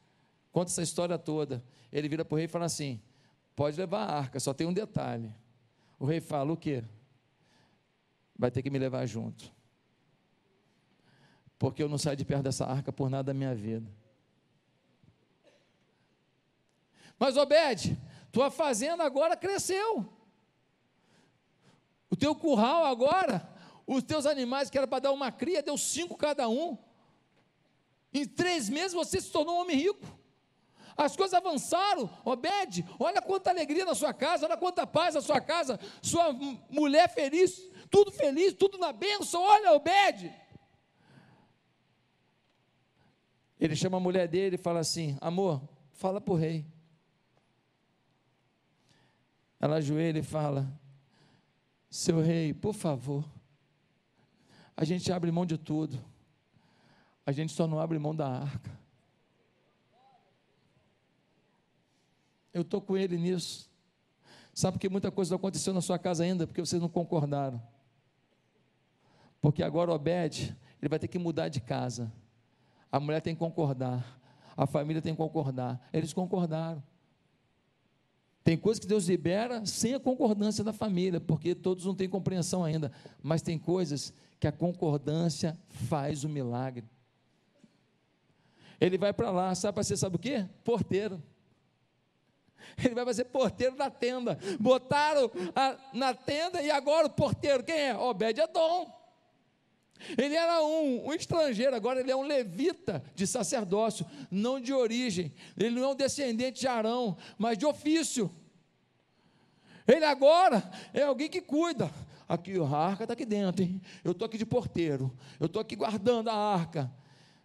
conta 0.52 0.72
essa 0.72 0.82
história 0.82 1.18
toda. 1.18 1.64
Ele 1.92 2.10
vira 2.10 2.24
para 2.24 2.36
o 2.36 2.38
rei 2.38 2.46
e 2.46 2.50
fala 2.50 2.66
assim: 2.66 3.02
pode 3.56 3.78
levar 3.78 4.06
a 4.06 4.18
arca, 4.18 4.40
só 4.40 4.54
tem 4.54 4.68
um 4.68 4.74
detalhe. 4.74 5.34
O 6.00 6.06
rei 6.06 6.20
fala: 6.20 6.52
O 6.52 6.58
quê? 6.58 6.84
Vai 8.38 8.52
ter 8.52 8.62
que 8.62 8.70
me 8.70 8.80
levar 8.80 9.06
junto. 9.06 9.54
Porque 11.58 11.82
eu 11.82 11.88
não 11.88 11.98
saio 11.98 12.18
de 12.18 12.26
perto 12.26 12.44
dessa 12.44 12.66
arca 12.66 12.92
por 12.92 13.10
nada 13.10 13.24
da 13.24 13.34
minha 13.34 13.56
vida. 13.56 13.90
Mas 17.18 17.38
Obed, 17.38 17.98
tua 18.32 18.52
fazenda 18.52 19.04
agora 19.04 19.38
cresceu. 19.38 20.06
O 22.10 22.16
teu 22.16 22.36
curral 22.36 22.86
agora, 22.86 23.53
os 23.86 24.04
teus 24.04 24.26
animais 24.26 24.70
que 24.70 24.78
era 24.78 24.88
para 24.88 25.00
dar 25.00 25.12
uma 25.12 25.32
cria, 25.32 25.62
deu 25.62 25.78
cinco 25.78 26.16
cada 26.16 26.48
um. 26.48 26.78
Em 28.14 28.26
três 28.26 28.70
meses 28.70 28.94
você 28.94 29.20
se 29.20 29.32
tornou 29.32 29.56
um 29.56 29.62
homem 29.62 29.78
rico 29.78 30.24
as 30.96 31.16
coisas 31.16 31.34
avançaram. 31.34 32.10
Obed, 32.24 32.86
olha 33.00 33.22
quanta 33.22 33.50
alegria 33.50 33.86
na 33.86 33.96
sua 33.96 34.14
casa, 34.14 34.46
olha 34.46 34.58
quanta 34.58 34.86
paz 34.86 35.16
na 35.16 35.22
sua 35.22 35.42
casa, 35.42 35.80
sua 36.02 36.34
mulher 36.70 37.10
feliz, 37.10 37.70
tudo 37.90 38.12
feliz, 38.12 38.54
tudo 38.54 38.78
na 38.78 38.92
bênção. 38.92 39.42
Olha, 39.42 39.74
Obed. 39.74 40.34
Ele 43.60 43.76
chama 43.76 43.98
a 43.98 44.00
mulher 44.00 44.28
dele 44.28 44.56
e 44.56 44.60
fala 44.60 44.80
assim: 44.80 45.18
Amor, 45.22 45.62
fala 45.94 46.20
para 46.20 46.34
o 46.34 46.38
rei. 46.38 46.66
Ela 49.60 49.78
ajoelha 49.78 50.20
e 50.20 50.24
fala: 50.24 50.68
Seu 51.90 52.22
rei, 52.22 52.54
por 52.54 52.74
favor, 52.74 53.24
a 54.76 54.84
gente 54.84 55.12
abre 55.12 55.32
mão 55.32 55.46
de 55.46 55.58
tudo, 55.58 56.00
a 57.26 57.32
gente 57.32 57.54
só 57.54 57.68
não 57.68 57.80
abre 57.80 57.98
mão 58.00 58.16
da 58.16 58.28
arca. 58.28 58.72
Eu 62.54 62.62
estou 62.62 62.82
com 62.82 62.96
ele 62.96 63.18
nisso. 63.18 63.70
Sabe 64.54 64.78
que 64.78 64.88
muita 64.88 65.10
coisa 65.10 65.32
não 65.32 65.38
aconteceu 65.38 65.74
na 65.74 65.82
sua 65.82 65.98
casa 65.98 66.24
ainda 66.24 66.46
porque 66.46 66.62
vocês 66.62 66.82
não 66.82 66.90
concordaram. 66.90 67.62
Porque 69.42 69.64
agora 69.64 69.92
Obed, 69.92 70.56
ele 70.80 70.90
vai 70.90 71.00
ter 71.00 71.08
que 71.08 71.18
mudar 71.18 71.50
de 71.50 71.60
casa. 71.60 72.12
A 72.92 73.00
mulher 73.00 73.22
tem 73.22 73.34
que 73.34 73.40
concordar. 73.40 74.20
A 74.56 74.68
família 74.68 75.02
tem 75.02 75.14
que 75.14 75.18
concordar. 75.18 75.82
Eles 75.92 76.14
concordaram. 76.14 76.84
Tem 78.44 78.58
coisas 78.58 78.80
que 78.80 78.86
Deus 78.86 79.08
libera 79.08 79.66
sem 79.66 79.96
a 79.96 80.00
concordância 80.00 80.64
da 80.64 80.74
família, 80.74 81.20
porque 81.20 81.56
todos 81.56 81.86
não 81.86 81.96
têm 81.96 82.08
compreensão 82.08 82.64
ainda. 82.64 82.92
Mas 83.22 83.42
tem 83.42 83.58
coisas 83.58 84.14
que 84.44 84.48
a 84.48 84.52
concordância 84.52 85.58
faz 85.88 86.26
o 86.26 86.30
milagre. 86.30 86.84
Ele 88.78 88.98
vai 88.98 89.14
para 89.14 89.32
lá, 89.32 89.56
sabe 89.56 89.76
para 89.76 89.86
ser, 89.86 89.96
sabe 89.96 90.18
o 90.18 90.20
quê? 90.20 90.46
Porteiro. 90.66 91.24
Ele 92.78 92.94
vai 92.94 93.06
fazer 93.06 93.24
porteiro 93.24 93.78
da 93.78 93.90
tenda. 93.90 94.38
Botaram 94.60 95.32
a, 95.56 95.78
na 95.94 96.14
tenda 96.14 96.62
e 96.62 96.70
agora 96.70 97.08
o 97.08 97.10
porteiro, 97.10 97.64
quem 97.64 97.74
é? 97.74 97.96
Obed-Edom. 97.96 98.92
Ele 100.18 100.36
era 100.36 100.62
um, 100.62 101.08
um, 101.08 101.14
estrangeiro, 101.14 101.74
agora 101.74 102.02
ele 102.02 102.12
é 102.12 102.16
um 102.16 102.28
levita 102.28 103.02
de 103.16 103.26
sacerdócio, 103.26 104.06
não 104.30 104.60
de 104.60 104.74
origem. 104.74 105.34
Ele 105.56 105.80
não 105.80 105.84
é 105.84 105.88
um 105.94 105.96
descendente 105.96 106.60
de 106.60 106.68
Arão, 106.68 107.16
mas 107.38 107.58
de 107.58 107.66
ofício. 107.66 108.30
Ele 109.88 110.04
agora 110.04 110.70
é 110.94 111.04
alguém 111.04 111.30
que 111.30 111.40
cuida. 111.40 111.90
Aqui 112.28 112.58
a 112.58 112.78
arca 112.78 113.04
está 113.04 113.14
aqui 113.14 113.26
dentro, 113.26 113.64
hein? 113.64 113.82
Eu 114.04 114.12
estou 114.12 114.26
aqui 114.26 114.38
de 114.38 114.46
porteiro, 114.46 115.16
eu 115.40 115.48
estou 115.48 115.62
aqui 115.62 115.76
guardando 115.76 116.30
a 116.30 116.36
arca. 116.36 116.92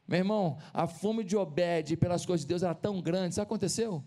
Meu 0.07 0.19
irmão, 0.19 0.59
a 0.73 0.87
fome 0.87 1.23
de 1.23 1.37
Obed 1.37 1.97
pelas 1.97 2.25
coisas 2.25 2.45
de 2.45 2.49
Deus 2.49 2.63
era 2.63 2.75
tão 2.75 3.01
grande, 3.01 3.35
sabe 3.35 3.45
o 3.45 3.47
que 3.47 3.55
aconteceu? 3.55 4.03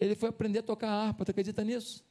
Ele 0.00 0.14
foi 0.14 0.30
aprender 0.30 0.60
a 0.60 0.62
tocar 0.62 0.90
harpa, 0.90 1.24
tu 1.24 1.30
acredita 1.30 1.62
nisso? 1.62 2.04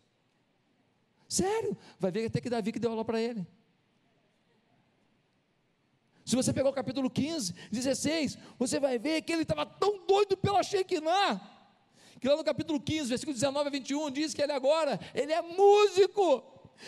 Sério, 1.28 1.76
vai 2.00 2.12
ver 2.12 2.26
até 2.26 2.40
que 2.40 2.50
Davi 2.50 2.72
que 2.72 2.80
deu 2.80 2.92
aula 2.92 3.04
para 3.04 3.20
ele. 3.20 3.46
Se 6.24 6.36
você 6.36 6.52
pegar 6.52 6.70
o 6.70 6.74
capítulo 6.74 7.10
15, 7.10 7.54
16, 7.72 8.38
você 8.58 8.80
vai 8.80 8.98
ver 8.98 9.22
que 9.22 9.32
ele 9.32 9.44
estava 9.44 9.66
tão 9.66 10.06
doido 10.08 10.36
pela 10.36 10.64
Shekinah, 10.64 11.40
que 12.20 12.28
lá 12.28 12.36
no 12.36 12.44
capítulo 12.44 12.80
15, 12.80 13.10
versículo 13.10 13.34
19 13.34 13.68
a 13.68 13.72
21, 13.72 14.10
diz 14.10 14.34
que 14.34 14.42
ele 14.42 14.52
agora, 14.52 15.00
ele 15.14 15.32
é 15.32 15.42
músico, 15.42 16.44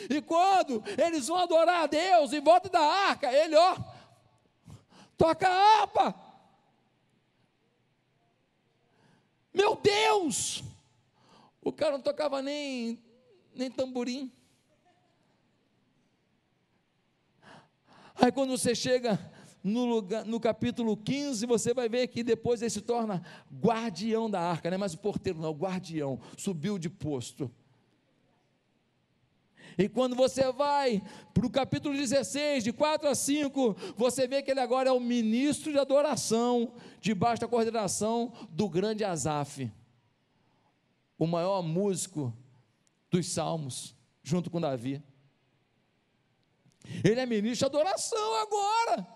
e 0.09 0.21
quando 0.21 0.83
eles 0.97 1.27
vão 1.27 1.37
adorar 1.37 1.83
a 1.83 1.87
Deus 1.87 2.33
em 2.33 2.41
volta 2.41 2.69
da 2.69 2.79
arca, 2.79 3.31
ele, 3.31 3.55
ó, 3.55 3.77
toca 5.17 5.47
a 5.47 5.81
harpa. 5.81 6.15
Meu 9.53 9.75
Deus! 9.75 10.63
O 11.61 11.71
cara 11.71 11.93
não 11.93 12.01
tocava 12.01 12.41
nem, 12.41 13.03
nem 13.53 13.69
tamborim. 13.69 14.31
Aí 18.15 18.31
quando 18.31 18.57
você 18.57 18.73
chega 18.73 19.19
no, 19.63 19.85
lugar, 19.85 20.25
no 20.25 20.39
capítulo 20.39 20.95
15, 20.95 21.45
você 21.45 21.73
vai 21.73 21.89
ver 21.89 22.07
que 22.07 22.23
depois 22.23 22.61
ele 22.61 22.69
se 22.69 22.81
torna 22.81 23.23
guardião 23.51 24.29
da 24.29 24.39
arca, 24.39 24.69
não 24.69 24.75
é 24.75 24.77
mais 24.77 24.93
o 24.93 24.97
porteiro, 24.97 25.39
não, 25.39 25.51
o 25.51 25.55
guardião, 25.55 26.19
subiu 26.37 26.79
de 26.79 26.89
posto. 26.89 27.51
E 29.77 29.87
quando 29.87 30.15
você 30.15 30.51
vai 30.51 31.01
para 31.33 31.45
o 31.45 31.49
capítulo 31.49 31.95
16, 31.95 32.63
de 32.63 32.73
4 32.73 33.07
a 33.07 33.13
5, 33.13 33.75
você 33.95 34.27
vê 34.27 34.41
que 34.41 34.49
ele 34.49 34.59
agora 34.59 34.89
é 34.89 34.91
o 34.91 34.99
ministro 34.99 35.71
de 35.71 35.77
adoração, 35.77 36.73
debaixo 36.99 37.41
da 37.41 37.47
coordenação 37.47 38.33
do 38.49 38.67
grande 38.67 39.03
Asaf 39.03 39.71
o 41.17 41.25
maior 41.25 41.61
músico 41.63 42.33
dos 43.09 43.27
salmos, 43.27 43.95
junto 44.21 44.49
com 44.49 44.61
Davi. 44.61 45.01
Ele 47.03 47.19
é 47.19 47.25
ministro 47.25 47.69
de 47.69 47.77
adoração 47.77 48.35
agora. 48.35 49.07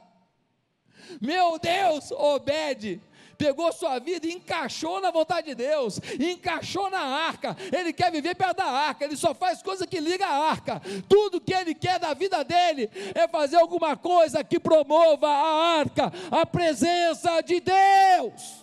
Meu 1.21 1.59
Deus, 1.59 2.11
Obed, 2.11 3.01
pegou 3.41 3.73
sua 3.73 3.97
vida 3.97 4.27
e 4.27 4.33
encaixou 4.33 5.01
na 5.01 5.09
vontade 5.09 5.47
de 5.47 5.55
Deus, 5.55 5.99
encaixou 6.19 6.91
na 6.91 6.99
arca. 6.99 7.57
Ele 7.75 7.91
quer 7.91 8.11
viver 8.11 8.35
perto 8.35 8.57
da 8.57 8.65
arca, 8.65 9.03
ele 9.03 9.17
só 9.17 9.33
faz 9.33 9.63
coisa 9.63 9.87
que 9.87 9.99
liga 9.99 10.27
a 10.27 10.51
arca. 10.51 10.79
Tudo 11.09 11.41
que 11.41 11.51
ele 11.51 11.73
quer 11.73 11.97
da 11.97 12.13
vida 12.13 12.43
dele 12.43 12.87
é 13.15 13.27
fazer 13.27 13.55
alguma 13.55 13.97
coisa 13.97 14.43
que 14.43 14.59
promova 14.59 15.27
a 15.27 15.79
arca, 15.79 16.13
a 16.29 16.45
presença 16.45 17.41
de 17.41 17.59
Deus. 17.59 18.61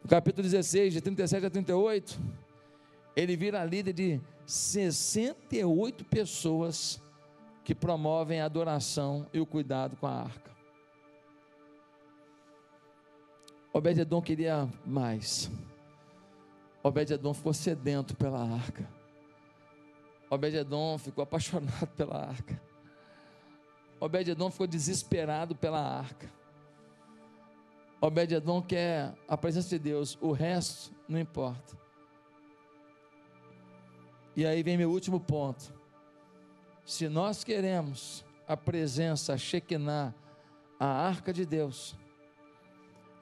No 0.00 0.08
capítulo 0.08 0.44
16, 0.44 0.94
de 0.94 1.00
37 1.00 1.46
a 1.46 1.50
38, 1.50 2.20
ele 3.16 3.36
vira 3.36 3.64
líder 3.64 3.92
de 3.92 4.20
68 4.46 6.04
pessoas 6.04 7.00
que 7.66 7.74
promovem 7.74 8.40
a 8.40 8.44
adoração 8.44 9.26
e 9.32 9.40
o 9.40 9.44
cuidado 9.44 9.96
com 9.96 10.06
a 10.06 10.12
arca. 10.12 10.52
Obed-Edom 13.72 14.22
queria 14.22 14.68
mais. 14.86 15.50
Obed-Edom 16.80 17.34
ficou 17.34 17.52
sedento 17.52 18.14
pela 18.14 18.40
arca. 18.40 18.88
Obed-Edom 20.30 20.96
ficou 20.96 21.24
apaixonado 21.24 21.88
pela 21.98 22.28
arca. 22.28 22.62
Obed-Edom 23.98 24.48
ficou 24.48 24.68
desesperado 24.68 25.56
pela 25.56 25.80
arca. 25.80 26.32
Obed-Edom 28.00 28.62
quer 28.62 29.12
a 29.26 29.36
presença 29.36 29.70
de 29.70 29.80
Deus, 29.80 30.16
o 30.20 30.30
resto 30.30 30.94
não 31.08 31.18
importa. 31.18 31.76
E 34.36 34.46
aí 34.46 34.62
vem 34.62 34.78
meu 34.78 34.92
último 34.92 35.18
ponto. 35.18 35.75
Se 36.86 37.08
nós 37.08 37.42
queremos 37.42 38.24
a 38.46 38.56
presença, 38.56 39.34
a 39.34 39.36
Shekinah, 39.36 40.14
a 40.78 40.86
arca 40.86 41.32
de 41.32 41.44
Deus, 41.44 41.96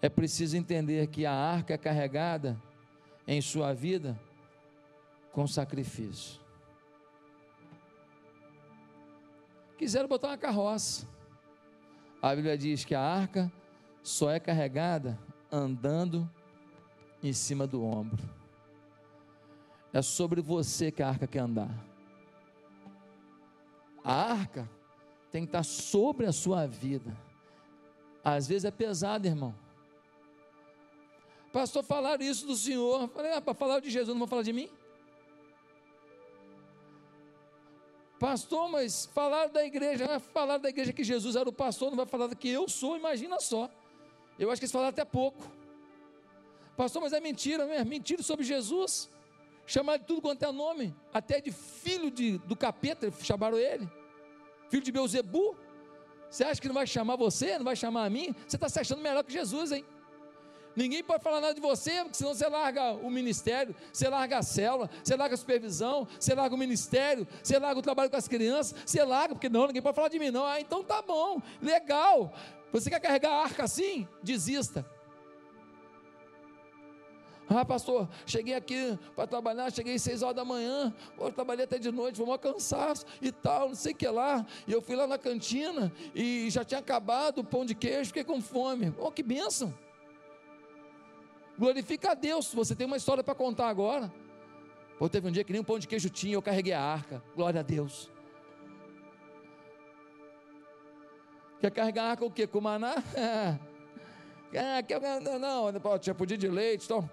é 0.03 0.09
preciso 0.11 0.55
entender 0.55 1.07
que 1.07 1.25
a 1.25 1.33
arca 1.33 1.73
é 1.73 1.79
carregada 1.79 2.61
em 3.27 3.41
sua 3.41 3.73
vida 3.73 4.21
com 5.33 5.47
sacrifício. 5.47 6.39
Quiseram 9.79 10.11
botar 10.11 10.29
uma 10.29 10.37
carroça. 10.37 11.09
A 12.21 12.37
Bíblia 12.37 12.59
diz 12.59 12.85
que 12.85 12.95
a 12.95 13.01
arca 13.01 13.51
só 14.03 14.31
é 14.31 14.39
carregada 14.39 15.19
andando 15.51 16.31
em 17.23 17.33
cima 17.33 17.67
do 17.67 17.83
ombro. 17.83 18.23
É 19.91 20.03
sobre 20.03 20.43
você 20.43 20.91
que 20.91 21.03
a 21.03 21.09
arca 21.09 21.27
quer 21.27 21.39
andar. 21.39 21.94
A 24.05 24.13
arca 24.13 24.71
tem 25.33 25.45
que 25.45 25.49
estar 25.49 25.65
sobre 25.65 26.27
a 26.27 26.33
sua 26.33 26.67
vida. 26.67 27.17
Às 28.23 28.47
vezes 28.47 28.67
é 28.67 28.71
pesado, 28.71 29.27
irmão. 29.27 29.55
Pastor, 31.53 31.83
falaram 31.83 32.23
isso 32.23 32.47
do 32.47 32.55
Senhor. 32.55 33.09
Falei, 33.09 33.33
ah, 33.33 33.41
para 33.41 33.55
falar 33.55 33.81
de 33.81 33.91
Jesus, 33.91 34.11
não 34.11 34.19
vou 34.19 34.29
falar 34.29 34.43
de 34.43 34.53
mim? 34.53 34.69
Pastor, 38.19 38.69
mas 38.71 39.07
falaram 39.07 39.53
da 39.53 39.65
igreja, 39.65 40.19
falaram 40.19 40.63
da 40.63 40.69
igreja 40.69 40.93
que 40.93 41.05
Jesus 41.05 41.37
era 41.37 41.49
o 41.49 41.53
pastor, 41.53 41.91
não 41.91 41.97
vai 41.97 42.07
falar 42.07 42.35
que 42.35 42.49
eu 42.49 42.69
sou, 42.69 42.97
imagina 42.97 43.41
só. 43.41 43.71
Eu 44.39 44.51
acho 44.51 44.61
que 44.61 44.65
eles 44.65 44.73
falaram 44.73 44.91
até 44.91 45.05
pouco. 45.05 45.47
Pastor, 46.77 47.03
mas 47.03 47.13
é 47.13 47.21
mentira, 47.21 47.65
é 47.65 47.85
mentira 47.85 48.23
sobre 48.23 48.45
Jesus. 48.45 49.11
Chamaram 49.67 49.99
de 49.99 50.05
tudo 50.05 50.21
quanto 50.21 50.45
é 50.45 50.53
nome, 50.53 50.95
até 51.13 51.41
de 51.41 51.51
filho 51.51 52.11
de, 52.11 52.39
do 52.39 52.55
capeta, 52.55 53.11
chamaram 53.23 53.57
ele. 53.57 53.89
Filho 54.69 54.83
de 54.83 54.93
Beuzebu. 54.93 55.57
Você 56.29 56.45
acha 56.45 56.61
que 56.61 56.67
não 56.67 56.75
vai 56.75 56.87
chamar 56.87 57.17
você, 57.17 57.57
não 57.57 57.65
vai 57.65 57.77
chamar 57.77 58.05
a 58.05 58.11
mim? 58.11 58.35
Você 58.47 58.57
está 58.57 58.69
se 58.69 58.81
achando 58.81 59.01
melhor 59.01 59.23
que 59.23 59.33
Jesus, 59.33 59.73
hein? 59.73 59.85
Ninguém 60.77 61.05
pode 61.05 61.23
falar 61.23 61.41
nada 61.41 61.55
de 61.55 61.61
você, 61.61 62.03
porque 62.03 62.17
senão 62.17 62.35
você 62.35 62.49
larga 62.49 62.93
o 62.95 63.09
ministério, 63.09 63.75
você 63.93 64.09
larga 64.09 64.39
a 64.39 64.43
célula, 64.43 64.91
você 65.03 65.15
larga 65.15 65.35
a 65.35 65.39
supervisão, 65.39 66.09
você 66.19 66.35
larga 66.35 66.55
o 66.55 66.59
ministério, 66.59 67.27
você 67.43 67.59
larga 67.59 67.79
o 67.79 67.83
trabalho 67.83 68.11
com 68.11 68.17
as 68.17 68.27
crianças, 68.27 68.75
você 68.85 69.05
larga, 69.05 69.35
porque 69.35 69.49
não, 69.49 69.69
ninguém 69.69 69.81
pode 69.81 69.95
falar 69.95 70.09
de 70.09 70.19
mim, 70.19 70.31
não. 70.31 70.45
Ah, 70.45 70.61
então 70.61 70.83
tá 70.83 71.01
bom, 71.01 71.41
legal. 71.63 72.35
Você 72.73 72.91
quer 72.91 72.99
carregar 72.99 73.31
a 73.31 73.43
arca 73.45 73.63
assim? 73.63 74.09
Desista. 74.21 74.85
Ah, 77.49 77.65
pastor, 77.65 78.09
cheguei 78.27 78.55
aqui 78.55 78.99
para 79.15 79.27
trabalhar, 79.27 79.71
cheguei 79.71 79.95
às 79.95 80.03
seis 80.03 80.23
horas 80.23 80.37
da 80.37 80.45
manhã, 80.45 80.95
hoje 81.19 81.33
trabalhei 81.33 81.65
até 81.65 81.79
de 81.79 81.91
noite, 81.91 82.17
foi 82.17 82.27
um 82.27 82.39
cansaço 82.39 83.05
e 83.21 83.31
tal, 83.31 83.69
não 83.69 83.75
sei 83.75 83.93
o 83.93 83.97
que 83.97 84.09
lá. 84.09 84.47
E 84.67 84.73
eu 84.73 84.81
fui 84.81 84.97
lá 84.97 85.07
na 85.07 85.19
cantina 85.19 85.93
e 86.15 86.49
já 86.51 86.65
tinha 86.65 86.81
acabado 86.81 87.39
o 87.39 87.45
pão 87.45 87.65
de 87.65 87.75
queijo, 87.75 88.07
fiquei 88.07 88.25
com 88.25 88.41
fome. 88.41 88.95
Oh, 88.99 89.11
que 89.11 89.23
bênção! 89.23 89.75
Glorifica 91.59 92.13
a 92.13 92.15
Deus, 92.15 92.53
você 92.53 92.75
tem 92.75 92.87
uma 92.87 92.97
história 92.97 93.23
para 93.23 93.35
contar 93.35 93.69
agora. 93.69 94.13
Pô, 94.99 95.09
teve 95.09 95.29
um 95.29 95.31
dia 95.31 95.45
que 95.45 95.53
nem 95.53 95.61
um 95.61 95.65
pão 95.65 95.79
de 95.79 95.87
queijo 95.87 96.09
tinha, 96.09 96.35
eu 96.35 96.43
carreguei 96.43 96.73
a 96.73 96.81
arca. 96.81 97.23
Glória 97.35 97.61
a 97.61 97.63
Deus. 97.63 98.11
Quer 101.61 101.71
carregar 101.71 102.05
a 102.05 102.11
arca 102.11 102.25
o 102.25 102.31
quê? 102.31 102.47
Com 102.47 102.61
maná? 102.61 102.95
É, 104.57 104.81
não, 105.21 105.39
não, 105.41 105.73
não, 105.73 105.99
tinha 105.99 106.15
pudim 106.15 106.39
de 106.39 106.47
leite, 106.47 106.85
então. 106.85 107.11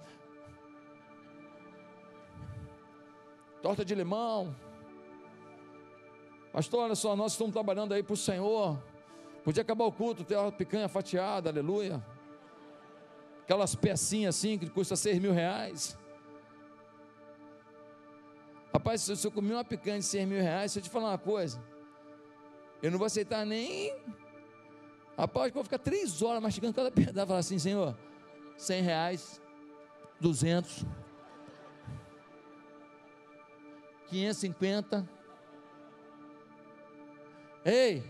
Torta 3.62 3.86
de 3.86 3.94
limão. 3.94 4.56
Pastor, 6.52 6.84
olha 6.84 6.96
só, 6.96 7.16
nós 7.16 7.34
estamos 7.34 7.54
trabalhando 7.54 7.94
aí 7.94 8.04
para 8.04 8.14
o 8.14 8.18
Senhor. 8.18 8.82
Podia 9.44 9.62
acabar 9.62 9.86
o 9.86 9.92
culto, 9.92 10.24
ter 10.24 10.36
uma 10.36 10.52
picanha 10.52 10.88
fatiada, 10.88 11.50
aleluia. 11.50 12.04
Aquelas 13.44 13.76
pecinhas 13.76 14.36
assim 14.36 14.58
que 14.58 14.70
custa 14.70 14.96
seis 14.96 15.20
mil 15.20 15.32
reais. 15.32 15.98
Rapaz, 18.74 19.02
se 19.02 19.28
eu 19.28 19.32
comer 19.32 19.54
uma 19.54 19.66
picanha 19.66 20.00
de 20.00 20.06
seis 20.06 20.28
mil 20.28 20.42
reais, 20.42 20.72
se 20.72 20.80
eu 20.80 20.84
te 20.84 20.90
falar 20.90 21.10
uma 21.10 21.18
coisa, 21.18 21.62
eu 22.82 22.90
não 22.90 22.98
vou 22.98 23.06
aceitar 23.06 23.46
nem 23.46 23.94
Rapaz, 25.18 25.50
eu 25.50 25.54
vou 25.54 25.64
ficar 25.64 25.78
três 25.78 26.22
horas 26.22 26.42
mastigando 26.42 26.74
cada 26.74 26.90
pedaço. 26.90 27.28
Falar 27.28 27.40
assim, 27.40 27.60
Senhor, 27.60 27.96
cem 28.58 28.82
reais, 28.82 29.42
duzentos, 30.20 30.86
quinhentos 34.12 34.38
e 34.38 34.42
cinquenta. 34.42 35.08
Ei, 37.64 38.04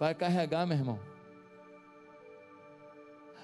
vai 0.00 0.14
carregar, 0.14 0.66
meu 0.66 0.76
irmão. 0.76 1.00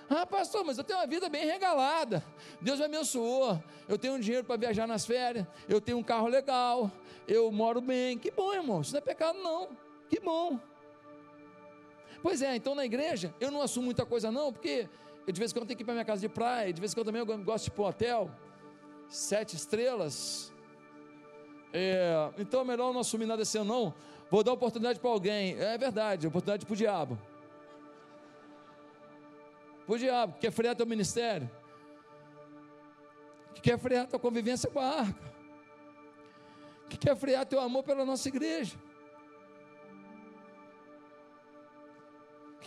Ah, 0.09 0.27
pastor, 0.27 0.65
mas 0.65 0.77
eu 0.77 0.83
tenho 0.83 0.99
uma 0.99 1.07
vida 1.07 1.29
bem 1.29 1.47
regalada. 1.47 2.25
Deus 2.61 2.81
me 2.81 2.87
abençoou. 2.87 3.63
Eu 3.89 3.97
tenho 3.97 4.19
dinheiro 4.19 4.45
para 4.45 4.57
viajar 4.57 4.89
nas 4.89 5.07
férias. 5.07 5.47
Eu 5.69 5.81
tenho 5.81 5.99
um 5.99 6.03
carro 6.03 6.27
legal. 6.27 6.91
Eu 7.29 7.53
moro 7.53 7.81
bem. 7.81 8.19
Que 8.19 8.33
bom, 8.33 8.53
irmão. 8.53 8.81
Isso 8.81 8.93
não 8.93 8.99
é 8.99 9.01
pecado, 9.03 9.39
não. 9.39 9.69
Que 10.09 10.19
bom. 10.19 10.59
Pois 12.21 12.43
é, 12.43 12.57
então 12.57 12.75
na 12.75 12.85
igreja 12.85 13.33
eu 13.39 13.53
não 13.53 13.63
assumo 13.63 13.85
muita 13.85 14.05
coisa 14.05 14.33
não, 14.33 14.53
porque 14.53 14.89
de 15.27 15.39
vez 15.39 15.53
em 15.53 15.55
quando 15.55 15.69
tenho 15.69 15.77
que 15.77 15.85
ir 15.85 15.87
para 15.87 15.95
minha 15.95 16.05
casa 16.05 16.21
de 16.21 16.29
praia, 16.29 16.73
de 16.73 16.81
vez 16.81 16.93
em 16.93 16.95
quando 16.97 17.07
também 17.07 17.21
eu 17.21 17.45
gosto 17.45 17.65
de 17.65 17.71
ir 17.71 17.75
para 17.75 17.85
um 17.85 17.87
hotel, 17.87 18.31
sete 19.11 19.55
estrelas. 19.55 20.51
É, 21.73 22.31
então 22.39 22.63
é 22.63 22.65
melhor 22.65 22.95
não 22.95 23.01
assumir 23.01 23.27
nada 23.27 23.43
assim, 23.43 23.63
não. 23.63 23.93
Vou 24.31 24.43
dar 24.43 24.53
oportunidade 24.53 24.99
para 24.99 25.11
alguém. 25.11 25.61
É 25.61 25.77
verdade, 25.77 26.27
oportunidade 26.27 26.65
para 26.65 26.73
o 26.73 26.77
diabo. 26.77 27.19
Para 29.85 29.95
o 29.95 29.99
diabo, 29.99 30.33
que 30.35 30.41
quer 30.41 30.51
frear 30.51 30.75
teu 30.75 30.87
ministério. 30.87 31.51
Que 33.55 33.61
quer 33.61 33.79
frear 33.79 34.07
tua 34.07 34.19
convivência 34.19 34.71
com 34.71 34.81
a 34.81 34.87
arca. 34.87 35.31
Que 36.89 36.97
quer 36.97 37.15
frear 37.15 37.45
teu 37.45 37.61
amor 37.61 37.83
pela 37.83 38.07
nossa 38.07 38.27
igreja. 38.29 38.79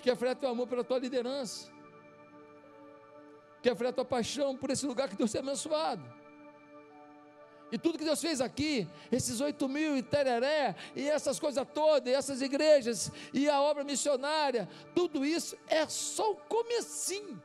quer 0.03 0.17
frear 0.17 0.35
teu 0.35 0.49
amor 0.49 0.67
pela 0.67 0.83
tua 0.83 0.99
liderança, 0.99 1.71
quer 3.61 3.73
frear 3.73 3.93
tua 3.93 4.03
paixão 4.03 4.55
por 4.57 4.69
esse 4.69 4.85
lugar 4.85 5.07
que 5.07 5.15
Deus 5.15 5.31
tem 5.31 5.39
abençoado. 5.39 6.03
E 7.73 7.77
tudo 7.79 7.97
que 7.97 8.05
Deus 8.05 8.21
fez 8.21 8.39
aqui, 8.39 8.87
esses 9.11 9.41
oito 9.41 9.67
mil 9.67 9.97
e 9.97 10.03
tereré, 10.03 10.75
e 10.95 11.09
essas 11.09 11.39
coisas 11.39 11.65
todas, 11.73 12.07
e 12.07 12.15
essas 12.15 12.39
igrejas, 12.39 13.11
e 13.33 13.49
a 13.49 13.59
obra 13.59 13.83
missionária, 13.83 14.69
tudo 14.93 15.25
isso 15.25 15.57
é 15.67 15.87
só 15.87 16.33
o 16.33 16.35
comecinho. 16.35 17.41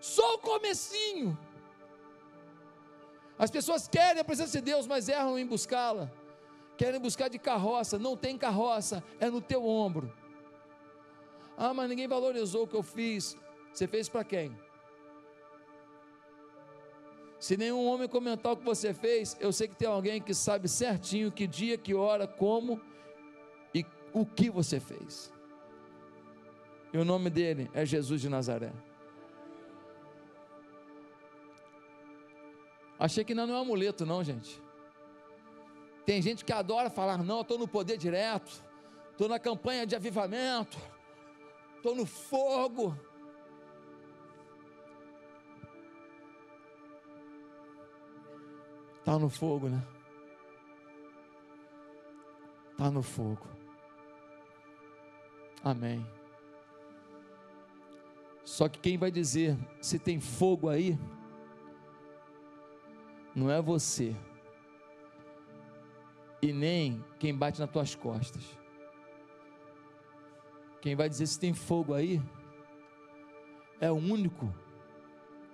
Só 0.00 0.36
o 0.36 0.38
comecinho. 0.38 1.38
As 3.38 3.50
pessoas 3.50 3.86
querem 3.86 4.22
a 4.22 4.24
presença 4.24 4.52
de 4.52 4.64
Deus, 4.64 4.86
mas 4.86 5.06
erram 5.06 5.38
em 5.38 5.44
buscá-la. 5.46 6.10
Querem 6.78 6.98
buscar 6.98 7.28
de 7.28 7.38
carroça, 7.38 7.98
não 7.98 8.16
tem 8.16 8.38
carroça, 8.38 9.04
é 9.20 9.28
no 9.28 9.42
teu 9.42 9.66
ombro. 9.66 10.10
Ah, 11.58 11.74
mas 11.74 11.90
ninguém 11.90 12.08
valorizou 12.08 12.64
o 12.64 12.66
que 12.66 12.74
eu 12.74 12.82
fiz. 12.82 13.36
Você 13.70 13.86
fez 13.86 14.08
para 14.08 14.24
quem? 14.24 14.63
Se 17.44 17.58
nenhum 17.58 17.84
homem 17.84 18.08
comentar 18.08 18.52
o 18.52 18.56
que 18.56 18.64
você 18.64 18.94
fez, 18.94 19.36
eu 19.38 19.52
sei 19.52 19.68
que 19.68 19.76
tem 19.76 19.86
alguém 19.86 20.18
que 20.18 20.32
sabe 20.32 20.66
certinho 20.66 21.30
que 21.30 21.46
dia, 21.46 21.76
que 21.76 21.94
hora, 21.94 22.26
como 22.26 22.80
e 23.74 23.84
o 24.14 24.24
que 24.24 24.48
você 24.48 24.80
fez. 24.80 25.30
E 26.90 26.96
o 26.96 27.04
nome 27.04 27.28
dele 27.28 27.70
é 27.74 27.84
Jesus 27.84 28.22
de 28.22 28.30
Nazaré. 28.30 28.72
Achei 32.98 33.22
que 33.24 33.34
não 33.34 33.42
é 33.42 33.46
um 33.52 33.58
amuleto, 33.58 34.06
não, 34.06 34.24
gente. 34.24 34.58
Tem 36.06 36.22
gente 36.22 36.46
que 36.46 36.52
adora 36.52 36.88
falar, 36.88 37.18
não, 37.18 37.42
estou 37.42 37.58
no 37.58 37.68
poder 37.68 37.98
direto, 37.98 38.64
estou 39.12 39.28
na 39.28 39.38
campanha 39.38 39.86
de 39.86 39.94
avivamento 39.94 40.78
estou 41.84 41.94
no 41.94 42.06
fogo. 42.06 42.98
Está 49.04 49.18
no 49.18 49.28
fogo, 49.28 49.68
né? 49.68 49.82
tocar 52.84 52.90
no 52.90 53.02
fogo. 53.02 53.46
Amém. 55.62 56.06
Só 58.44 58.68
que 58.68 58.78
quem 58.78 58.98
vai 58.98 59.10
dizer 59.10 59.56
se 59.80 59.98
tem 59.98 60.20
fogo 60.20 60.68
aí, 60.68 60.98
não 63.34 63.50
é 63.50 63.60
você, 63.60 64.14
e 66.42 66.52
nem 66.52 67.02
quem 67.18 67.34
bate 67.34 67.58
nas 67.58 67.70
tuas 67.70 67.94
costas. 67.94 68.42
Quem 70.82 70.94
vai 70.94 71.08
dizer 71.08 71.26
se 71.26 71.40
tem 71.40 71.54
fogo 71.54 71.94
aí, 71.94 72.20
é 73.80 73.90
o 73.90 73.94
único 73.94 74.54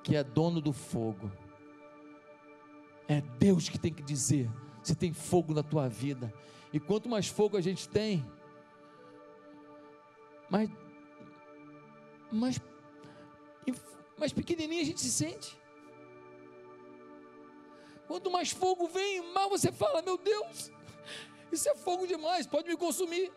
que 0.02 0.16
é 0.16 0.24
dono 0.24 0.60
do 0.60 0.72
fogo. 0.72 1.30
É 3.10 3.20
Deus 3.40 3.68
que 3.68 3.76
tem 3.76 3.92
que 3.92 4.04
dizer 4.04 4.48
se 4.84 4.94
tem 4.94 5.12
fogo 5.12 5.52
na 5.52 5.64
tua 5.64 5.88
vida. 5.88 6.32
E 6.72 6.78
quanto 6.78 7.08
mais 7.08 7.26
fogo 7.26 7.56
a 7.56 7.60
gente 7.60 7.88
tem, 7.88 8.24
mais, 10.48 10.70
mais, 12.30 12.60
mais 14.16 14.32
pequenininho 14.32 14.82
a 14.82 14.84
gente 14.84 15.00
se 15.00 15.10
sente. 15.10 15.58
Quanto 18.06 18.30
mais 18.30 18.52
fogo 18.52 18.86
vem, 18.86 19.32
mal 19.32 19.50
você 19.50 19.72
fala: 19.72 20.02
Meu 20.02 20.16
Deus, 20.16 20.70
isso 21.50 21.68
é 21.68 21.74
fogo 21.74 22.06
demais, 22.06 22.46
pode 22.46 22.68
me 22.68 22.76
consumir. 22.76 23.32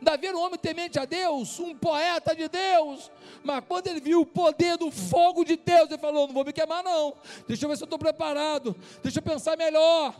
Davi 0.00 0.26
era 0.26 0.36
um 0.36 0.40
homem 0.40 0.58
temente 0.58 0.98
a 0.98 1.04
Deus, 1.04 1.58
um 1.58 1.74
poeta 1.74 2.34
de 2.34 2.48
Deus, 2.48 3.10
mas 3.42 3.64
quando 3.66 3.86
ele 3.86 4.00
viu 4.00 4.20
o 4.20 4.26
poder 4.26 4.76
do 4.76 4.90
fogo 4.90 5.44
de 5.44 5.56
Deus, 5.56 5.90
ele 5.90 5.98
falou: 5.98 6.26
Não 6.26 6.34
vou 6.34 6.44
me 6.44 6.52
queimar, 6.52 6.82
não, 6.82 7.14
deixa 7.46 7.64
eu 7.64 7.68
ver 7.68 7.76
se 7.76 7.82
eu 7.82 7.86
estou 7.86 7.98
preparado, 7.98 8.76
deixa 9.02 9.18
eu 9.18 9.22
pensar 9.22 9.56
melhor. 9.56 10.14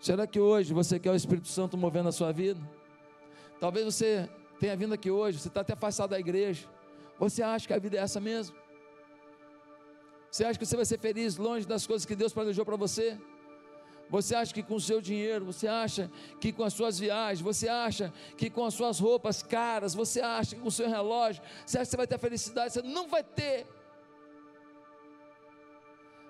Será 0.00 0.26
que 0.26 0.38
hoje 0.38 0.74
você 0.74 0.98
quer 0.98 1.10
o 1.10 1.16
Espírito 1.16 1.48
Santo 1.48 1.78
movendo 1.78 2.10
a 2.10 2.12
sua 2.12 2.30
vida? 2.30 2.60
Talvez 3.58 3.86
você 3.86 4.28
tenha 4.60 4.76
vindo 4.76 4.92
aqui 4.92 5.10
hoje, 5.10 5.38
você 5.38 5.48
está 5.48 5.62
até 5.62 5.72
afastado 5.72 6.10
da 6.10 6.20
igreja. 6.20 6.68
Você 7.18 7.42
acha 7.42 7.66
que 7.66 7.72
a 7.72 7.78
vida 7.78 7.96
é 7.96 8.00
essa 8.00 8.20
mesmo? 8.20 8.54
Você 10.30 10.44
acha 10.44 10.58
que 10.58 10.66
você 10.66 10.76
vai 10.76 10.84
ser 10.84 10.98
feliz 10.98 11.36
longe 11.36 11.66
das 11.66 11.86
coisas 11.86 12.04
que 12.04 12.14
Deus 12.14 12.32
planejou 12.32 12.64
para 12.64 12.76
você? 12.76 13.18
Você 14.10 14.34
acha 14.34 14.52
que 14.52 14.62
com 14.62 14.76
o 14.76 14.80
seu 14.80 15.00
dinheiro, 15.00 15.44
você 15.44 15.66
acha 15.66 16.10
que 16.40 16.52
com 16.52 16.62
as 16.62 16.72
suas 16.72 16.98
viagens, 16.98 17.40
você 17.40 17.68
acha 17.68 18.12
que 18.36 18.48
com 18.50 18.64
as 18.64 18.74
suas 18.74 18.98
roupas 18.98 19.42
caras, 19.42 19.94
você 19.94 20.20
acha 20.20 20.54
que 20.54 20.60
com 20.60 20.68
o 20.68 20.72
seu 20.72 20.88
relógio, 20.88 21.42
você 21.64 21.78
acha 21.78 21.86
que 21.86 21.90
você 21.90 21.96
vai 21.96 22.06
ter 22.06 22.18
felicidade? 22.18 22.74
Você 22.74 22.82
não 22.82 23.08
vai 23.08 23.24
ter. 23.24 23.66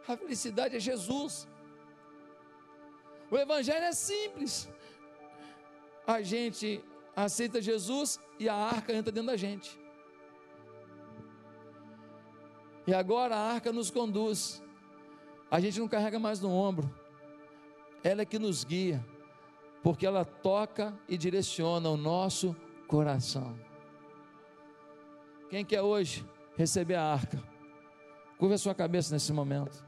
A 0.06 0.16
felicidade 0.16 0.76
é 0.76 0.80
Jesus. 0.80 1.48
O 3.30 3.36
Evangelho 3.36 3.84
é 3.84 3.92
simples. 3.92 4.68
A 6.06 6.22
gente 6.22 6.82
aceita 7.16 7.60
Jesus 7.60 8.20
e 8.38 8.48
a 8.48 8.54
arca 8.54 8.92
entra 8.92 9.10
dentro 9.10 9.30
da 9.30 9.36
gente. 9.36 9.78
E 12.86 12.92
agora 12.92 13.34
a 13.34 13.52
arca 13.54 13.72
nos 13.72 13.90
conduz. 13.90 14.62
A 15.50 15.58
gente 15.58 15.80
não 15.80 15.88
carrega 15.88 16.18
mais 16.18 16.40
no 16.40 16.50
ombro. 16.50 17.03
Ela 18.04 18.20
é 18.20 18.24
que 18.26 18.38
nos 18.38 18.64
guia, 18.64 19.02
porque 19.82 20.04
ela 20.04 20.26
toca 20.26 20.94
e 21.08 21.16
direciona 21.16 21.88
o 21.88 21.96
nosso 21.96 22.54
coração. 22.86 23.58
Quem 25.48 25.64
quer 25.64 25.80
hoje 25.80 26.22
receber 26.54 26.96
a 26.96 27.02
arca? 27.02 27.42
Curva 28.36 28.56
a 28.56 28.58
sua 28.58 28.74
cabeça 28.74 29.14
nesse 29.14 29.32
momento. 29.32 29.82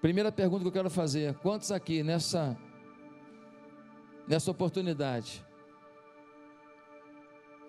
Primeira 0.00 0.30
pergunta 0.30 0.62
que 0.62 0.68
eu 0.68 0.72
quero 0.72 0.90
fazer: 0.90 1.34
quantos 1.38 1.72
aqui 1.72 2.04
nessa 2.04 2.56
nessa 4.28 4.52
oportunidade 4.52 5.44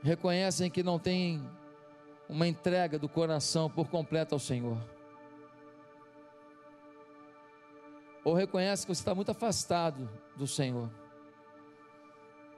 reconhecem 0.04 0.70
que 0.70 0.84
não 0.84 1.00
tem 1.00 1.44
uma 2.30 2.48
entrega 2.48 3.00
do 3.00 3.10
coração 3.10 3.68
por 3.68 3.90
completo 3.90 4.36
ao 4.36 4.40
Senhor? 4.40 4.78
Ou 8.24 8.34
reconhece 8.34 8.86
que 8.86 8.94
você 8.94 9.02
está 9.02 9.16
muito 9.16 9.32
afastado 9.32 10.10
do 10.36 10.46
Senhor? 10.46 10.90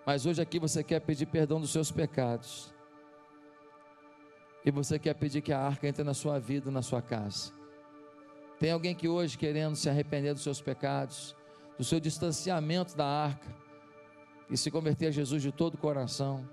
Mas 0.06 0.26
hoje 0.26 0.42
aqui 0.42 0.60
você 0.60 0.84
quer 0.84 1.00
pedir 1.00 1.26
perdão 1.26 1.62
dos 1.62 1.72
seus 1.72 1.92
pecados. 1.92 2.74
E 4.66 4.72
você 4.72 5.00
quer 5.00 5.14
pedir 5.14 5.42
que 5.42 5.54
a 5.54 5.60
arca 5.60 5.88
entre 5.88 6.04
na 6.04 6.14
sua 6.14 6.40
vida, 6.40 6.70
na 6.70 6.82
sua 6.82 7.02
casa. 7.02 7.52
Tem 8.60 8.72
alguém 8.72 8.96
que 8.96 9.08
hoje 9.08 9.38
querendo 9.38 9.76
se 9.76 9.90
arrepender 9.90 10.34
dos 10.34 10.44
seus 10.44 10.62
pecados, 10.62 11.36
do 11.78 11.84
seu 11.84 12.00
distanciamento 12.00 12.96
da 12.96 13.06
arca 13.06 13.54
e 14.50 14.58
se 14.58 14.70
converter 14.70 15.08
a 15.08 15.12
Jesus 15.12 15.42
de 15.42 15.52
todo 15.52 15.76
o 15.76 15.78
coração. 15.78 16.48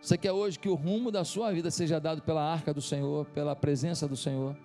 Você 0.00 0.18
quer 0.18 0.32
hoje 0.32 0.58
que 0.58 0.68
o 0.68 0.74
rumo 0.74 1.10
da 1.10 1.24
sua 1.24 1.52
vida 1.52 1.70
seja 1.70 1.98
dado 1.98 2.22
pela 2.22 2.42
arca 2.42 2.72
do 2.72 2.82
Senhor, 2.82 3.26
pela 3.26 3.56
presença 3.56 4.06
do 4.06 4.16
Senhor. 4.16 4.56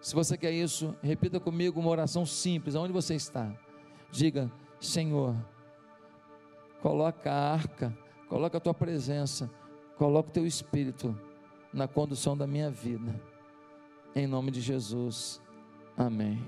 Se 0.00 0.14
você 0.14 0.36
quer 0.36 0.52
isso, 0.52 0.94
repita 1.02 1.40
comigo 1.40 1.80
uma 1.80 1.90
oração 1.90 2.24
simples, 2.24 2.74
aonde 2.74 2.92
você 2.92 3.14
está. 3.14 3.52
Diga: 4.10 4.50
Senhor, 4.80 5.34
coloca 6.80 7.30
a 7.30 7.52
arca, 7.52 7.96
coloca 8.28 8.58
a 8.58 8.60
tua 8.60 8.74
presença, 8.74 9.50
coloca 9.96 10.30
o 10.30 10.32
teu 10.32 10.46
espírito 10.46 11.18
na 11.72 11.88
condução 11.88 12.36
da 12.36 12.46
minha 12.46 12.70
vida. 12.70 13.20
Em 14.14 14.26
nome 14.26 14.50
de 14.50 14.60
Jesus. 14.60 15.40
Amém. 15.96 16.40